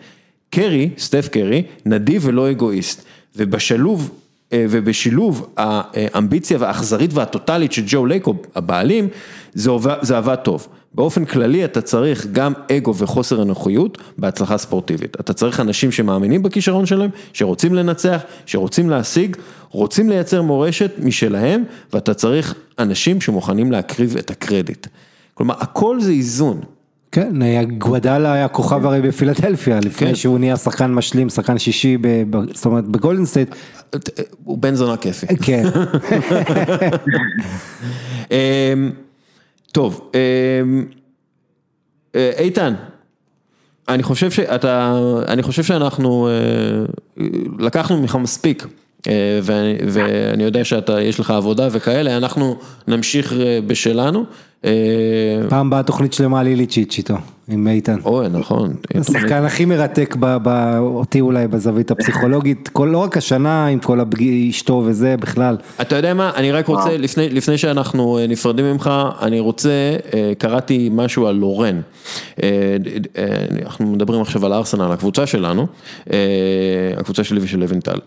[0.50, 3.06] קרי, סטף קרי, נדיב ולא אגואיסט,
[3.36, 4.12] ובשלוב
[4.54, 9.08] אה, ובשילוב האמביציה והאכזרית והטוטלית של ג'ו לייקו, הבעלים,
[10.02, 10.68] זה עבד טוב.
[10.94, 15.20] באופן כללי אתה צריך גם אגו וחוסר אנוכיות בהצלחה ספורטיבית.
[15.20, 19.38] אתה צריך אנשים שמאמינים בכישרון שלהם, שרוצים לנצח, שרוצים להשיג,
[19.70, 21.64] רוצים לייצר מורשת משלהם,
[21.94, 24.88] ואתה צריך אנשים שמוכנים להקריב את הקרדיט.
[25.34, 26.62] כלומר, הכל זה איזון.
[27.12, 27.36] כן,
[27.78, 30.16] גוודלה היה כוכב הרי בפילדלפיה, לפני כן.
[30.16, 31.98] שהוא נהיה שחקן משלים, שחקן שישי,
[32.54, 33.56] זאת אומרת בגולדן סטייט.
[34.44, 35.28] הוא בן זונה כיפי.
[35.38, 35.64] כן.
[39.72, 40.86] טוב, אמ,
[42.16, 42.74] אה, איתן,
[43.90, 47.24] אני חושב שאתה, אני חושב שאנחנו אה,
[47.60, 48.66] לקחנו ממך מספיק.
[49.08, 52.56] אה, ואני, ואני יודע שאתה, יש לך עבודה וכאלה, אנחנו
[52.88, 53.34] נמשיך
[53.68, 54.24] בשלנו.
[55.50, 57.16] פעם באה תוכנית שלמה על איליצ'יץ' איתו,
[57.48, 57.98] עם איתן.
[58.06, 58.74] אוי, נכון.
[58.96, 60.16] השחקן הכי מרתק
[60.80, 64.00] אותי אולי בזווית הפסיכולוגית, לא רק השנה עם כל
[64.50, 65.58] אשתו וזה בכלל.
[65.82, 68.92] אתה יודע מה, אני רק רוצה, לפני שאנחנו נפרדים ממך,
[69.22, 69.72] אני רוצה,
[70.38, 71.82] קראתי משהו על לורן.
[73.66, 75.68] אנחנו מדברים עכשיו על ארסנל, הקבוצה שלנו,
[76.98, 78.00] הקבוצה שלי ושל לוינטל.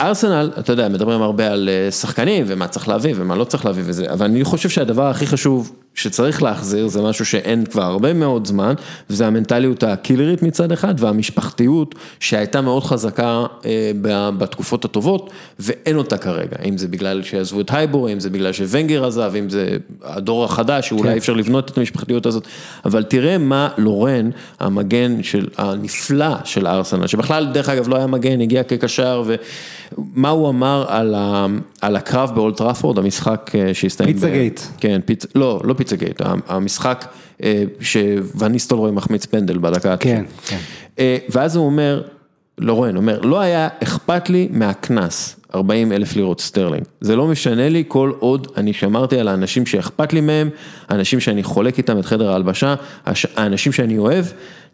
[0.00, 4.12] ארסנל, אתה יודע, מדברים הרבה על שחקנים ומה צריך להביא ומה לא צריך להביא וזה,
[4.12, 8.74] אבל אני חושב שהדבר הכי חשוב שצריך להחזיר, זה משהו שאין כבר הרבה מאוד זמן,
[9.10, 13.90] וזה המנטליות הקילרית מצד אחד, והמשפחתיות שהייתה מאוד חזקה אה,
[14.38, 19.04] בתקופות הטובות, ואין אותה כרגע, אם זה בגלל שעזבו את הייבור, אם זה בגלל שוונגר
[19.06, 21.16] עזב, אם זה הדור החדש, שאולי כן.
[21.16, 22.46] אפשר לבנות את המשפחתיות הזאת,
[22.84, 28.40] אבל תראה מה לורן, המגן של, הנפלא של ארסנל, שבכלל דרך אגב לא היה מגן,
[28.40, 31.46] הגיע כקשר, ומה הוא אמר על, ה,
[31.80, 34.12] על הקרב באולטראפורד, המשחק אה, שהסתיים.
[34.12, 34.60] פיצה גייט.
[34.80, 35.26] כן, פיצ...
[35.34, 37.04] לא, לא פיצה גייט, המשחק
[37.42, 39.96] אה, שוואן ניסטלרוי מחמיץ פנדל בדקה.
[39.96, 40.58] כן, כן.
[40.98, 42.02] אה, ואז הוא אומר,
[42.58, 46.84] לורן אומר, לא היה אכפת לי מהקנס, 40 אלף לירות סטרלינג.
[47.00, 50.50] זה לא משנה לי כל עוד אני שמרתי על האנשים שאכפת לי מהם,
[50.88, 52.74] האנשים שאני חולק איתם את חדר ההלבשה,
[53.36, 54.24] האנשים שאני אוהב,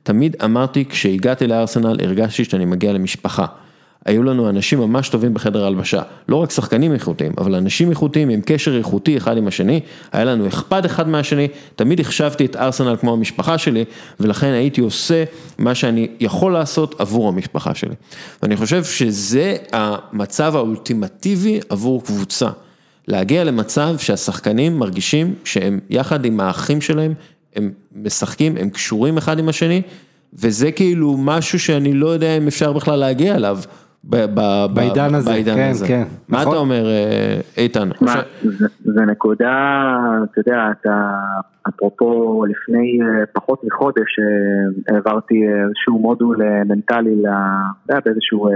[0.02, 3.46] תמיד אמרתי, כשהגעתי לארסנל הרגשתי שאני מגיע למשפחה.
[4.04, 8.40] היו לנו אנשים ממש טובים בחדר הלבשה, לא רק שחקנים איכותיים, אבל אנשים איכותיים עם
[8.46, 9.80] קשר איכותי אחד עם השני,
[10.12, 13.84] היה לנו אכפת אחד מהשני, תמיד החשבתי את ארסנל כמו המשפחה שלי,
[14.20, 15.24] ולכן הייתי עושה
[15.58, 17.94] מה שאני יכול לעשות עבור המשפחה שלי.
[18.42, 22.48] ואני חושב שזה המצב האולטימטיבי עבור קבוצה,
[23.08, 27.14] להגיע למצב שהשחקנים מרגישים שהם יחד עם האחים שלהם,
[27.56, 29.82] הם משחקים, הם קשורים אחד עם השני,
[30.34, 33.58] וזה כאילו משהו שאני לא יודע אם אפשר בכלל להגיע אליו.
[34.04, 35.86] בעידן הזה, כן, הזה.
[35.86, 36.02] כן.
[36.28, 36.52] מה נכון?
[36.52, 37.88] אתה אומר, אה, איתן?
[38.00, 41.10] מה, זה, זה נקודה, אתה יודע, אתה,
[41.68, 45.34] אפרופו לפני אה, פחות מחודש אה, העברתי
[45.64, 46.36] איזשהו מודול
[46.68, 47.30] מנטלי, אתה
[47.88, 48.48] יודע, באיזשהו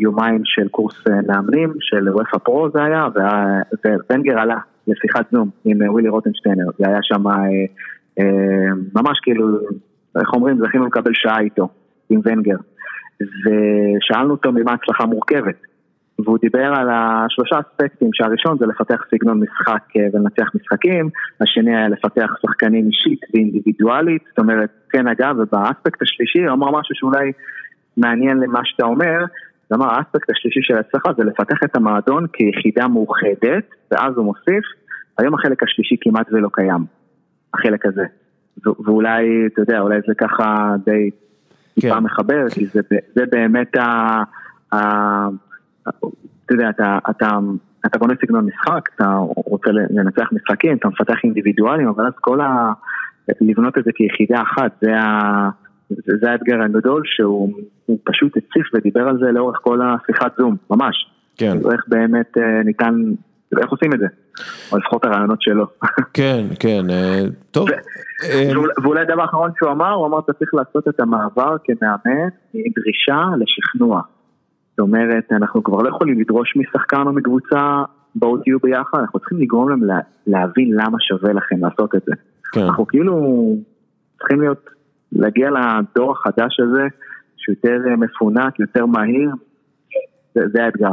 [0.00, 3.06] יומיים של קורס מאמנים, של וופא פרו זה היה,
[3.84, 7.22] ובנגר עלה לשיחת זום עם ווילי רוטנשטיינר, זה היה שם
[8.94, 9.58] ממש כאילו,
[10.20, 11.68] איך אומרים, זכינו לקבל שעה איתו,
[12.10, 12.56] עם ונגר.
[13.20, 15.56] ושאלנו אותו ממה הצלחה מורכבת.
[16.18, 21.08] והוא דיבר על השלושה אספקטים, שהראשון זה לפתח סגנון משחק אה, ולנצח משחקים,
[21.40, 26.94] השני היה לפתח שחקנים אישית ואינדיבידואלית, זאת אומרת, כן אגב, ובאספקט השלישי הוא אמר משהו
[26.94, 27.32] שאולי
[27.96, 29.18] מעניין למה שאתה אומר,
[29.68, 34.64] הוא אמר האספקט השלישי של ההצלחה זה לפתח את המועדון כיחידה מאוחדת, ואז הוא מוסיף,
[35.18, 36.84] היום החלק השלישי כמעט ולא קיים,
[37.54, 38.04] החלק הזה.
[38.84, 41.10] ואולי, אתה יודע, אולי זה ככה די
[41.80, 42.02] טיפה כן.
[42.02, 42.80] מחבר, כי זה,
[43.14, 44.22] זה באמת ה...
[44.72, 44.78] ה
[46.46, 47.38] אתה יודע, אתה, אתה,
[47.86, 52.72] אתה בונה סגנון משחק, אתה רוצה לנצח משחקים, אתה מפתח אינדיבידואלים, אבל אז כל ה...
[53.40, 55.48] לבנות את זה כיחידה אחת, זה, ה,
[55.90, 57.52] זה האתגר הגדול שהוא
[58.04, 61.10] פשוט הציף ודיבר על זה לאורך כל השיחת זום, ממש.
[61.36, 61.56] כן.
[61.72, 62.94] איך באמת אה, ניתן
[63.58, 64.06] איך עושים את זה?
[64.72, 65.66] או לפחות הרעיונות שלו.
[66.14, 67.68] כן, כן, אה, טוב.
[68.24, 68.50] אה,
[68.82, 73.24] ואולי הדבר האחרון שהוא אמר, הוא אמר אתה צריך לעשות את המעבר כמאמן עם דרישה
[73.38, 74.00] לשכנוע.
[74.70, 77.82] זאת אומרת, אנחנו כבר לא יכולים לדרוש משחקן או מקבוצה,
[78.14, 82.12] בואו תהיו ביחד, אנחנו צריכים לגרום להם להבין למה שווה לכם לעשות את זה.
[82.52, 82.60] כן.
[82.60, 83.14] אנחנו כאילו
[84.18, 84.70] צריכים להיות,
[85.12, 86.82] להגיע לדור החדש הזה,
[87.36, 89.30] שהוא יותר מפונק, יותר מהיר,
[90.34, 90.92] זה האתגר.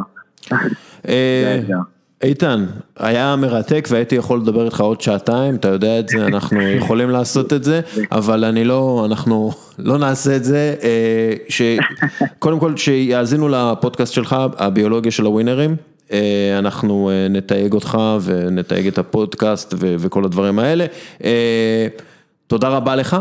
[1.08, 1.93] אה, זה האתגר.
[2.24, 2.66] איתן,
[3.00, 7.54] היה מרתק והייתי יכול לדבר איתך עוד שעתיים, אתה יודע את זה, אנחנו יכולים לעשות
[7.54, 7.82] את זה,
[8.12, 11.62] אבל אני לא, אנחנו לא נעשה את זה, אה, ש...
[12.40, 15.76] קודם כל שיאזינו לפודקאסט שלך, הביולוגיה של הווינרים,
[16.12, 20.86] אה, אנחנו אה, נתייג אותך ונתייג את הפודקאסט וכל הדברים האלה.
[22.48, 23.18] תודה רבה לך.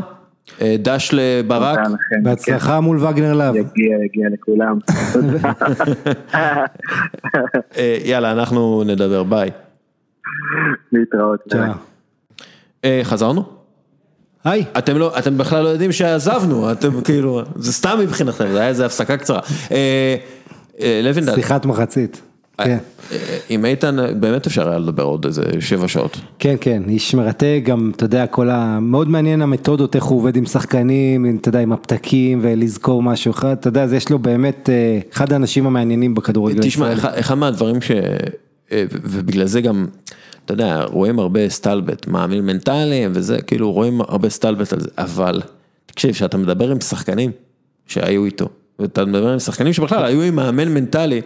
[0.60, 1.78] אה, דש לברק.
[2.22, 3.56] בהצלחה מול וגנר להב.
[3.56, 4.78] יגיע, יגיע לכולם.
[7.76, 9.50] אה, יאללה, אנחנו נדבר, ביי.
[10.92, 11.40] להתראות.
[12.84, 13.44] אה, חזרנו?
[14.44, 14.64] היי.
[14.78, 18.86] אתם לא, אתם בכלל לא יודעים שעזבנו, אתם כאילו, זה סתם מבחינתכם, זה היה איזה
[18.86, 19.40] הפסקה קצרה.
[21.02, 21.34] לוינדל.
[21.34, 22.22] שיחת מחצית.
[22.64, 22.78] כן.
[23.48, 26.20] עם איתן באמת אפשר היה לדבר עוד איזה שבע שעות.
[26.38, 28.80] כן, כן, איש מרתק, גם, אתה יודע, כל ה...
[28.80, 33.52] מאוד מעניין המתודות, איך הוא עובד עם שחקנים, אתה יודע, עם הפתקים ולזכור משהו אחד,
[33.52, 36.62] אתה יודע, יש לו באמת, אה, אחד האנשים המעניינים בכדורגל.
[36.62, 37.90] תשמע, אחד מהדברים ש...
[38.72, 39.86] אה, ובגלל זה גם,
[40.44, 45.42] אתה יודע, רואים הרבה סטלבט, מאמין מנטליים וזה, כאילו רואים הרבה סטלבט על זה, אבל
[45.86, 47.30] תקשיב, כשאתה מדבר עם שחקנים
[47.86, 48.48] שהיו איתו,
[48.82, 51.20] ואתה מדבר עם שחקנים שבכלל היו עם מאמן מנטלי,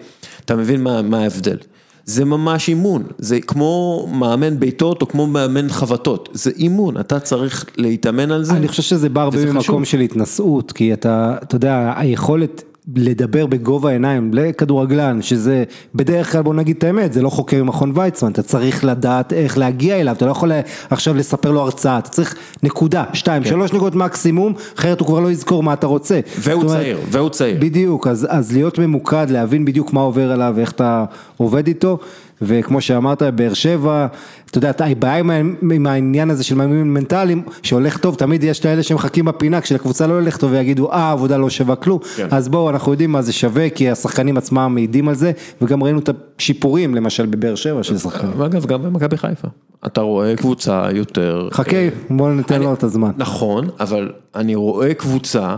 [0.45, 1.57] אתה מבין מה, מה ההבדל.
[2.05, 7.65] זה ממש אימון, זה כמו מאמן ביתות או כמו מאמן חבטות, זה אימון, אתה צריך
[7.77, 8.53] להתאמן על זה.
[8.53, 12.63] אני חושב שזה בא הרבה ממקום של התנשאות, כי אתה, אתה יודע, היכולת
[12.97, 15.65] לדבר בגובה העיניים לכדורגלן, שזה
[15.95, 19.59] בדרך כלל בוא נגיד את האמת, זה לא חוקר מכון ויצמן, אתה צריך לדעת איך
[19.59, 20.53] להגיע אליו, אתה לא יכול
[20.91, 23.49] עכשיו לספר לו הרצאה, אתה צריך נקודה, שתיים, כן.
[23.49, 26.21] שלוש נקודות מקסימום, אחרת הוא כבר לא יזכור מה אתה רוצה.
[26.39, 27.57] והוא אומרת, צעיר, והוא צעיר.
[27.61, 31.05] בדיוק, אז, אז להיות ממוקד, להבין בדיוק מה עובר עליו ואיך אתה
[31.37, 31.99] עובד איתו,
[32.43, 34.07] וכמו שאמרת, באר שבע,
[34.51, 38.83] אתה יודע, הבעיה עם, העניין הזה של מאמנים מנטליים, שהולך טוב, תמיד יש את האלה
[38.83, 42.27] שמחכים בפינה, כשלקבוצה לא הולך טוב ויגידו, אה, העבודה לא שווה כלום, כן.
[42.31, 45.33] אז בואו, אנחנו יודעים מה זה שווה, כי השחקנים עצמם מעידים על זה,
[45.63, 48.41] וגם ראינו את השיפורים, למשל בבאר שבע של שחקנים.
[48.41, 49.49] ואגב, גם במכבי חיפה,
[49.87, 51.49] אתה רואה קבוצה יותר...
[51.53, 51.77] חכה,
[52.11, 53.11] בואו ניתן לו את הזמן.
[53.17, 55.57] נכון, אבל אני רואה קבוצה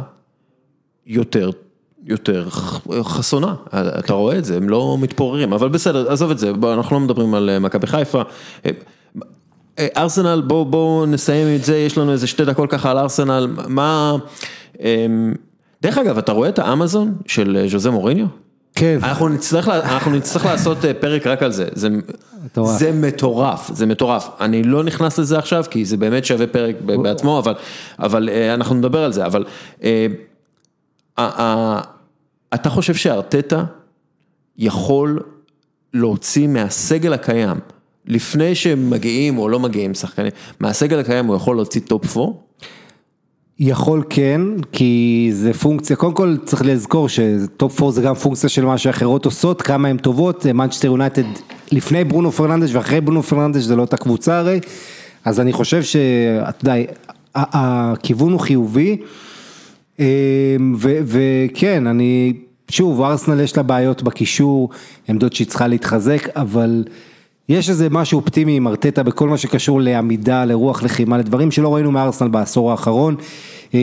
[1.06, 1.50] יותר
[2.08, 2.48] יותר
[3.02, 6.96] חסונה, אתה רואה את זה, הם לא מתפוררים, אבל בסדר, עזוב את זה, בוא, אנחנו
[6.96, 8.22] לא מדברים על אה, מכבי חיפה.
[8.66, 8.70] אה,
[9.78, 13.48] אה, ארסנל, בואו בוא נסיים את זה, יש לנו איזה שתי דקות ככה על ארסנל,
[13.68, 14.16] מה...
[14.80, 15.34] אמ,
[15.82, 18.26] דרך אגב, אתה רואה את האמזון של ז'וזה מוריניו?
[18.74, 18.98] כן.
[19.02, 21.88] אנחנו נצטרך, אנחנו נצטרך לעשות פרק רק על זה, זה
[22.44, 22.78] מטורף.
[22.78, 27.38] זה מטורף, זה מטורף, אני לא נכנס לזה עכשיו כי זה באמת שווה פרק בעצמו,
[27.38, 27.54] אבל,
[27.98, 29.44] אבל אנחנו נדבר על זה, אבל
[32.54, 33.64] אתה חושב שארטטה
[34.58, 35.20] יכול
[35.94, 37.56] להוציא מהסגל הקיים,
[38.06, 42.32] לפני שהם מגיעים או לא מגיעים שחקנים, מהסגל הקיים הוא יכול להוציא טופ 4?
[43.60, 44.40] יכול כן,
[44.72, 49.24] כי זה פונקציה, קודם כל צריך לזכור שטופ 4 זה גם פונקציה של מה שאחרות
[49.24, 51.22] עושות, כמה הן טובות, מנצ'סטר יונייטד
[51.72, 54.60] לפני ברונו פרננדש ואחרי ברונו פרננדש זה לא אותה קבוצה הרי,
[55.24, 56.74] אז אני חושב שאתה יודע,
[57.34, 58.96] הכיוון הוא חיובי.
[59.98, 60.04] אמ,
[60.78, 62.32] וכן, אני,
[62.70, 64.68] שוב, ארסנל יש לה בעיות בקישור,
[65.08, 66.84] עמדות שהיא צריכה להתחזק, אבל
[67.48, 71.92] יש איזה משהו אופטימי עם ארטטה בכל מה שקשור לעמידה, לרוח לחימה, לדברים שלא ראינו
[71.92, 73.16] מארסנל בעשור האחרון.
[73.74, 73.80] אה,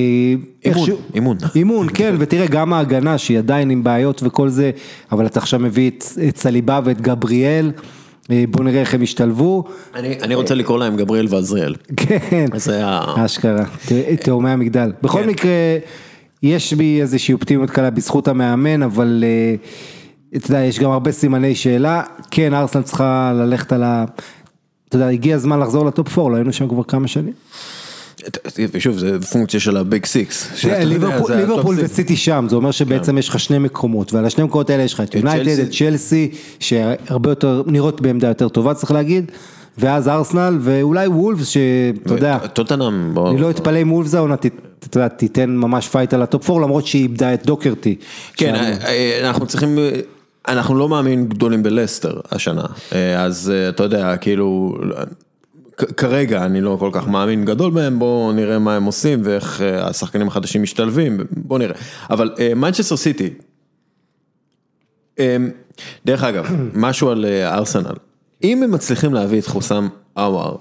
[0.66, 1.38] אימון, אימון.
[1.56, 4.72] אימון, כן, ותראה גם ההגנה שהיא עדיין עם בעיות וכל זה,
[5.12, 5.92] אבל אתה עכשיו מביא
[6.30, 7.72] את סליבה ואת גבריאל.
[8.32, 9.64] אה, בוא נראה איך הם ישתלבו.
[9.96, 11.76] אני רוצה לקרוא להם גבריאל ועזריאל.
[11.98, 12.46] כן,
[13.26, 13.66] אשכרה,
[14.24, 14.92] תאומי המגדל.
[15.02, 15.30] בכל כן.
[15.30, 15.52] מקרה,
[16.44, 19.56] יש בי איזושהי אופטימיות קלה בזכות המאמן, אבל אה,
[20.38, 22.02] אתה יודע, יש גם הרבה סימני שאלה.
[22.32, 24.06] כן, ארסנל צריכה ללכת על ה...
[24.90, 27.34] אתה יודע, הגיע הזמן לחזור לטופ 4, לא היינו שם כבר כמה שנים.
[28.74, 30.66] ושוב, זה פונקציה של ה-big six.
[31.30, 33.18] ליברפול וסיטי שם, זה אומר שבעצם כן.
[33.18, 37.32] יש לך שני מקומות, ועל השני מקומות האלה יש לך את יונייטד, את צ'לסי, שהרבה
[37.32, 39.32] יותר, נראות בעמדה יותר טובה צריך להגיד.
[39.78, 44.36] ואז ארסנל ואולי וולפס שאתה יודע, טוטנהאם, אני לא אתפלא אם וולפס העונה
[45.18, 47.96] תיתן ממש פייט על הטופ 4 למרות שהיא איבדה את דוהרטי.
[48.38, 49.78] כן, אה, אה, אנחנו צריכים,
[50.48, 54.78] אנחנו לא מאמין גדולים בלסטר השנה, אה, אז אתה יודע, כאילו,
[55.78, 60.28] כרגע אני לא כל כך מאמין גדול בהם, בואו נראה מה הם עושים ואיך השחקנים
[60.28, 61.76] החדשים משתלבים, בואו נראה.
[62.10, 63.30] אבל מנצ'סטר סיטי,
[66.06, 67.96] דרך אגב, משהו על ארסנל.
[68.44, 69.88] אם הם מצליחים להביא את חוסם
[70.18, 70.56] אוואר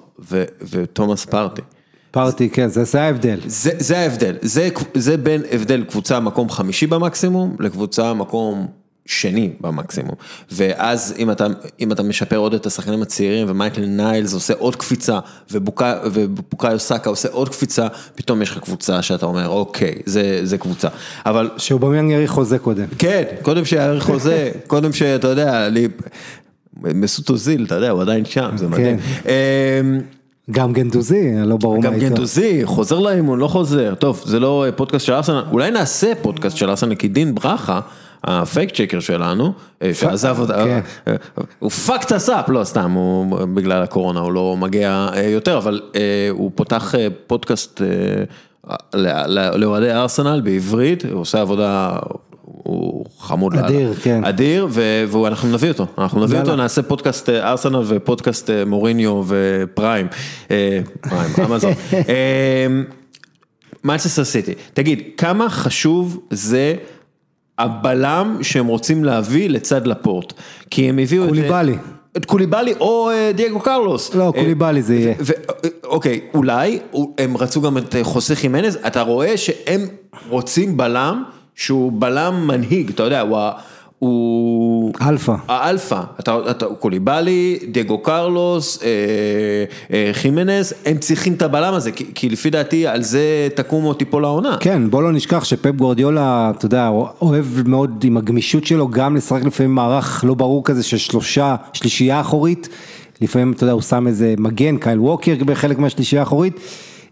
[0.71, 1.63] ותומאס פארטי.
[2.11, 3.41] פארטי, כן, זה, זה ההבדל.
[3.47, 8.67] זה, זה ההבדל, זה, זה בין הבדל קבוצה מקום חמישי במקסימום לקבוצה מקום
[9.07, 10.15] שני במקסימום.
[10.51, 11.47] ואז אם אתה,
[11.81, 15.19] אם אתה משפר עוד את השחקנים הצעירים ומייטלנד ניילס עושה עוד קפיצה
[15.51, 20.89] ובוקאיו סאקה עושה עוד קפיצה, פתאום יש לך קבוצה שאתה אומר אוקיי, זה, זה קבוצה.
[21.27, 21.51] אבל...
[21.57, 22.87] שאובמיאנג יאריך חוזה קודם.
[22.99, 25.89] כן, קודם שיאריך חוזה, קודם שאתה יודע, לי...
[26.83, 28.99] מסוט אוזיל, אתה יודע, הוא עדיין שם, זה מדהים.
[28.99, 29.31] כן.
[29.85, 30.01] אמ,
[30.51, 31.95] גם גנדוזי, לא ברור מה איתו.
[31.95, 33.95] גם גנדוזי, חוזר לאימון, לא חוזר.
[33.95, 37.81] טוב, זה לא פודקאסט של ארסנל, אולי נעשה פודקאסט של ארסנל, כי דין ברכה,
[38.27, 39.53] ה-fact checker שלנו,
[39.83, 40.81] אה, שעזב אותה, כן.
[41.09, 41.15] אה,
[41.59, 45.81] הוא fact אסף, לא סתם, הוא בגלל הקורונה, הוא לא מגיע אה, יותר, אבל
[46.31, 46.95] הוא פותח
[47.27, 47.81] פודקאסט
[49.55, 51.97] לאוהדי ארסנל בעברית, הוא עושה עבודה
[52.43, 54.25] הוא חמוד אדיר, כן.
[54.25, 54.69] אדיר,
[55.09, 60.07] ואנחנו נביא אותו, אנחנו נביא אותו, נעשה פודקאסט ארסנל ופודקאסט מוריניו ופריים,
[61.01, 61.73] פריים, אמזון.
[63.85, 66.75] מנצ'סטר סיטי, תגיד, כמה חשוב זה
[67.59, 70.33] הבלם שהם רוצים להביא לצד לאפורט?
[70.71, 71.29] כי הם הביאו את...
[71.29, 71.77] קוליבאלי.
[72.17, 74.15] את קוליבאלי או דייגו קרלוס.
[74.15, 75.15] לא, קוליבאלי זה יהיה.
[75.85, 76.79] אוקיי, אולי
[77.19, 79.87] הם רצו גם את חוסה חימנס, אתה רואה שהם
[80.29, 81.23] רוצים בלם.
[81.55, 83.39] שהוא בלם מנהיג, אתה יודע, הוא...
[84.05, 84.93] הוא...
[85.03, 85.35] אלפא.
[85.49, 88.89] האלפא, אתה, אתה, קוליבאלי, דייגו קרלוס, אה,
[89.93, 93.95] אה, חימנס, הם צריכים את הבלם הזה, כי, כי לפי דעתי על זה תקום או
[93.95, 94.57] תיפול העונה.
[94.61, 96.89] כן, בוא לא נשכח שפפ גורדיולה, אתה יודע,
[97.23, 102.21] אוהב מאוד עם הגמישות שלו, גם לשחק לפעמים מערך לא ברור כזה של שלושה, שלישייה
[102.21, 102.69] אחורית,
[103.21, 106.61] לפעמים, אתה יודע, הוא שם איזה מגן, קייל ווקר בחלק מהשלישייה האחורית.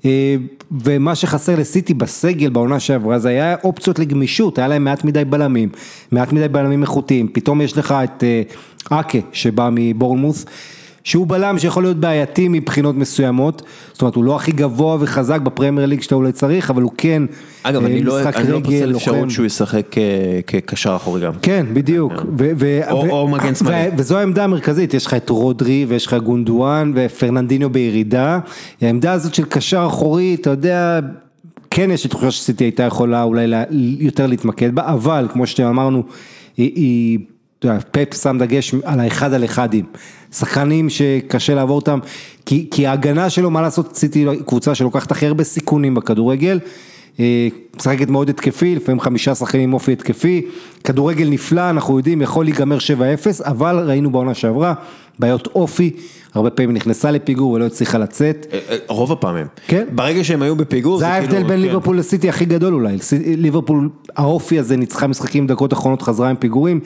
[0.04, 0.36] אה,
[0.84, 5.68] ומה שחסר לסיטי בסגל בעונה שעברה זה היה אופציות לגמישות, היה להם מעט מדי בלמים,
[6.12, 8.42] מעט מדי בלמים איכותיים, פתאום יש לך את אה,
[9.00, 10.46] אקה שבא מבורנמוס,
[11.04, 13.62] שהוא בלם שיכול להיות בעייתי מבחינות מסוימות,
[13.92, 17.22] זאת אומרת הוא לא הכי גבוה וחזק בפרמייר ליג שאתה אולי צריך, אבל הוא כן
[17.62, 18.96] אגב, אה, אני לא משחק אני לא פוסל.
[18.96, 20.02] אפשרות שהוא ישחק אה,
[20.46, 21.32] כקשר אחורי גם.
[21.42, 22.12] כן, בדיוק.
[22.38, 23.88] ו- או- מגן שמאלי.
[23.88, 28.38] ו- וזו העמדה המרכזית, יש לך את רודרי ויש לך גונדואן ופרננדיניו בירידה.
[28.80, 31.00] העמדה הזאת של קשר אחורי, אתה יודע,
[31.70, 33.64] כן יש לי תחושה שסיטי הייתה יכולה אולי לה-
[33.98, 36.02] יותר להתמקד בה, אבל כמו שאמרנו,
[36.56, 37.18] היא, היא
[37.58, 39.84] אתה יודע, פפ שם דגש על האחד על אחדים.
[40.32, 41.98] שחקנים שקשה לעבור אותם,
[42.46, 46.58] כי, ההגנה שלו, מה לעשות, היא קבוצה שלוקחת הכי הרבה סיכונים בכדורגל.
[47.20, 50.42] אה, משחקת מאוד התקפי, לפעמים חמישה שחקנים עם אופי התקפי,
[50.84, 52.80] כדורגל נפלא, אנחנו יודעים, יכול להיגמר 7-0,
[53.44, 54.74] אבל ראינו בעונה שעברה,
[55.18, 55.90] בעיות אופי,
[56.34, 58.46] הרבה פעמים נכנסה לפיגור ולא הצליחה לצאת.
[58.52, 59.46] אה, אה, רוב הפעמים.
[59.66, 59.86] כן.
[59.92, 61.62] ברגע שהם היו בפיגור, זה ההבדל כאילו- בין כן.
[61.62, 62.96] ליברפול לסיטי הכי גדול אולי,
[63.36, 66.80] ליברפול, האופי הזה ניצחה משחקים דקות אחרונות, חזרה עם פיגורים,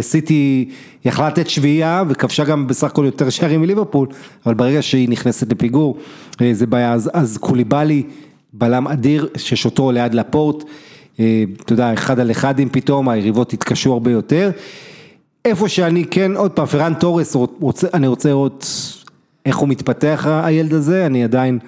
[0.00, 0.68] סיטי
[1.04, 4.08] יכלה לתת שביעייה וכבשה גם בסך הכל יותר שערים מליברפול,
[4.46, 5.96] אבל ברגע שהיא נכנסת לפיגור,
[6.52, 8.02] זה בעיה, אז, אז קוליבאלי,
[8.52, 10.64] בלם אדיר, ששוטו ליד לפורט,
[11.20, 14.50] אה, אתה יודע, אחד על אחד אם פתאום, היריבות התקשו הרבה יותר.
[15.44, 18.66] איפה שאני כן, עוד פעם, פרן תורס, רוצה, אני רוצה לראות
[19.46, 21.58] איך הוא מתפתח הילד הזה, אני עדיין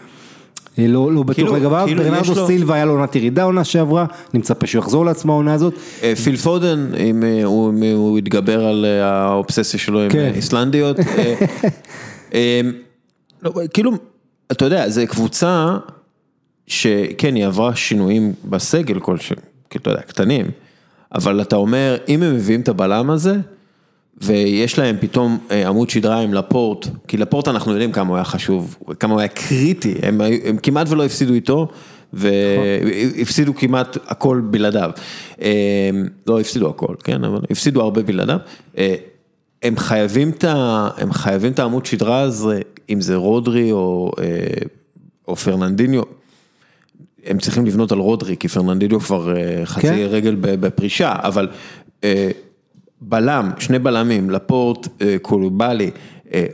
[0.79, 3.65] אה, לא, לא בטוח כאילו- לגביו, כאילו ברנרדו לו- סילבה היה לו עונת ירידה עונה
[3.65, 5.75] שעברה, אני מצפה שהוא יחזור לעצמו העונה הזאת.
[6.03, 10.33] אה, פיל פודן, אם הוא אם הוא יתגבר על האובססיה שלו עם כן.
[10.35, 10.97] איסלנדיות.
[13.75, 13.93] כאילו,
[14.53, 15.77] אתה יודע, זו קבוצה
[16.73, 19.39] שכן, היא עברה שינויים בסגל כלשהם,
[19.77, 20.47] אתה יודע, קטנים,
[21.15, 23.37] אבל אתה אומר, אם הם מביאים את הבלם הזה,
[24.23, 28.25] ויש להם פתאום אה, עמוד שדרה עם לפורט, כי לפורט אנחנו יודעים כמה הוא היה
[28.25, 31.69] חשוב, כמה הוא היה קריטי, הם, הם כמעט ולא הפסידו איתו,
[32.13, 34.91] והפסידו כמעט הכל בלעדיו.
[35.43, 35.91] אה,
[36.27, 38.39] לא הפסידו הכל, כן, אבל הפסידו הרבה בלעדיו.
[38.79, 38.95] אה,
[39.63, 44.13] הם חייבים את ה- הם חייבים את העמוד שדרה הזה, אם זה רודרי או,
[45.29, 46.03] או פרננדיניו.
[47.27, 50.07] הם צריכים לבנות על רודרי, כי פרננדיניו כבר אה, חצי כן.
[50.09, 51.49] רגל בפרישה, אבל
[52.05, 52.31] אה,
[53.01, 55.91] בלם, שני בלמים, לאפורט, אה, קוליבאלי,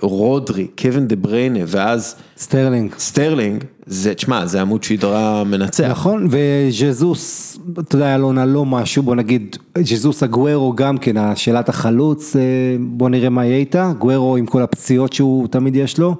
[0.00, 2.94] רודרי, קווין דה בריינה, ואז סטרלינג.
[2.98, 5.88] סטרלינג, זה, תשמע, זה עמוד שדרה מנצח.
[5.90, 11.16] נכון, וז'זוס, אתה יודע, היה לו עונה לא משהו, בוא נגיד, ז'זוס הגוורו גם כן,
[11.16, 12.36] השאלת החלוץ,
[12.80, 16.14] בוא נראה מה יהיה איתה, גוורו עם כל הפציעות שהוא תמיד יש לו,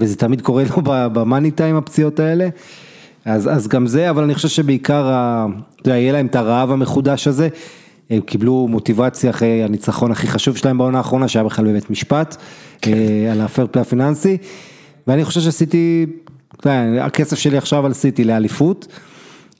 [0.00, 2.48] וזה תמיד קורה לו במאני טיים הפציעות האלה,
[3.24, 5.46] אז, אז גם זה, אבל אני חושב שבעיקר, ה-
[5.80, 7.48] אתה יודע, יהיה להם את הרעב המחודש הזה,
[8.10, 12.36] הם קיבלו מוטיבציה אחרי הניצחון הכי חשוב שלהם בעונה האחרונה, שהיה בכלל בבית משפט,
[12.86, 12.92] אה,
[13.32, 14.36] על הפייר פליי הפיננסי,
[15.06, 16.06] ואני חושב שסיטי,
[17.00, 18.86] הכסף שלי עכשיו על סיטי לאליפות.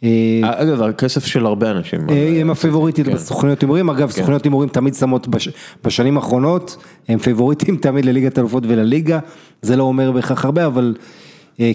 [0.04, 0.08] אה,
[0.42, 2.00] אגב, הכסף של הרבה אנשים.
[2.10, 3.12] אה, הם הפייבוריטית כן.
[3.14, 5.48] בסוכניות הימורים, אגב סוכניות הימורים תמיד שמות בש-
[5.84, 6.76] בשנים האחרונות,
[7.08, 9.18] הם פייבוריטים תמיד לליגת אלופות ולליגה,
[9.62, 11.04] זה לא אומר בהכרח הרבה, אבל אה,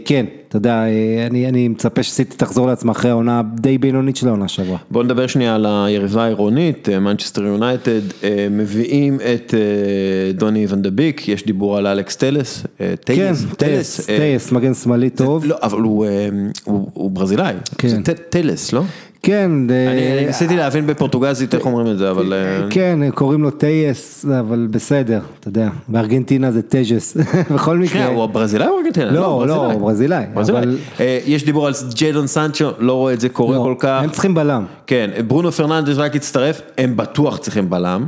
[0.06, 4.28] כן, אתה יודע, אה, אני אני מצפה שסיטי תחזור לעצמה אחרי העונה די בינונית של
[4.28, 4.78] העונה שעברה.
[4.92, 11.02] בוא נדבר שנייה על היריבה העירונית, מנצ'סטר יונייטד, אה, מביאים את אה, דוני ואן דה
[11.02, 15.46] ביק, יש דיבור על אלכס טלס, אה, כן, טיילס, טייס, אה, טייס, מגן שמאלי טוב,
[15.46, 16.30] לא, אבל הוא, אה,
[16.64, 17.88] הוא, הוא ברזילאי, כן.
[17.88, 18.84] זה טלס, לא?
[19.28, 22.34] כן, אה, אני, ניסיתי להבין בפורטוגזית איך אומרים את זה, אבל...
[22.34, 27.18] אה, כן, קוראים לו טייס, אבל בסדר, אתה יודע, בארגנטינה זה טייג'ס,
[27.54, 27.90] בכל מקרה.
[27.90, 29.12] שנייה, הוא הברזילאי או ארגנטינה?
[29.12, 30.64] לא, לא, הוא ברזילאי, ברזילאי.
[31.00, 34.02] אה, יש דיבור על ג'יידון סנצ'ו, לא רואה את זה קורה לא, כל כך.
[34.04, 34.66] הם צריכים בלם.
[34.88, 38.06] כן, ברונו פרננדס רק הצטרף, הם בטוח צריכים בלם,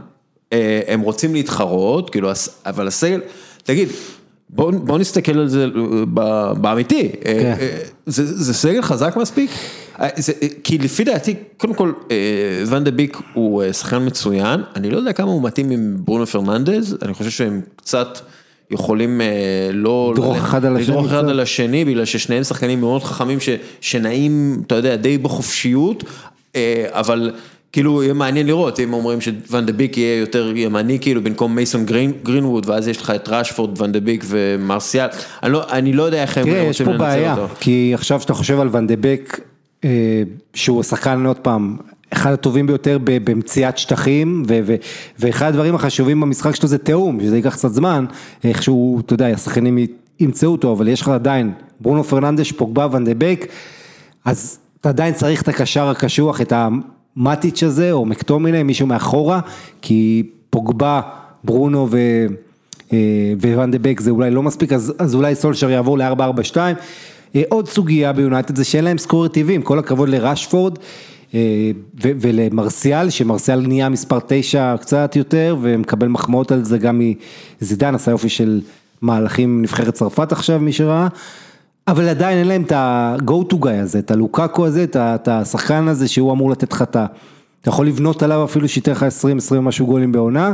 [0.54, 2.30] אה, הם רוצים להתחרות, כאילו,
[2.66, 3.22] אבל הסגל,
[3.64, 3.90] תגיד,
[4.50, 5.68] בוא, בוא נסתכל על זה
[6.18, 7.56] אה, באמיתי, אה, כן.
[7.60, 9.52] אה, זה, זה סגל חזק מספיק?
[10.02, 12.16] אה, זה, אה, כי לפי דעתי, קודם כל, אה,
[12.68, 16.94] ואן דה ביק הוא שחקן מצוין, אני לא יודע כמה הוא מתאים עם ברונו פרננדס,
[17.02, 18.20] אני חושב שהם קצת...
[18.72, 19.22] יכולים
[19.74, 20.12] לא...
[20.14, 21.30] לדרוך אחד על השני לדרוך אחד.
[21.30, 23.50] על השני, בגלל ששניהם שחקנים מאוד חכמים ש,
[23.82, 26.04] שנעים, אתה יודע, די בחופשיות,
[26.90, 27.32] אבל
[27.72, 31.86] כאילו יהיה מעניין לראות, אם אומרים שוואן דה ביק יהיה יותר ימני, כאילו במקום מייסון
[31.86, 35.08] גרין, גרינווד, ואז יש לך את ראשפורד, ואן דה ביק ומרסיאל,
[35.44, 37.54] אני לא, אני לא יודע איך הם תראה, יש רוצים פה לנצל בעיה, אותו.
[37.60, 39.59] כי עכשיו שאתה חושב על ואן דה ביק, אה,
[40.54, 41.78] שהוא השחקן, עוד פעם,
[42.14, 44.44] אחד הטובים ביותר במציאת שטחים,
[45.20, 48.06] ואחד הדברים החשובים במשחק שלו זה תיאום, שזה ייקח קצת זמן,
[48.44, 49.78] איך שהוא, אתה יודע, השחקנים
[50.20, 53.46] ימצאו אותו, אבל יש לך עדיין ברונו פרננדש, פוגבה, ואן דה ביק,
[54.26, 59.40] אז אתה עדיין צריך את הקשר הקשוח, את המטיץ' הזה, או מקטומיני, מישהו מאחורה,
[59.82, 61.02] כי פוגבה,
[61.44, 61.98] ברונו ו...
[62.94, 66.58] אה, וואן דה בק זה אולי לא מספיק, אז, אז אולי סולשר יעבור ל-442.
[67.36, 70.80] אה, עוד סוגיה ביונייטד זה שאין להם סקורר טבעי, עם כל הכבוד לרשפורד
[71.34, 71.72] אה,
[72.04, 77.02] ו- ולמרסיאל, שמרסיאל נהיה מספר 9 קצת יותר, ומקבל מחמאות על זה גם
[77.62, 78.62] מזידן, עשה יופי של
[79.02, 81.08] מהלכים נבחרת צרפת עכשיו, מי שראה,
[81.88, 86.08] אבל עדיין אין להם את ה-go to guy הזה, את הלוקקו הזה, את השחקן הזה
[86.08, 87.06] שהוא אמור לתת לך את ה...
[87.62, 89.06] אתה יכול לבנות עליו אפילו שייתן לך
[89.54, 90.54] 20-20 משהו גולים בעונה.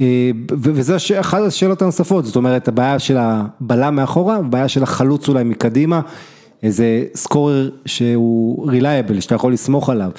[0.00, 5.44] אה, וזה אחת השאלות הנוספות, זאת אומרת הבעיה של הבלם מאחורה, הבעיה של החלוץ אולי
[5.44, 6.00] מקדימה,
[6.62, 10.10] איזה סקורר שהוא רילייבל, שאתה יכול לסמוך עליו.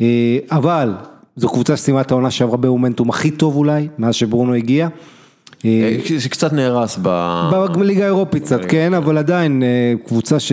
[0.00, 0.94] אה, אבל
[1.36, 4.88] זו קבוצה שסיימה את העונה שעברה במומנטום הכי טוב אולי, מאז שברונו הגיע.
[5.64, 5.70] אה,
[6.18, 7.08] שקצת נהרס ב...
[7.78, 9.68] בליגה האירופית קצת, כן, אבל עדיין אה,
[10.06, 10.52] קבוצה ש...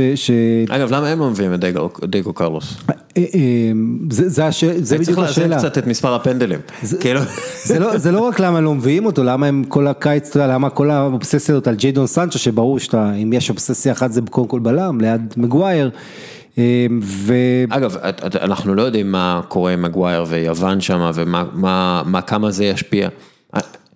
[0.70, 1.60] אגב, למה הם לא מביאים את
[2.06, 2.78] דייגו- קרלוס?
[2.90, 3.22] אה, אה,
[4.10, 5.58] זה- זה הש- זה צריך השאלה.
[5.58, 6.60] קצת את מספר הפנדלים.
[7.00, 7.20] כאילו...
[7.66, 10.54] זה לא, זה לא רק למה לא מביאים אותו, למה הם כל הקיץ, אתה יודע,
[10.54, 14.48] למה כל האובססיה הזאת על ג'יידון סנצ'ו, שברור שאתה, אם יש אובססיה אחת זה קודם
[14.48, 15.90] כל בלם, ליד מגווייר,
[16.58, 16.64] אה,
[17.02, 17.34] ו...
[17.70, 17.96] אגב,
[18.42, 23.10] אנחנו לא יודעים מה קורה עם מגווייר ויוון שם ומה מה- מה- כמה זה ישפיע.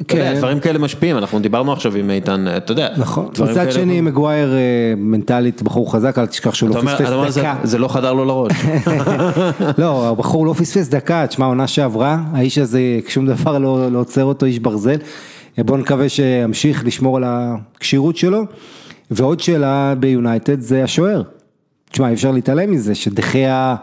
[0.02, 0.38] אתה יודע, כן.
[0.38, 2.90] דברים כאלה משפיעים, אנחנו דיברנו עכשיו עם איתן, אתה יודע.
[2.98, 4.58] נכון, מצד כאלה- שני מגווייר אה,
[4.98, 7.56] מנטלית בחור חזק, אל תשכח שהוא לא פספס זה- דקה.
[7.64, 8.52] זה לא חדר לו לראש.
[9.78, 14.24] לא, הבחור לא פספס דקה, תשמע, עונה שעברה, האיש הזה, שום דבר לא לא עוצר
[14.24, 14.98] אותו, איש ברזל.
[15.58, 18.42] בואו נקווה שימשיך לשמור על הכשירות שלו.
[19.12, 21.22] ועוד שאלה ביונייטד זה השוער.
[21.92, 23.76] תשמע, אי אפשר להתעלם מזה, שדחיה,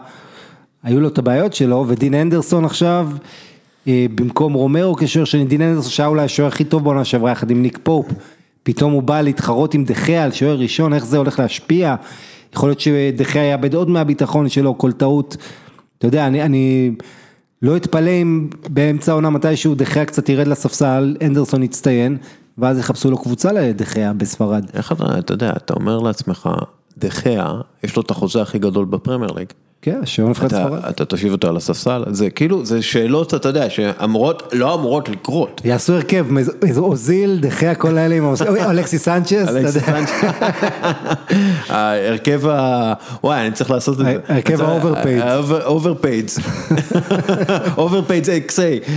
[0.83, 3.17] היו לו את הבעיות שלו, ודין אנדרסון עכשיו, אה,
[3.87, 7.61] במקום רומרו כשוער שני, דין אנדרסון שהיה אולי השוער הכי טוב בעונה שעברה יחד עם
[7.61, 8.05] ניק פופ,
[8.63, 11.95] פתאום הוא בא להתחרות עם דחיה על שוער ראשון, איך זה הולך להשפיע,
[12.53, 15.37] יכול להיות שדחיה יאבד עוד מהביטחון שלו, כל טעות,
[15.97, 16.91] אתה יודע, אני, אני
[17.61, 22.17] לא אתפלא אם באמצע העונה מתישהו דחיה קצת ירד לספסל, אנדרסון יצטיין,
[22.57, 24.65] ואז יחפשו לו קבוצה לדחיה בספרד.
[24.73, 26.49] איך אתה, אתה יודע, אתה אומר לעצמך,
[26.97, 27.47] דחיה,
[27.83, 29.47] יש לו את החוזה הכי גדול בפרמייר ליג.
[29.85, 30.85] כן, השוער נבחרת ספרד.
[30.89, 35.61] אתה תושיב אותו על הספסל, זה כאילו, זה שאלות, אתה יודע, שאמורות, לא אמורות לקרות.
[35.65, 36.25] יעשו הרכב,
[36.67, 38.33] איזה אוזיל, דחיה, כל האלה עם
[38.69, 39.69] אלכסיס סנצ'ס, אתה יודע.
[39.71, 40.11] סנצ'ס.
[41.69, 42.93] ההרכב ה...
[43.23, 44.17] וואי, אני צריך לעשות את זה.
[44.27, 45.23] ההרכב ה-overpaid.
[45.23, 46.39] ה-overpaid.
[47.77, 48.89] overpaid XA.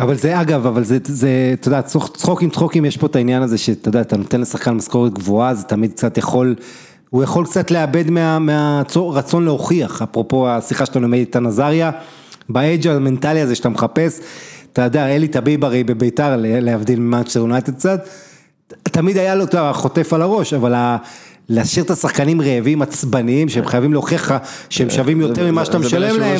[0.00, 1.28] אבל זה אגב, אבל זה, זה,
[1.60, 4.70] אתה יודע, צחוק- צחוקים צחוקים, יש פה את העניין הזה שאתה יודע, אתה נותן לשחקן
[4.70, 6.54] משכורת גבוהה, זה תמיד קצת יכול,
[7.12, 11.90] הוא יכול קצת לאבד מה- מהרצון להוכיח, אפרופו השיחה שלנו עם איתן עזריה,
[12.48, 14.20] באייג' המנטלי הזה שאתה מחפש,
[14.72, 18.08] אתה יודע, אלי טביב הרי בביתר, להבדיל ממאצ'ר יונייטד קצת,
[18.82, 20.96] תמיד היה לו, אתה חוטף על הראש, אבל ה...
[21.48, 24.34] להשאיר את השחקנים רעבים עצבניים שהם חייבים להוכיח לך
[24.70, 26.36] שהם שווים יותר ממה שאתה משלם להם.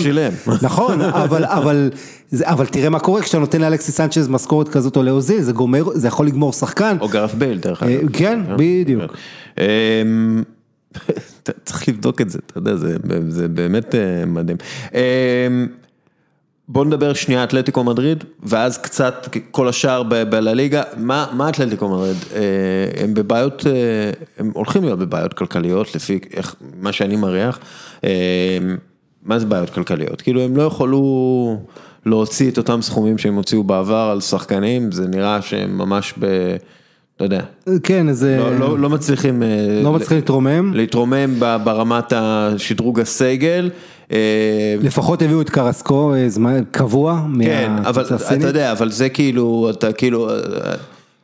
[0.62, 1.90] נכון, אבל, אבל,
[2.43, 6.09] אבל תראה מה קורה כשאתה נותן לאלכסיס סנצ'ז משכורת כזאת או לאוזיל, זה גומר, זה
[6.09, 6.97] יכול לגמור שחקן.
[7.01, 8.12] או גרף בייל, דרך אה, אגב.
[8.12, 9.12] כן, בדיוק.
[11.64, 12.97] צריך לבדוק את זה, אתה יודע, זה,
[13.28, 14.56] זה באמת אה, מדהים.
[14.94, 15.66] אמ,
[16.69, 22.16] בוא נדבר שנייה אתלטיקו מדריד, ואז קצת כל השאר בלליגה, מה, מה אתלטיקו מדריד?
[22.35, 22.40] אה,
[23.02, 23.73] הם בבעיות, אה,
[24.39, 27.59] הם הולכים להיות בבעיות כלכליות, לפי איך, מה שאני מריח.
[29.23, 30.23] מה זה בעיות כלכליות?
[30.23, 31.56] כאילו הם לא יכולו
[32.06, 36.27] להוציא את אותם סכומים שהם הוציאו בעבר על שחקנים, זה נראה שהם ממש ב...
[37.16, 37.40] אתה יודע,
[37.82, 39.48] כן, זה לא, לא, לא מצליחים, אה,
[39.82, 43.70] לא מצליחים להתרומם, להתרומם ברמת השדרוג הסגל.
[44.12, 48.47] אה, לפחות הביאו את קרסקו אה, זמן קבוע, כן, אבל מהקבוצה אתה הסינית.
[48.47, 50.30] יודע, אבל זה כאילו, אתה כאילו,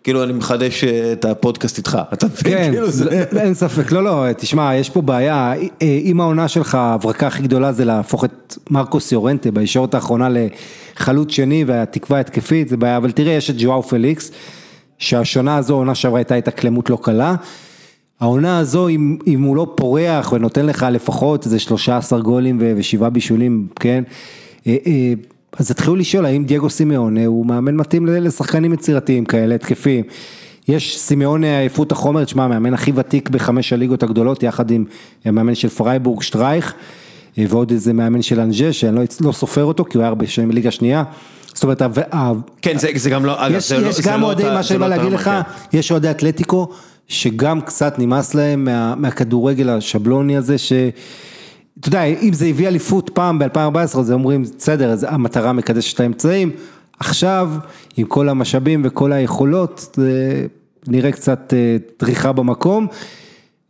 [0.04, 2.58] כאילו אני מחדש את הפודקאסט איתך, אתה מבין?
[2.58, 3.24] כן, כאילו זה...
[3.36, 5.52] אין ספק, לא, לא, תשמע, יש פה בעיה,
[5.82, 10.28] אם העונה שלך, ההברקה הכי גדולה זה להפוך את מרקוס יורנטה בישורת האחרונה
[10.96, 14.32] לחלוץ שני והתקווה התקפית, זה בעיה, אבל תראה, יש את ז'ואאו פליקס,
[14.98, 17.34] שהשנה הזו, העונה שעברה הייתה התאקלמות לא קלה.
[18.20, 23.66] העונה הזו, אם, אם הוא לא פורח ונותן לך לפחות איזה 13 גולים ושבעה בישולים,
[23.80, 24.04] כן?
[24.66, 25.12] אה, אה,
[25.58, 30.04] אז התחילו לשאול האם דייגו סימאונה הוא מאמן מתאים לשחקנים יצירתיים כאלה, התקפיים.
[30.68, 34.84] יש לסימאונה עייפות החומר, תשמע, המאמן הכי ותיק בחמש הליגות הגדולות, יחד עם
[35.24, 36.74] המאמן של פרייבורג שטרייך,
[37.48, 40.48] ועוד איזה מאמן של אנג'ה, שאני לא, לא סופר אותו, כי הוא היה הרבה שנים
[40.48, 41.04] בליגה שנייה.
[41.54, 41.82] זאת אומרת,
[42.62, 44.54] כן, זה, זה גם לא, אגב, יש, זה לא, יש זה גם לא אוהדי, אותה-
[44.54, 45.78] מה שאני לא בא אותה להגיד לך, כן.
[45.78, 46.68] יש אוהדי אתלטיקו,
[47.08, 50.72] שגם קצת נמאס להם מה, מהכדורגל השבלוני הזה, ש...
[51.80, 56.00] אתה יודע, אם זה הביא אליפות פעם ב-2014, אז אומרים, בסדר, אז המטרה מקדשת את
[56.00, 56.50] האמצעים,
[57.00, 57.50] עכשיו,
[57.96, 59.98] עם כל המשאבים וכל היכולות,
[60.88, 62.86] נראה קצת אה, דריכה במקום,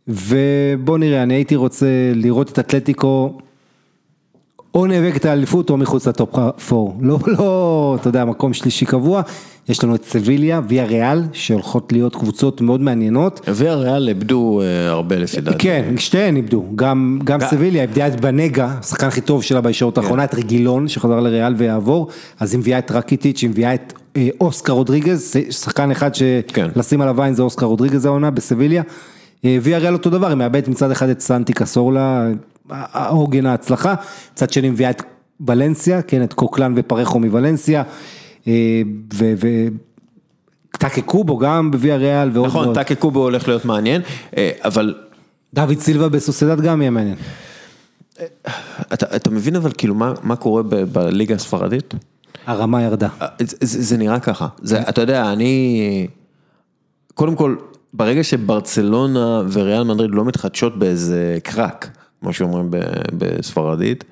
[0.07, 1.85] ובוא נראה, אני הייתי רוצה
[2.15, 3.37] לראות את אתלטיקו,
[4.73, 9.21] או נאבקת על האליפות או מחוץ לטופ 4, לא, לא, אתה יודע, מקום שלישי קבוע,
[9.69, 13.41] יש לנו את סביליה, ויה ריאל, שהולכות להיות קבוצות מאוד מעניינות.
[13.47, 15.57] ויה ריאל איבדו אה, הרבה לפי דעתי.
[15.57, 20.23] כן, שתיהן איבדו, גם, גם סביליה איבדה את בנגה, השחקן הכי טוב שלה בישורת האחרונה,
[20.23, 22.07] את רגילון שחזר לריאל ויעבור,
[22.39, 26.09] אז היא מביאה את רקיטיץ', היא מביאה את אה, אוסקר רודריגז, שחקן אחד
[26.47, 26.67] כן.
[26.73, 28.83] שלשים עליו עין זה אוסקר רודריגז העונה בסביליה.
[29.45, 32.27] אה, ויה ריאל אותו דבר, היא מאבדת מצד אחד את סנטי קסורלה,
[32.71, 33.95] העוגן ההצלחה,
[34.33, 35.01] מצד שני מביאה את
[35.47, 37.83] ולנסיה, כן, את קוקלן ופרחו מוולנסיה,
[38.47, 38.81] אה,
[39.13, 39.33] ו...
[39.37, 39.47] ו...
[40.71, 42.75] טאקה קובו גם בוויה ריאל ועוד נכון, ועוד.
[42.75, 44.01] טאקה קובו הולך להיות מעניין,
[44.37, 44.95] אה, אבל
[45.53, 47.15] דוד סילבה בסוסדד גם יהיה מעניין.
[48.93, 51.93] אתה אתה מבין אבל כאילו מה מה קורה ב- בליגה הספרדית?
[52.45, 53.07] הרמה ירדה.
[53.21, 56.07] אה, זה, זה, זה נראה ככה, זה, אתה יודע, אני,
[57.13, 57.55] קודם כל,
[57.93, 61.89] ברגע שברצלונה וריאל מדריד לא מתחדשות באיזה קרק,
[62.21, 62.69] כמו שאומרים
[63.17, 64.03] בספרדית,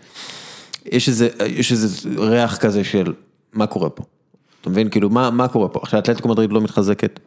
[0.86, 3.14] יש איזה, יש איזה ריח כזה של
[3.54, 4.04] מה קורה פה,
[4.62, 7.20] אתה מבין, כאילו מה, מה קורה פה, עכשיו אתלטיקו מדריד לא מתחזקת,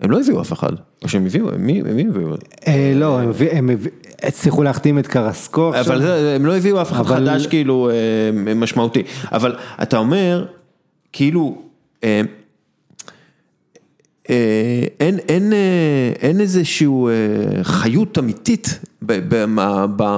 [0.00, 0.72] הם לא הביאו אף אחד,
[1.02, 2.28] או שהם הביאו, מי, מי הביאו?
[2.66, 3.70] אה, לא, הם הם
[4.22, 5.72] הצליחו להחתים את קרסקו.
[5.80, 6.02] אבל
[6.36, 9.02] הם לא הביאו אף אחד חדש כאילו אה, משמעותי,
[9.32, 10.46] אבל אתה אומר,
[11.12, 11.62] כאילו,
[12.04, 12.20] אה,
[15.00, 18.78] אין, אין, אה, אין איזשהו אה, חיות אמיתית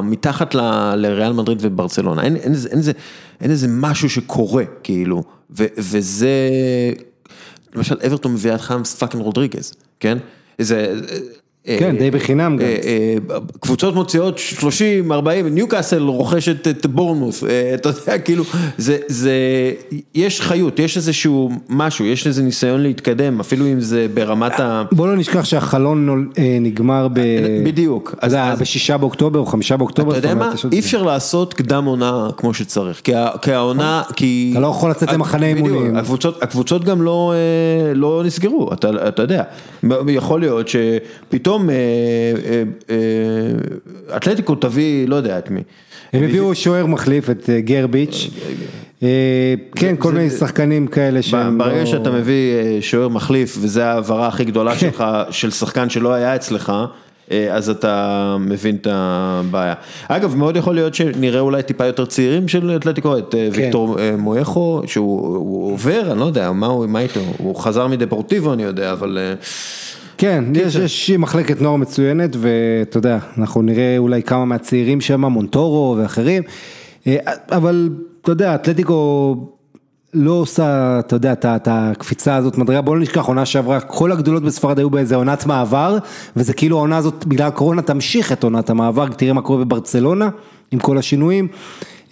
[0.02, 0.54] מתחת
[0.96, 2.92] לריאל מדריד וברצלונה, אין, אין, אין, איזה,
[3.40, 6.38] אין איזה משהו שקורה כאילו, ו, וזה,
[7.74, 10.18] למשל אברטון מביאה את חמאס פאקינג רודריגז, כן?
[10.58, 10.94] איזה...
[11.70, 12.64] אה, כן, די בחינם גם.
[12.64, 18.44] אה, אה, קבוצות מוציאות 30, 40, ניוקאסל רוכשת את בורנמוס, אה, אתה יודע, כאילו,
[18.78, 19.32] זה, זה,
[20.14, 24.82] יש חיות, יש איזשהו משהו, יש איזה ניסיון להתקדם, אפילו אם זה ברמת ה...
[24.92, 27.20] בוא לא נשכח שהחלון אה, נגמר ב...
[27.64, 28.14] בדיוק.
[28.20, 30.10] אז אז- אז- בשישה באוקטובר או חמישה באוקטובר.
[30.10, 30.52] אתה יודע מה?
[30.72, 33.00] אי אפשר לעשות קדם עונה כמו שצריך,
[33.42, 34.48] כי העונה, כי...
[34.52, 35.96] אתה לא יכול לצאת למחנה אימונים.
[36.40, 38.70] הקבוצות, גם לא, אה, לא נסגרו,
[39.08, 39.42] אתה יודע,
[40.08, 41.74] יכול להיות שפתאום אה,
[42.44, 45.60] אה, אה, אתלטיקו תביא, לא יודע את מי.
[46.12, 48.30] הם הביאו שוער מחליף את גרביץ'.
[49.76, 54.44] כן, כל מיני שחקנים כאלה שהם ברגע לא- שאתה מביא שוער מחליף, וזו ההעברה הכי
[54.44, 56.72] גדולה שלך, של שחקן שלא היה אצלך,
[57.50, 59.74] אז אתה מבין את הבעיה.
[60.08, 63.48] אגב, מאוד יכול להיות שנראה אולי טיפה יותר צעירים של אתלטיקו, את כן.
[63.52, 68.52] ויקטור מואכו, שהוא הוא עובר, אני לא יודע, מה הוא מה איתו, הוא חזר מדפורטיבו
[68.52, 69.18] אני יודע, אבל...
[70.20, 75.24] אה, כן, יש, יש מחלקת נוער מצוינת ואתה יודע, אנחנו נראה אולי כמה מהצעירים שם,
[75.24, 76.42] מונטורו ואחרים,
[77.06, 77.16] אה,
[77.50, 77.90] אבל
[78.22, 79.36] אתה יודע, אתלטיקו
[80.14, 84.42] לא עושה, אתה יודע, את הקפיצה הזאת מדרגה, בוא לא נשכח, עונה שעברה, כל הגדולות
[84.42, 85.98] בספרד היו באיזה עונת מעבר,
[86.36, 90.28] וזה כאילו העונה הזאת, בגלל הקורונה תמשיך את עונת המעבר, תראה מה קורה בברצלונה,
[90.70, 91.48] עם כל השינויים,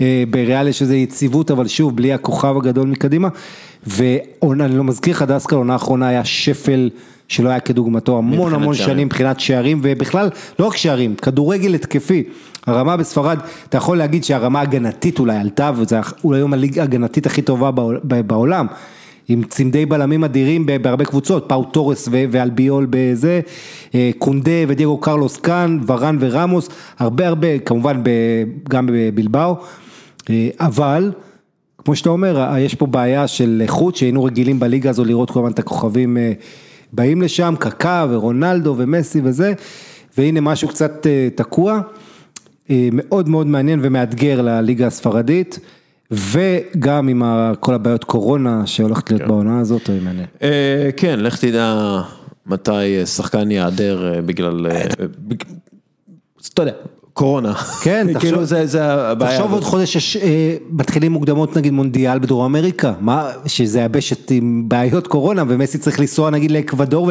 [0.00, 3.28] אה, בריאל יש איזו יציבות, אבל שוב, בלי הכוכב הגדול מקדימה,
[3.86, 6.90] ועונה, אני לא מזכיר לך, דסקל, עונה האחרונה היה שפל
[7.28, 8.94] שלא היה כדוגמתו המון המון שערים.
[8.94, 10.28] שנים מבחינת שערים, ובכלל,
[10.58, 12.24] לא רק שערים, כדורגל התקפי.
[12.66, 13.38] הרמה בספרד,
[13.68, 17.70] אתה יכול להגיד שהרמה הגנתית אולי עלתה, וזה אולי היום הליגה ההגנתית הכי טובה
[18.02, 18.66] בעולם.
[19.28, 23.40] עם צמדי בלמים אדירים בהרבה קבוצות, פאו תורס ואלביול בזה,
[23.94, 26.68] אה, קונדה ודייגו קרלוס כאן, ורן ורמוס,
[26.98, 28.02] הרבה הרבה, כמובן
[28.68, 29.56] גם בבלבאו,
[30.30, 31.12] אה, אבל
[31.84, 35.52] כמו שאתה אומר, יש פה בעיה של איכות, שהיינו רגילים בליגה הזו לראות כל הזמן
[35.52, 36.32] את הכוכבים אה,
[36.92, 39.52] באים לשם, קקא ורונלדו ומסי וזה,
[40.18, 41.80] והנה משהו קצת אה, תקוע,
[42.70, 45.58] אה, מאוד מאוד מעניין ומאתגר לליגה הספרדית,
[46.10, 47.22] וגם עם
[47.60, 50.26] כל הבעיות קורונה שהולכת להיות בעונה הזאת, זה מעניין.
[50.42, 52.00] אה, כן, לך תדע
[52.46, 54.84] מתי שחקן ייעדר בגלל, אה,
[55.18, 55.42] בג-
[56.54, 56.72] אתה יודע,
[57.18, 57.54] קורונה.
[57.54, 59.36] כן, תחשוב- כאילו זה הבעיה.
[59.38, 59.64] תחשוב עוד.
[59.64, 60.30] חודש אה,
[60.70, 66.30] מתחילים מוקדמות נגיד מונדיאל בדרום אמריקה, מה, שזה יבשת עם בעיות קורונה ומסי צריך לנסוע
[66.30, 67.10] נגיד לאקוודור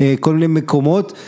[0.00, 1.18] ולכל מיני מקומות, אה,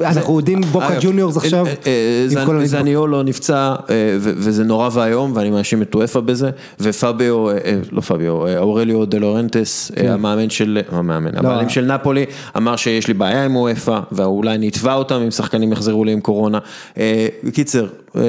[0.00, 5.82] אנחנו יודעים בוקה ג'וניורס עכשיו, אה, אה, זניולו נפצע אה, וזה נורא ואיום ואני מאשים
[5.82, 6.50] את טואפה בזה
[6.80, 10.06] ופביו, אה, אה, לא פביו, אה, אורליו דה לורנטס, כן.
[10.06, 12.24] אה, המאמן של, המאמן, לא, הבעלים של נפולי,
[12.56, 16.58] אמר שיש לי בעיה עם וופא ואולי נתבע אותם אם שחקנים יחזרו לי עם קורונה.
[16.98, 17.86] אה, בקיצר,
[18.16, 18.22] אה,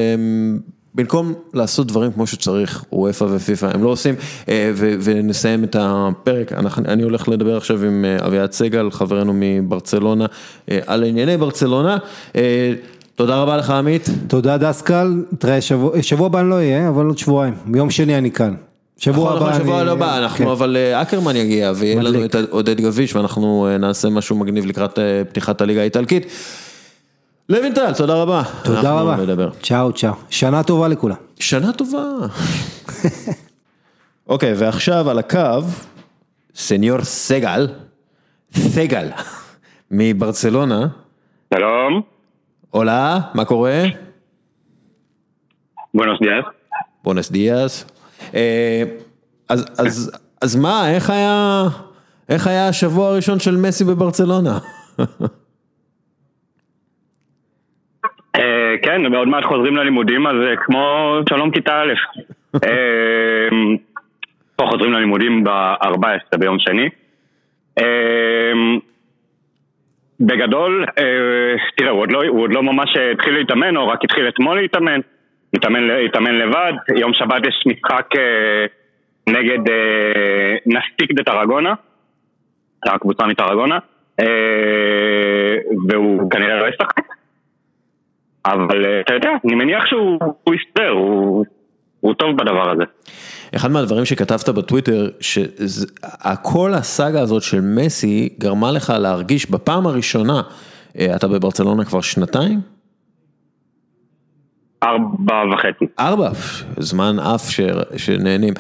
[0.96, 4.16] במקום לעשות דברים כמו שצריך, וופא ופיפא, הם לא עושים,
[4.50, 6.54] אה, ונסיים את הפרק,
[6.88, 10.26] אני הולך לדבר עכשיו עם אה, אביעד סגל, חברנו מברצלונה,
[10.72, 11.98] אה, על ענייני ברצלונה.
[13.16, 14.10] תודה רבה לך עמית.
[14.28, 18.32] תודה דסקל, תראה שבוע, שבוע הבא אני לא אהיה, אבל עוד שבועיים, ביום שני אני
[18.32, 18.54] כאן.
[18.98, 20.52] שבוע הבא נכון, שבוע אני- לא בא, אנחנו כן.
[20.52, 22.36] אבל אקרמן יגיע ויהיה לנו מדליק.
[22.36, 25.00] את עודד גביש ואנחנו נעשה משהו מגניב לקראת
[25.30, 26.26] פתיחת הליגה האיטלקית.
[27.50, 28.44] לוינטל, תודה רבה.
[28.64, 29.50] תודה אנחנו רבה, נדבר.
[29.64, 31.16] צ'או צ'או, שנה טובה לכולם.
[31.40, 32.04] שנה טובה.
[34.30, 35.62] אוקיי, ועכשיו על הקו,
[36.56, 37.68] סניור סגל,
[38.54, 39.10] סגל,
[39.92, 40.88] מברצלונה.
[41.54, 42.02] שלום,
[42.70, 43.84] הולה, מה קורה?
[45.94, 46.46] בונוס דיאס.
[47.04, 47.86] בונס דיאס.
[48.34, 48.84] אה,
[49.50, 50.12] אז, אז
[50.42, 51.64] אז מה, איך היה,
[52.30, 54.58] איך היה השבוע הראשון של מסי בברצלונה?
[58.36, 61.94] אה, כן, ועוד מעט חוזרים ללימודים, אז אה, כמו שלום כיתה א'.
[62.64, 63.50] אה,
[64.56, 66.90] פה חוזרים ללימודים ב-14 ביום שני.
[70.20, 70.86] בגדול,
[71.78, 75.00] תראה, הוא עוד, לא, הוא עוד לא ממש התחיל להתאמן, או רק התחיל אתמול להתאמן.
[75.54, 78.08] התאמן, התאמן לבד, יום שבת יש משחק
[79.30, 79.60] נגד
[80.66, 81.74] נסטיק דה טרגונה,
[82.86, 83.80] הקבוצה מטרגונה,
[85.90, 86.97] והוא כנראה לא ישחק.
[88.48, 91.46] אבל אה, אתה יודע, אני מניח שהוא יסתדר, הוא,
[92.00, 92.84] הוא טוב בדבר הזה.
[93.56, 100.42] אחד מהדברים שכתבת בטוויטר, שכל הסאגה הזאת של מסי גרמה לך להרגיש בפעם הראשונה,
[101.00, 102.77] אה, אתה בברצלונה כבר שנתיים?
[104.84, 105.86] ארבע וחצי.
[106.00, 106.30] ארבע,
[106.78, 107.50] זמן אף
[107.98, 108.54] שנהנים.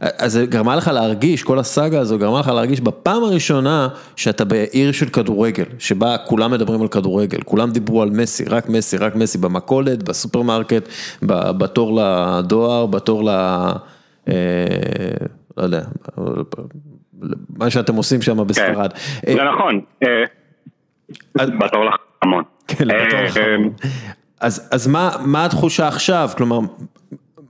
[0.00, 4.92] אז זה גרמה לך להרגיש, כל הסאגה הזו גרמה לך להרגיש בפעם הראשונה שאתה בעיר
[4.92, 9.38] של כדורגל, שבה כולם מדברים על כדורגל, כולם דיברו על מסי, רק מסי, רק מסי,
[9.38, 10.88] במכולת, בסופרמרקט,
[11.22, 13.28] בתור לדואר, בתור ל...
[14.28, 14.34] אה,
[15.56, 15.80] לא יודע,
[17.56, 18.92] מה שאתם עושים שם בספרד.
[18.92, 20.24] כן, זה נכון, אה,
[21.36, 22.42] בתור לחמון.
[22.68, 23.72] כן, בתור לחמון.
[24.40, 26.58] אז אז מה מה התחושה עכשיו, כלומר,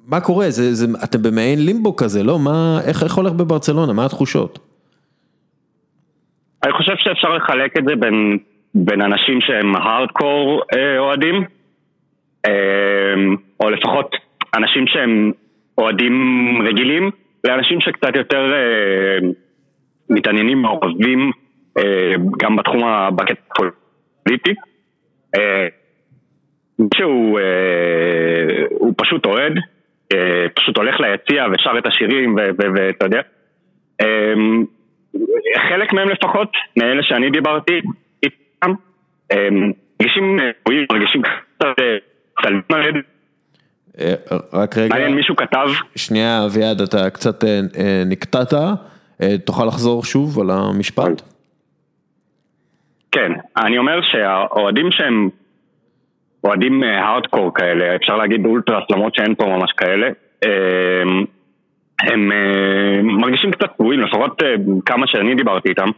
[0.06, 2.38] מה קורה, זה זה אתם במעין לימבו כזה, לא?
[2.38, 4.58] מה, איך איך הולך בברצלונה, מה התחושות?
[6.64, 8.38] אני חושב שאפשר לחלק את זה בין
[8.74, 11.44] בין אנשים שהם הארדקור אה, אוהדים,
[12.46, 13.14] אה,
[13.60, 14.16] או לפחות
[14.56, 15.32] אנשים שהם
[15.78, 16.14] אוהדים
[16.68, 17.10] רגילים,
[17.44, 19.28] לאנשים שקצת יותר אה,
[20.10, 21.32] מתעניינים, מעורבים
[21.78, 22.82] אה, גם בתחום,
[23.16, 24.54] בקטע הפוליטי.
[26.80, 29.52] אה, שהוא אה, הוא פשוט אוהד,
[30.12, 33.20] אה, פשוט הולך ליציע ושר את השירים ואתה יודע.
[34.00, 34.34] אה,
[35.68, 37.80] חלק מהם לפחות, מאלה שאני דיברתי
[38.22, 38.72] איתם,
[39.50, 40.38] מרגישים,
[40.92, 41.74] מרגישים קצת
[42.42, 42.94] סלמד.
[44.52, 45.66] רק רגע, מעניין מישהו כתב,
[45.96, 47.44] שנייה אביעד אתה קצת
[48.06, 48.52] נקטעת,
[49.44, 51.22] תוכל לחזור שוב על המשפט?
[53.12, 55.28] כן, אני אומר שהאוהדים שהם
[56.46, 60.08] אוהדים הארדקור כאלה, אפשר להגיד אולטרס למרות שאין פה ממש כאלה.
[60.44, 61.24] אמ,
[62.00, 64.54] הם אה, מרגישים קצת פגועים, לפחות אה,
[64.86, 65.88] כמה שאני דיברתי איתם,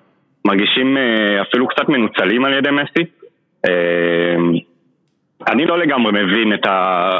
[0.45, 3.05] מרגישים אה, אפילו קצת מנוצלים על ידי מסי.
[3.67, 4.53] אמ,
[5.49, 7.11] אני לא לגמרי מבין את, ה,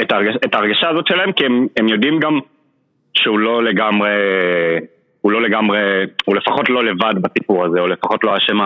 [0.00, 2.38] את, ההרגש, את ההרגשה הזאת שלהם, כי הם, הם יודעים גם
[3.14, 4.10] שהוא לא לגמרי,
[5.20, 5.78] הוא לא לגמרי,
[6.24, 8.58] הוא לפחות לא לבד בסיפור הזה, או לפחות לא האשם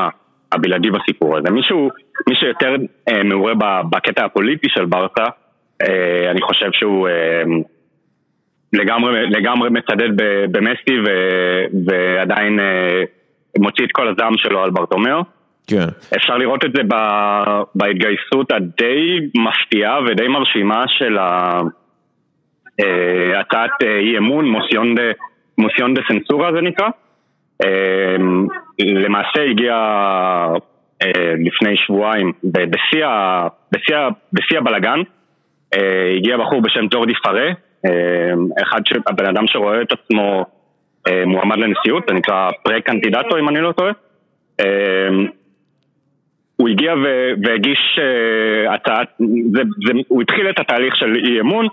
[0.56, 1.50] הבלעדי בסיפור הזה.
[1.50, 1.88] מישהו,
[2.28, 2.74] מי שיותר
[3.08, 3.54] אה, מעורה
[3.90, 5.24] בקטע הפוליטי של ברסה,
[5.82, 7.42] אה, אני חושב שהוא אה,
[8.72, 10.08] לגמרי, לגמרי מצדד
[10.50, 11.10] במסי ו,
[11.86, 13.02] ועדיין אה,
[13.58, 15.20] מוציא את כל הזעם שלו על ברטומיאו.
[15.66, 15.86] כן.
[16.16, 16.94] אפשר לראות את זה ב,
[17.74, 21.60] בהתגייסות הדי מפתיעה ודי מרשימה של אה,
[23.40, 24.44] הצעת אה, אי אמון,
[25.58, 26.88] מוסיון דה סנסורה זה נקרא.
[27.64, 28.46] אמ,
[28.78, 29.74] למעשה הגיע
[31.02, 32.32] אה, לפני שבועיים,
[34.32, 35.00] בשיא הבלגן,
[35.74, 37.48] אה, הגיע בחור בשם ג'ורדי פארה,
[37.86, 40.44] אה, אחד, הבן אדם שרואה את עצמו
[41.26, 43.92] מועמד לנשיאות, זה נקרא פרה קנדידטו אם אני לא טועה.
[46.56, 46.94] הוא הגיע
[47.44, 47.98] והגיש
[48.68, 49.08] הצעת,
[50.08, 51.66] הוא התחיל את התהליך של אי אמון,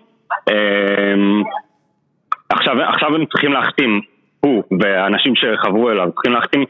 [2.50, 4.02] עכשיו, עכשיו הם צריכים להחתים
[4.46, 6.66] הוא והאנשים שחברו אליו צריכים להחתים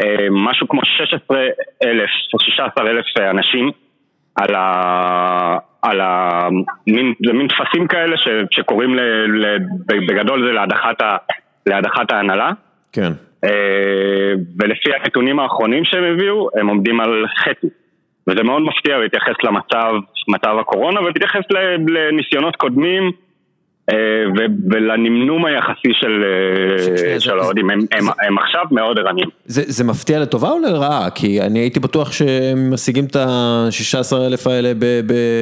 [0.00, 1.38] אה, משהו כמו 16
[1.84, 3.70] אלף או 16 אלף אנשים
[4.34, 5.58] על ה...
[5.82, 6.48] על ה...
[6.86, 9.00] מין, זה מין טפסים כאלה ש, שקוראים ל,
[9.46, 11.16] ל, בגדול זה להדחת, ה,
[11.66, 12.50] להדחת ההנהלה.
[12.92, 13.12] כן.
[13.44, 17.66] אה, ולפי הנתונים האחרונים שהם הביאו, הם עומדים על חצי.
[18.28, 19.92] וזה מאוד מפתיע להתייחס למצב,
[20.28, 21.42] מצב הקורונה, ולהתייחס
[21.88, 23.12] לניסיונות קודמים.
[23.90, 24.24] אה,
[24.70, 26.24] ולנמנום היחסי של
[27.28, 27.70] אה, האוהדים,
[28.22, 29.28] הם עכשיו מאוד ערניים.
[29.46, 31.10] זה מפתיע לטובה או לרעה?
[31.14, 34.72] כי אני הייתי בטוח שהם משיגים את ה-16 אלף האלה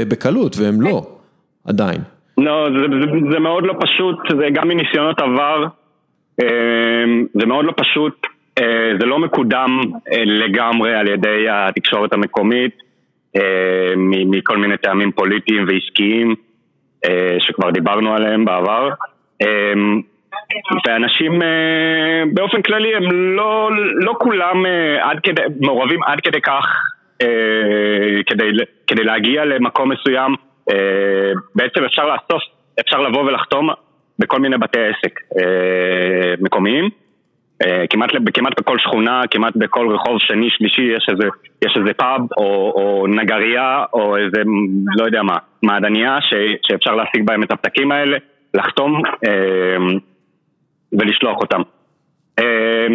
[0.09, 1.07] בקלות, והם לא,
[1.69, 2.01] עדיין.
[2.39, 2.69] לא,
[3.33, 5.65] זה מאוד לא פשוט, זה גם מניסיונות עבר,
[6.43, 6.47] אה,
[7.35, 8.27] זה מאוד לא פשוט,
[9.01, 9.81] זה לא מקודם
[10.27, 12.77] לגמרי על ידי התקשורת המקומית,
[14.07, 16.35] מכל מיני טעמים פוליטיים ועסקיים.
[17.09, 18.89] אה, שכבר דיברנו עליהם בעבר.
[19.43, 19.73] אה,
[20.87, 24.65] ואנשים אה, באופן כללי הם לא, לא כולם
[25.01, 26.83] עד כדי, מעורבים עד כדי כך
[28.27, 28.51] כדי,
[28.87, 30.35] כדי להגיע למקום מסוים
[31.55, 32.43] בעצם אפשר לאסוף,
[32.81, 33.71] אפשר לבוא ולחתום
[34.19, 35.21] בכל מיני בתי עסק
[36.41, 36.91] מקומיים.
[37.91, 41.29] כמעט, כמעט בכל שכונה, כמעט בכל רחוב שני, שלישי יש איזה,
[41.65, 44.43] יש איזה פאב או, או נגרייה או איזה,
[44.97, 48.17] לא יודע מה, מעדניה ש, שאפשר להשיג בהם את הפתקים האלה,
[48.55, 49.77] לחתום אה,
[50.93, 51.61] ולשלוח אותם.
[52.39, 52.87] אה,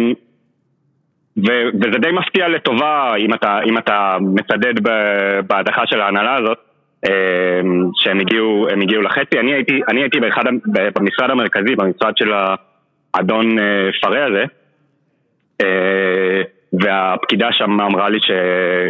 [1.36, 4.74] ו, וזה די מפתיע לטובה אם אתה, אם אתה מצדד
[5.46, 6.58] בהדחה של ההנהלה הזאת,
[7.04, 7.60] אה,
[7.94, 9.38] שהם הגיעו, הגיעו לחצי.
[9.38, 10.42] אני הייתי, אני הייתי באחד,
[10.94, 12.32] במשרד המרכזי, במשרד של
[13.14, 14.44] האדון אה, פרה הזה,
[15.60, 18.30] אה, והפקידה שם אמרה לי ש,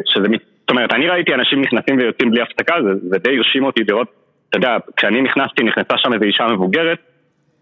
[0.07, 0.27] שזה,
[0.61, 4.09] זאת אומרת, אני ראיתי אנשים נכנסים ויוצאים בלי הפסקה, זה, זה די הרשים אותי לראות,
[4.49, 6.99] אתה יודע, כשאני נכנסתי, נכנסה שם איזו אישה מבוגרת,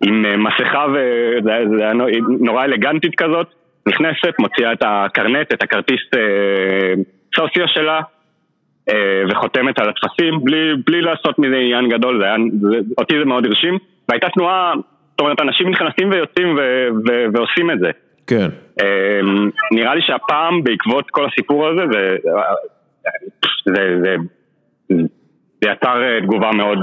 [0.07, 1.93] עם מסכה וזה היה
[2.41, 3.47] נורא אלגנטית כזאת,
[3.89, 6.95] נכנסת, מוציאה את הקרנט, את הכרטיס אה,
[7.37, 8.01] סוציו שלה,
[8.89, 13.25] אה, וחותמת על הטפסים, בלי, בלי לעשות מזה עניין גדול, זה היה, זה, אותי זה
[13.25, 13.79] מאוד הרשים,
[14.09, 14.73] והייתה תנועה,
[15.21, 16.61] זאת אומרת, אנשים נכנסים ויוצאים ו,
[17.09, 17.91] ו, ועושים את זה.
[18.27, 18.49] כן.
[18.81, 19.21] אה,
[19.73, 22.17] נראה לי שהפעם, בעקבות כל הסיפור הזה, זה,
[23.67, 24.17] זה, זה,
[25.63, 26.79] זה יצר תגובה מאוד,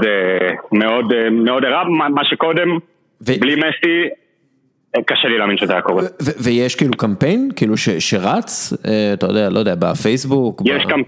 [0.72, 2.78] מאוד, מאוד ערה, מה שקודם,
[3.20, 3.32] ו...
[3.40, 4.08] בלי מסי,
[5.06, 6.02] קשה לי להאמין שזה היה קורה.
[6.44, 10.62] ויש כאילו קמפיין, כאילו שרץ, אה, אתה יודע, לא יודע, בפייסבוק?
[10.64, 11.04] יש קמפיין,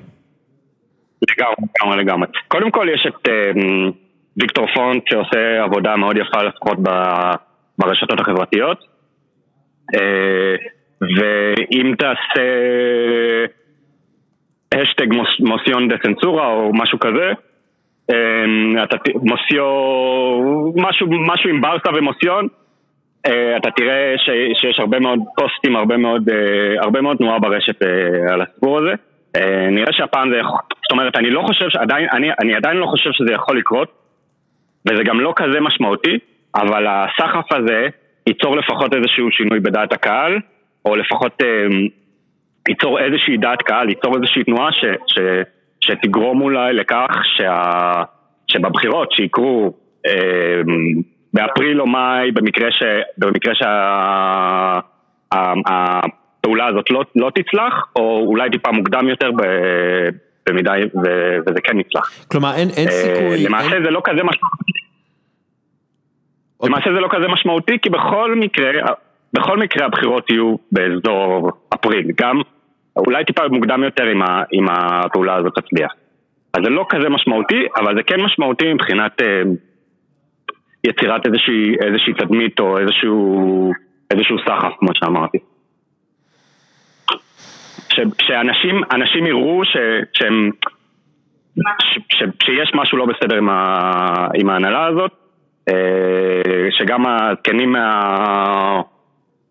[1.22, 2.28] לגמרי, לגמרי.
[2.48, 3.52] קודם כל יש את אה,
[4.36, 6.78] ויקטור פונט שעושה עבודה מאוד יפה לפחות
[7.78, 8.84] ברשתות החברתיות.
[9.94, 10.56] אה,
[11.02, 12.46] ואם תעשה
[14.74, 15.06] השטג
[15.40, 17.32] מוסיון דה צנצורה או משהו כזה,
[18.82, 19.64] אתה מוסיו,
[21.26, 22.48] משהו עם ברסה ומוסיון,
[23.26, 24.14] אה, אתה תראה
[24.54, 28.94] שיש הרבה מאוד פוסטים, הרבה מאוד, אה, הרבה מאוד תנועה ברשת אה, על הסיפור הזה.
[29.70, 33.10] נראה שהפעם זה יכול, זאת אומרת, אני לא חושב, שעדיין, אני, אני עדיין לא חושב
[33.12, 33.88] שזה יכול לקרות,
[34.86, 36.18] וזה גם לא כזה משמעותי,
[36.54, 37.88] אבל הסחף הזה
[38.26, 40.38] ייצור לפחות איזשהו שינוי בדעת הקהל,
[40.84, 41.42] או לפחות
[42.68, 45.18] ייצור איזושהי דעת קהל, ייצור איזושהי תנועה ש, ש,
[45.80, 47.92] שתגרום אולי לכך שה,
[48.46, 49.72] שבבחירות שיקרו
[51.34, 52.68] באפריל או מאי, במקרה,
[53.18, 54.80] במקרה שהפעולה
[56.64, 59.42] שה, הזאת לא, לא תצלח, או אולי טיפה מוקדם יותר ב,
[60.52, 60.72] במידה
[61.04, 61.08] ו,
[61.46, 62.10] וזה כן יצלח.
[62.30, 63.44] כלומר אין, אין אה, סיכוי...
[63.44, 63.84] למעשה אין...
[63.84, 64.72] זה לא כזה משמעותי.
[66.62, 68.70] למעשה זה לא כזה משמעותי, כי בכל מקרה,
[69.32, 72.40] בכל מקרה הבחירות יהו באזור אפריל, גם
[72.96, 74.04] אולי טיפה מוקדם יותר
[74.52, 75.92] אם הפעולה הזאת תצליח.
[76.54, 79.22] אז זה לא כזה משמעותי, אבל זה כן משמעותי מבחינת...
[79.22, 79.42] אה,
[80.84, 83.72] יצירת איזושהי, איזושהי תדמית או איזשהו,
[84.10, 85.38] איזשהו סחף, כמו שאמרתי.
[88.22, 89.76] שאנשים אנשים יראו ש,
[90.12, 90.50] שהם,
[91.80, 95.12] ש, ש, שיש משהו לא בסדר עם, ה, עם ההנהלה הזאת,
[95.68, 98.80] אה, שגם הזקנים מה...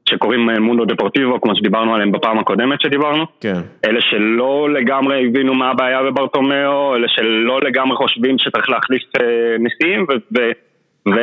[0.10, 3.62] שקוראים מונדו דפורטיבו, כמו שדיברנו עליהם בפעם הקודמת שדיברנו, כן.
[3.86, 10.06] אלה שלא לגמרי הבינו מה הבעיה בברטומיאו, אלה שלא לגמרי חושבים שצריך להחליף אה, נשיאים,
[10.10, 10.40] ו...
[11.08, 11.20] ו...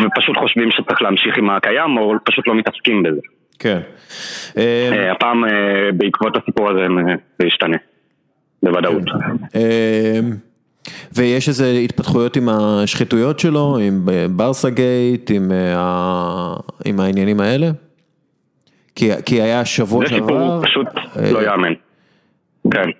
[0.00, 3.20] ופשוט חושבים שצריך להמשיך עם הקיים, או פשוט לא מתעסקים בזה.
[3.62, 3.80] כן.
[4.56, 5.50] אה, הפעם אה,
[5.96, 7.76] בעקבות הסיפור הזה אה, זה ישתנה,
[8.62, 9.02] בוודאות.
[11.16, 16.54] ויש איזה התפתחויות עם השחיתויות שלו, עם ברסה גייט, עם, ה...
[16.84, 17.70] עם העניינים האלה?
[18.94, 20.18] כי, כי היה שבוע שעבר...
[20.18, 20.86] זה סיפור פשוט
[21.32, 21.72] לא יאמן.
[22.70, 22.90] כן.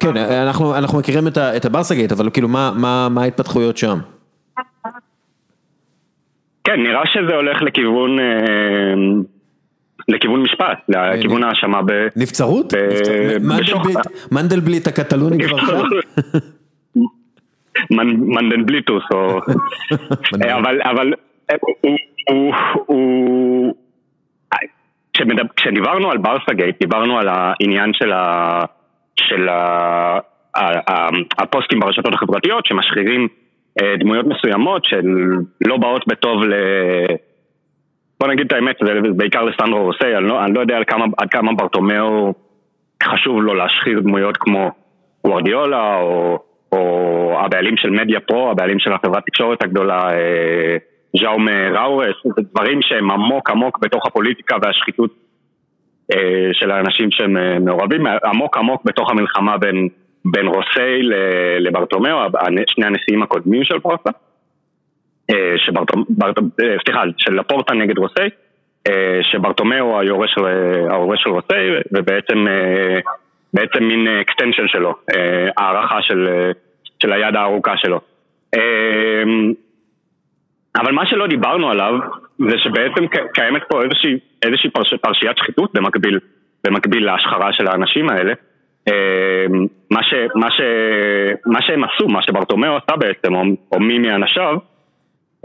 [0.00, 3.98] כן, אנחנו, אנחנו מכירים את, את הברסה גייט, אבל כאילו מה, מה, מה ההתפתחויות שם?
[6.64, 8.18] כן, נראה שזה הולך לכיוון...
[8.18, 8.94] אה,
[10.08, 11.92] לכיוון משפט, לכיוון אה, האשמה ב...
[12.16, 12.74] נבצרות?
[14.32, 15.82] מנדלבליט הקטלוני כבר שם?
[17.90, 19.04] מנדלבליטוס,
[20.84, 21.12] אבל
[22.28, 22.54] הוא...
[25.56, 27.92] כשדיברנו על ברסה גייט, דיברנו על העניין
[29.18, 29.48] של
[31.38, 33.28] הפוסטים ברשתות החברתיות שמשחירים
[33.82, 36.54] אה, דמויות מסוימות שלא באות בטוב ל...
[38.20, 41.28] בוא נגיד את האמת, זה בעיקר לסנדרו רוסי, אני לא, אני לא יודע כמה, עד
[41.30, 42.34] כמה ברטומיאו
[43.02, 44.70] חשוב לו להשחיר דמויות כמו
[45.24, 46.38] גוורדיולה או,
[46.72, 50.76] או הבעלים של מדיה פרו, הבעלים של החברת תקשורת הגדולה אה,
[51.20, 55.10] ז'אום ראורס, זה דברים שהם עמוק עמוק בתוך הפוליטיקה והשחיתות
[56.12, 59.88] אה, של האנשים שהם מעורבים, עמוק עמוק בתוך המלחמה בין
[60.32, 61.02] בין רוסי
[61.58, 62.18] לברטומיאו,
[62.66, 64.12] שני הנשיאים הקודמים של אה, אה,
[66.84, 68.28] סליחה, של לפורטה נגד רוסי,
[68.88, 70.34] אה, שברטומיאו היורש
[71.16, 71.54] של רוסי,
[71.92, 72.46] ובעצם
[73.54, 74.94] בעצם מין extension שלו,
[75.56, 76.50] הארכה של,
[77.02, 78.00] של היד הארוכה שלו.
[80.76, 81.94] אבל מה שלא דיברנו עליו,
[82.38, 86.18] זה שבעצם קיימת פה איזושהי, איזושהי פרש, פרשיית שחיתות במקביל,
[86.66, 88.32] במקביל להשחרה של האנשים האלה.
[89.90, 90.60] מה, ש, מה, ש,
[91.46, 93.42] מה שהם עשו, מה שברטומיאו עשה בעצם, או,
[93.72, 94.56] או מי מאנשיו,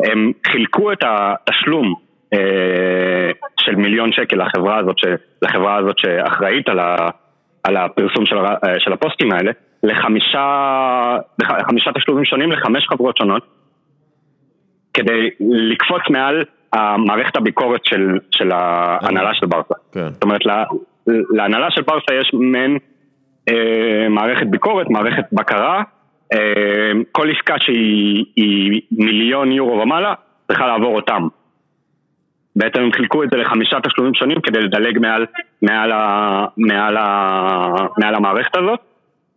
[0.03, 1.93] הם חילקו את התשלום
[3.59, 4.95] של מיליון שקל לחברה הזאת,
[5.41, 6.95] לחברה הזאת שאחראית על, ה,
[7.63, 8.35] על הפרסום של,
[8.79, 9.51] של הפוסטים האלה,
[9.83, 13.43] לחמישה, לחמישה תשלומים שונים לחמש חברות שונות,
[14.93, 19.73] כדי לקפוץ מעל המערכת הביקורת של, של ההנהלה של ברסה.
[19.91, 20.09] כן.
[20.09, 20.63] זאת אומרת, לה,
[21.07, 22.77] להנהלה של ברסה יש מעין
[23.49, 25.83] אה, מערכת ביקורת, מערכת בקרה, אה,
[27.11, 30.13] כל עסקה שהיא מיליון יורו ומעלה,
[30.47, 31.27] צריכה לעבור אותם.
[32.55, 35.25] בעצם הם חילקו את זה לחמישה תשלומים שונים כדי לדלג מעל,
[35.61, 38.79] מעל, ה, מעל, ה, מעל המערכת הזאת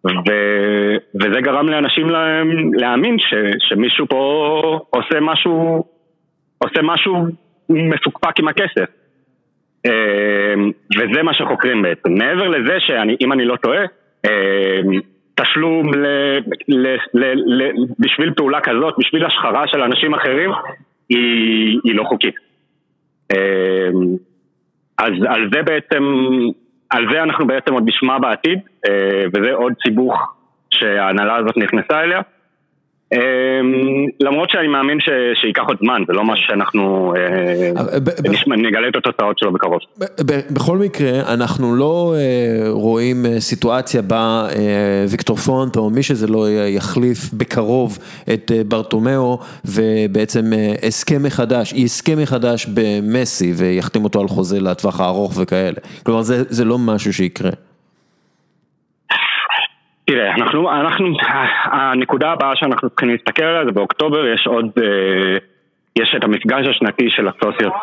[0.06, 0.30] ו,
[1.14, 5.84] וזה גרם לאנשים להם להאמין ש, שמישהו פה עושה משהו,
[6.58, 7.26] עושה משהו
[7.68, 8.90] מפוקפק עם הכסף
[10.96, 12.14] וזה מה שחוקרים בעצם.
[12.14, 13.84] מעבר לזה שאם אני לא טועה,
[15.34, 16.06] תשלום ל,
[16.68, 17.24] ל, ל,
[17.62, 20.50] ל, בשביל פעולה כזאת, בשביל השחרה של אנשים אחרים,
[21.08, 22.34] היא, היא לא חוקית.
[23.32, 24.16] אמ,
[24.98, 26.04] אז על זה בעצם,
[26.90, 30.14] על זה אנחנו בעצם עוד נשמע בעתיד, אה, וזה עוד סיבוך
[30.70, 32.20] שההנהלה הזאת נכנסה אליה.
[33.14, 34.98] אמ, למרות שאני מאמין
[35.42, 37.98] שייקח עוד זמן, זה לא משהו שאנחנו אה,
[38.56, 39.78] נגלה את התוצאות שלו בקרוב.
[40.50, 44.46] בכל מקרה, אנחנו לא אה, רואים אה, סיטואציה בה
[45.08, 47.98] ויקטור פונט או מי שזה לא יחליף בקרוב
[48.34, 50.44] את ברטומיאו ובעצם
[50.82, 55.76] הסכם מחדש, הסכם מחדש במסי ויחתים אותו על חוזה לטווח הארוך וכאלה.
[56.02, 57.50] כלומר זה לא משהו שיקרה.
[60.06, 61.06] תראה, אנחנו, אנחנו,
[61.64, 65.38] הנקודה הבאה שאנחנו צריכים להסתכל עליה זה באוקטובר יש עוד, אה,
[65.96, 67.74] יש את המפגש השנתי של הסוציוס.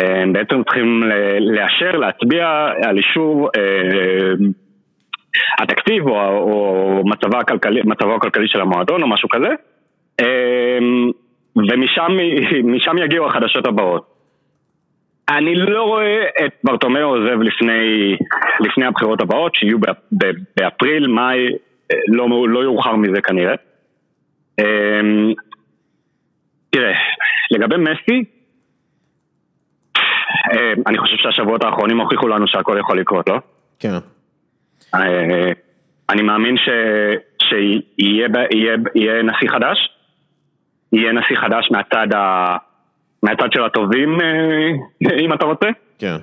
[0.00, 1.02] אה, הם בעצם צריכים
[1.40, 4.32] לאשר, להצביע על אישור אה,
[5.62, 9.48] התקציב או, או מצבו, הכלכלי, מצבו הכלכלי של המועדון או משהו כזה
[11.56, 14.15] ומשם יגיעו החדשות הבאות.
[15.28, 18.16] אני לא רואה את ברטומיאו עוזב לפני,
[18.60, 19.78] לפני הבחירות הבאות, שיהיו
[20.56, 21.48] באפריל, מאי,
[22.08, 23.54] לא, לא יאוחר מזה כנראה.
[24.60, 25.32] אמ,
[26.70, 26.94] תראה,
[27.50, 28.24] לגבי מסי,
[30.52, 33.38] אמ, אני חושב שהשבועות האחרונים הוכיחו לנו שהכל יכול לקרות, לא?
[33.78, 33.92] כן.
[34.94, 35.52] אה,
[36.10, 36.68] אני מאמין ש,
[37.42, 38.28] שיהיה
[39.22, 39.78] נשיא חדש,
[40.92, 42.56] יהיה נשיא חדש מהצד ה...
[43.26, 45.66] מהצד של הטובים, אה, אם אתה רוצה.
[45.98, 46.16] כן.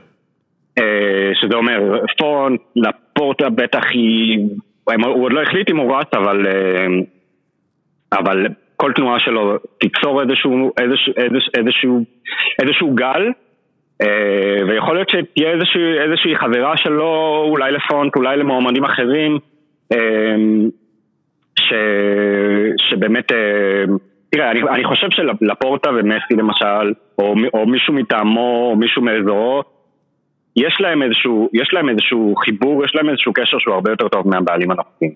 [0.79, 4.39] אה, שזה אומר, פונט, לפורטה בטח היא...
[4.85, 6.47] הוא עוד לא החליט אם הוא רץ, אבל...
[6.47, 6.87] אה,
[8.19, 11.13] אבל כל תנועה שלו תיצור איזשהו, איזשהו,
[11.57, 12.03] איזשהו,
[12.61, 13.31] איזשהו גל,
[14.67, 19.39] ויכול להיות שתהיה איזושהי, איזושהי חברה שלו, אולי לפונט, אולי למועמדים אחרים,
[21.59, 21.73] ש,
[22.89, 23.31] שבאמת...
[24.33, 29.63] תראה, אני, אני חושב שלפורטה ומסי למשל, או, או מישהו מטעמו, או מישהו מאזורו,
[30.55, 34.27] יש להם איזשהו, יש להם איזשהו חיבור, יש להם איזשהו קשר שהוא הרבה יותר טוב
[34.27, 35.11] מהבעלים הנוכחים.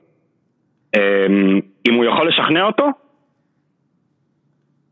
[0.96, 2.88] אמ, אם הוא יכול לשכנע אותו,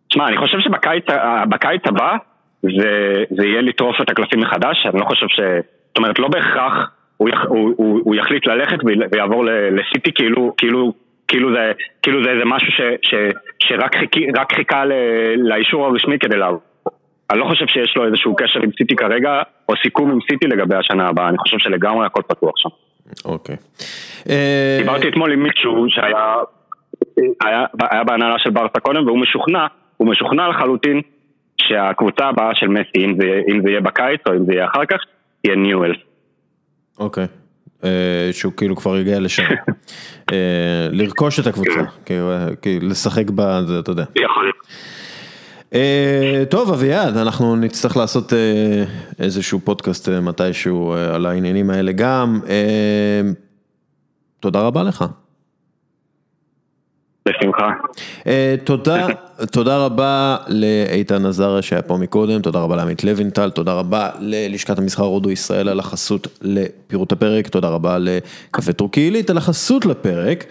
[0.10, 2.18] תשמע, אני חושב שבקיץ הבא
[2.62, 5.40] זה, זה יהיה לטרוף את הקלפים מחדש, אני לא חושב ש...
[5.88, 8.78] זאת אומרת, לא בהכרח הוא, יח, הוא, הוא, הוא יחליט ללכת
[9.12, 10.94] ויעבור לסיטי כאילו, כאילו
[11.28, 11.72] כאילו זה,
[12.02, 13.14] כאילו זה איזה משהו ש, ש,
[13.60, 13.96] שרק
[14.56, 14.84] חיכה
[15.38, 16.62] לאישור הרשמי כדי לעבור.
[17.32, 20.76] אני לא חושב שיש לו איזשהו קשר עם סיטי כרגע, או סיכום עם סיטי לגבי
[20.76, 22.70] השנה הבאה, אני חושב שלגמרי הכל פתוח שם.
[23.26, 23.56] אוקיי.
[24.80, 26.36] דיברתי אתמול עם מישהו שהיה
[27.18, 29.68] היה, היה בהנהלה של ברסה קודם, והוא משוכנע,
[29.98, 31.02] הוא משוכנע לחלוטין
[31.62, 34.86] שהקבוצה הבאה של מסי, אם זה, אם זה יהיה בקיץ או אם זה יהיה אחר
[34.86, 34.98] כך,
[35.44, 35.98] יהיה ניואלס.
[37.00, 37.24] אוקיי.
[37.24, 37.45] אה,
[38.32, 39.44] שהוא כאילו כבר הגיע לשם,
[40.32, 40.38] אה,
[40.92, 42.32] לרכוש את הקבוצה, כאילו,
[42.82, 44.06] לשחק בה, אתה יודע.
[46.50, 48.34] טוב אביעד, אנחנו נצטרך לעשות
[49.20, 52.40] איזשהו פודקאסט מתישהו על העניינים האלה גם,
[54.40, 55.06] תודה רבה לך.
[57.28, 57.70] בשמחה.
[58.28, 59.08] אה, תודה,
[59.56, 65.04] תודה רבה לאיתן עזריה שהיה פה מקודם, תודה רבה לעמית לוינטל, תודה רבה ללשכת המסחר
[65.04, 70.46] הודו ישראל על החסות לפירוט הפרק, תודה רבה לקפה טורקי עילית על החסות לפרק,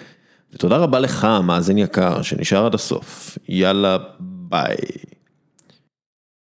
[0.55, 3.39] ותודה רבה לך, מאזין יקר, שנשאר עד הסוף.
[3.49, 4.77] יאללה, ביי.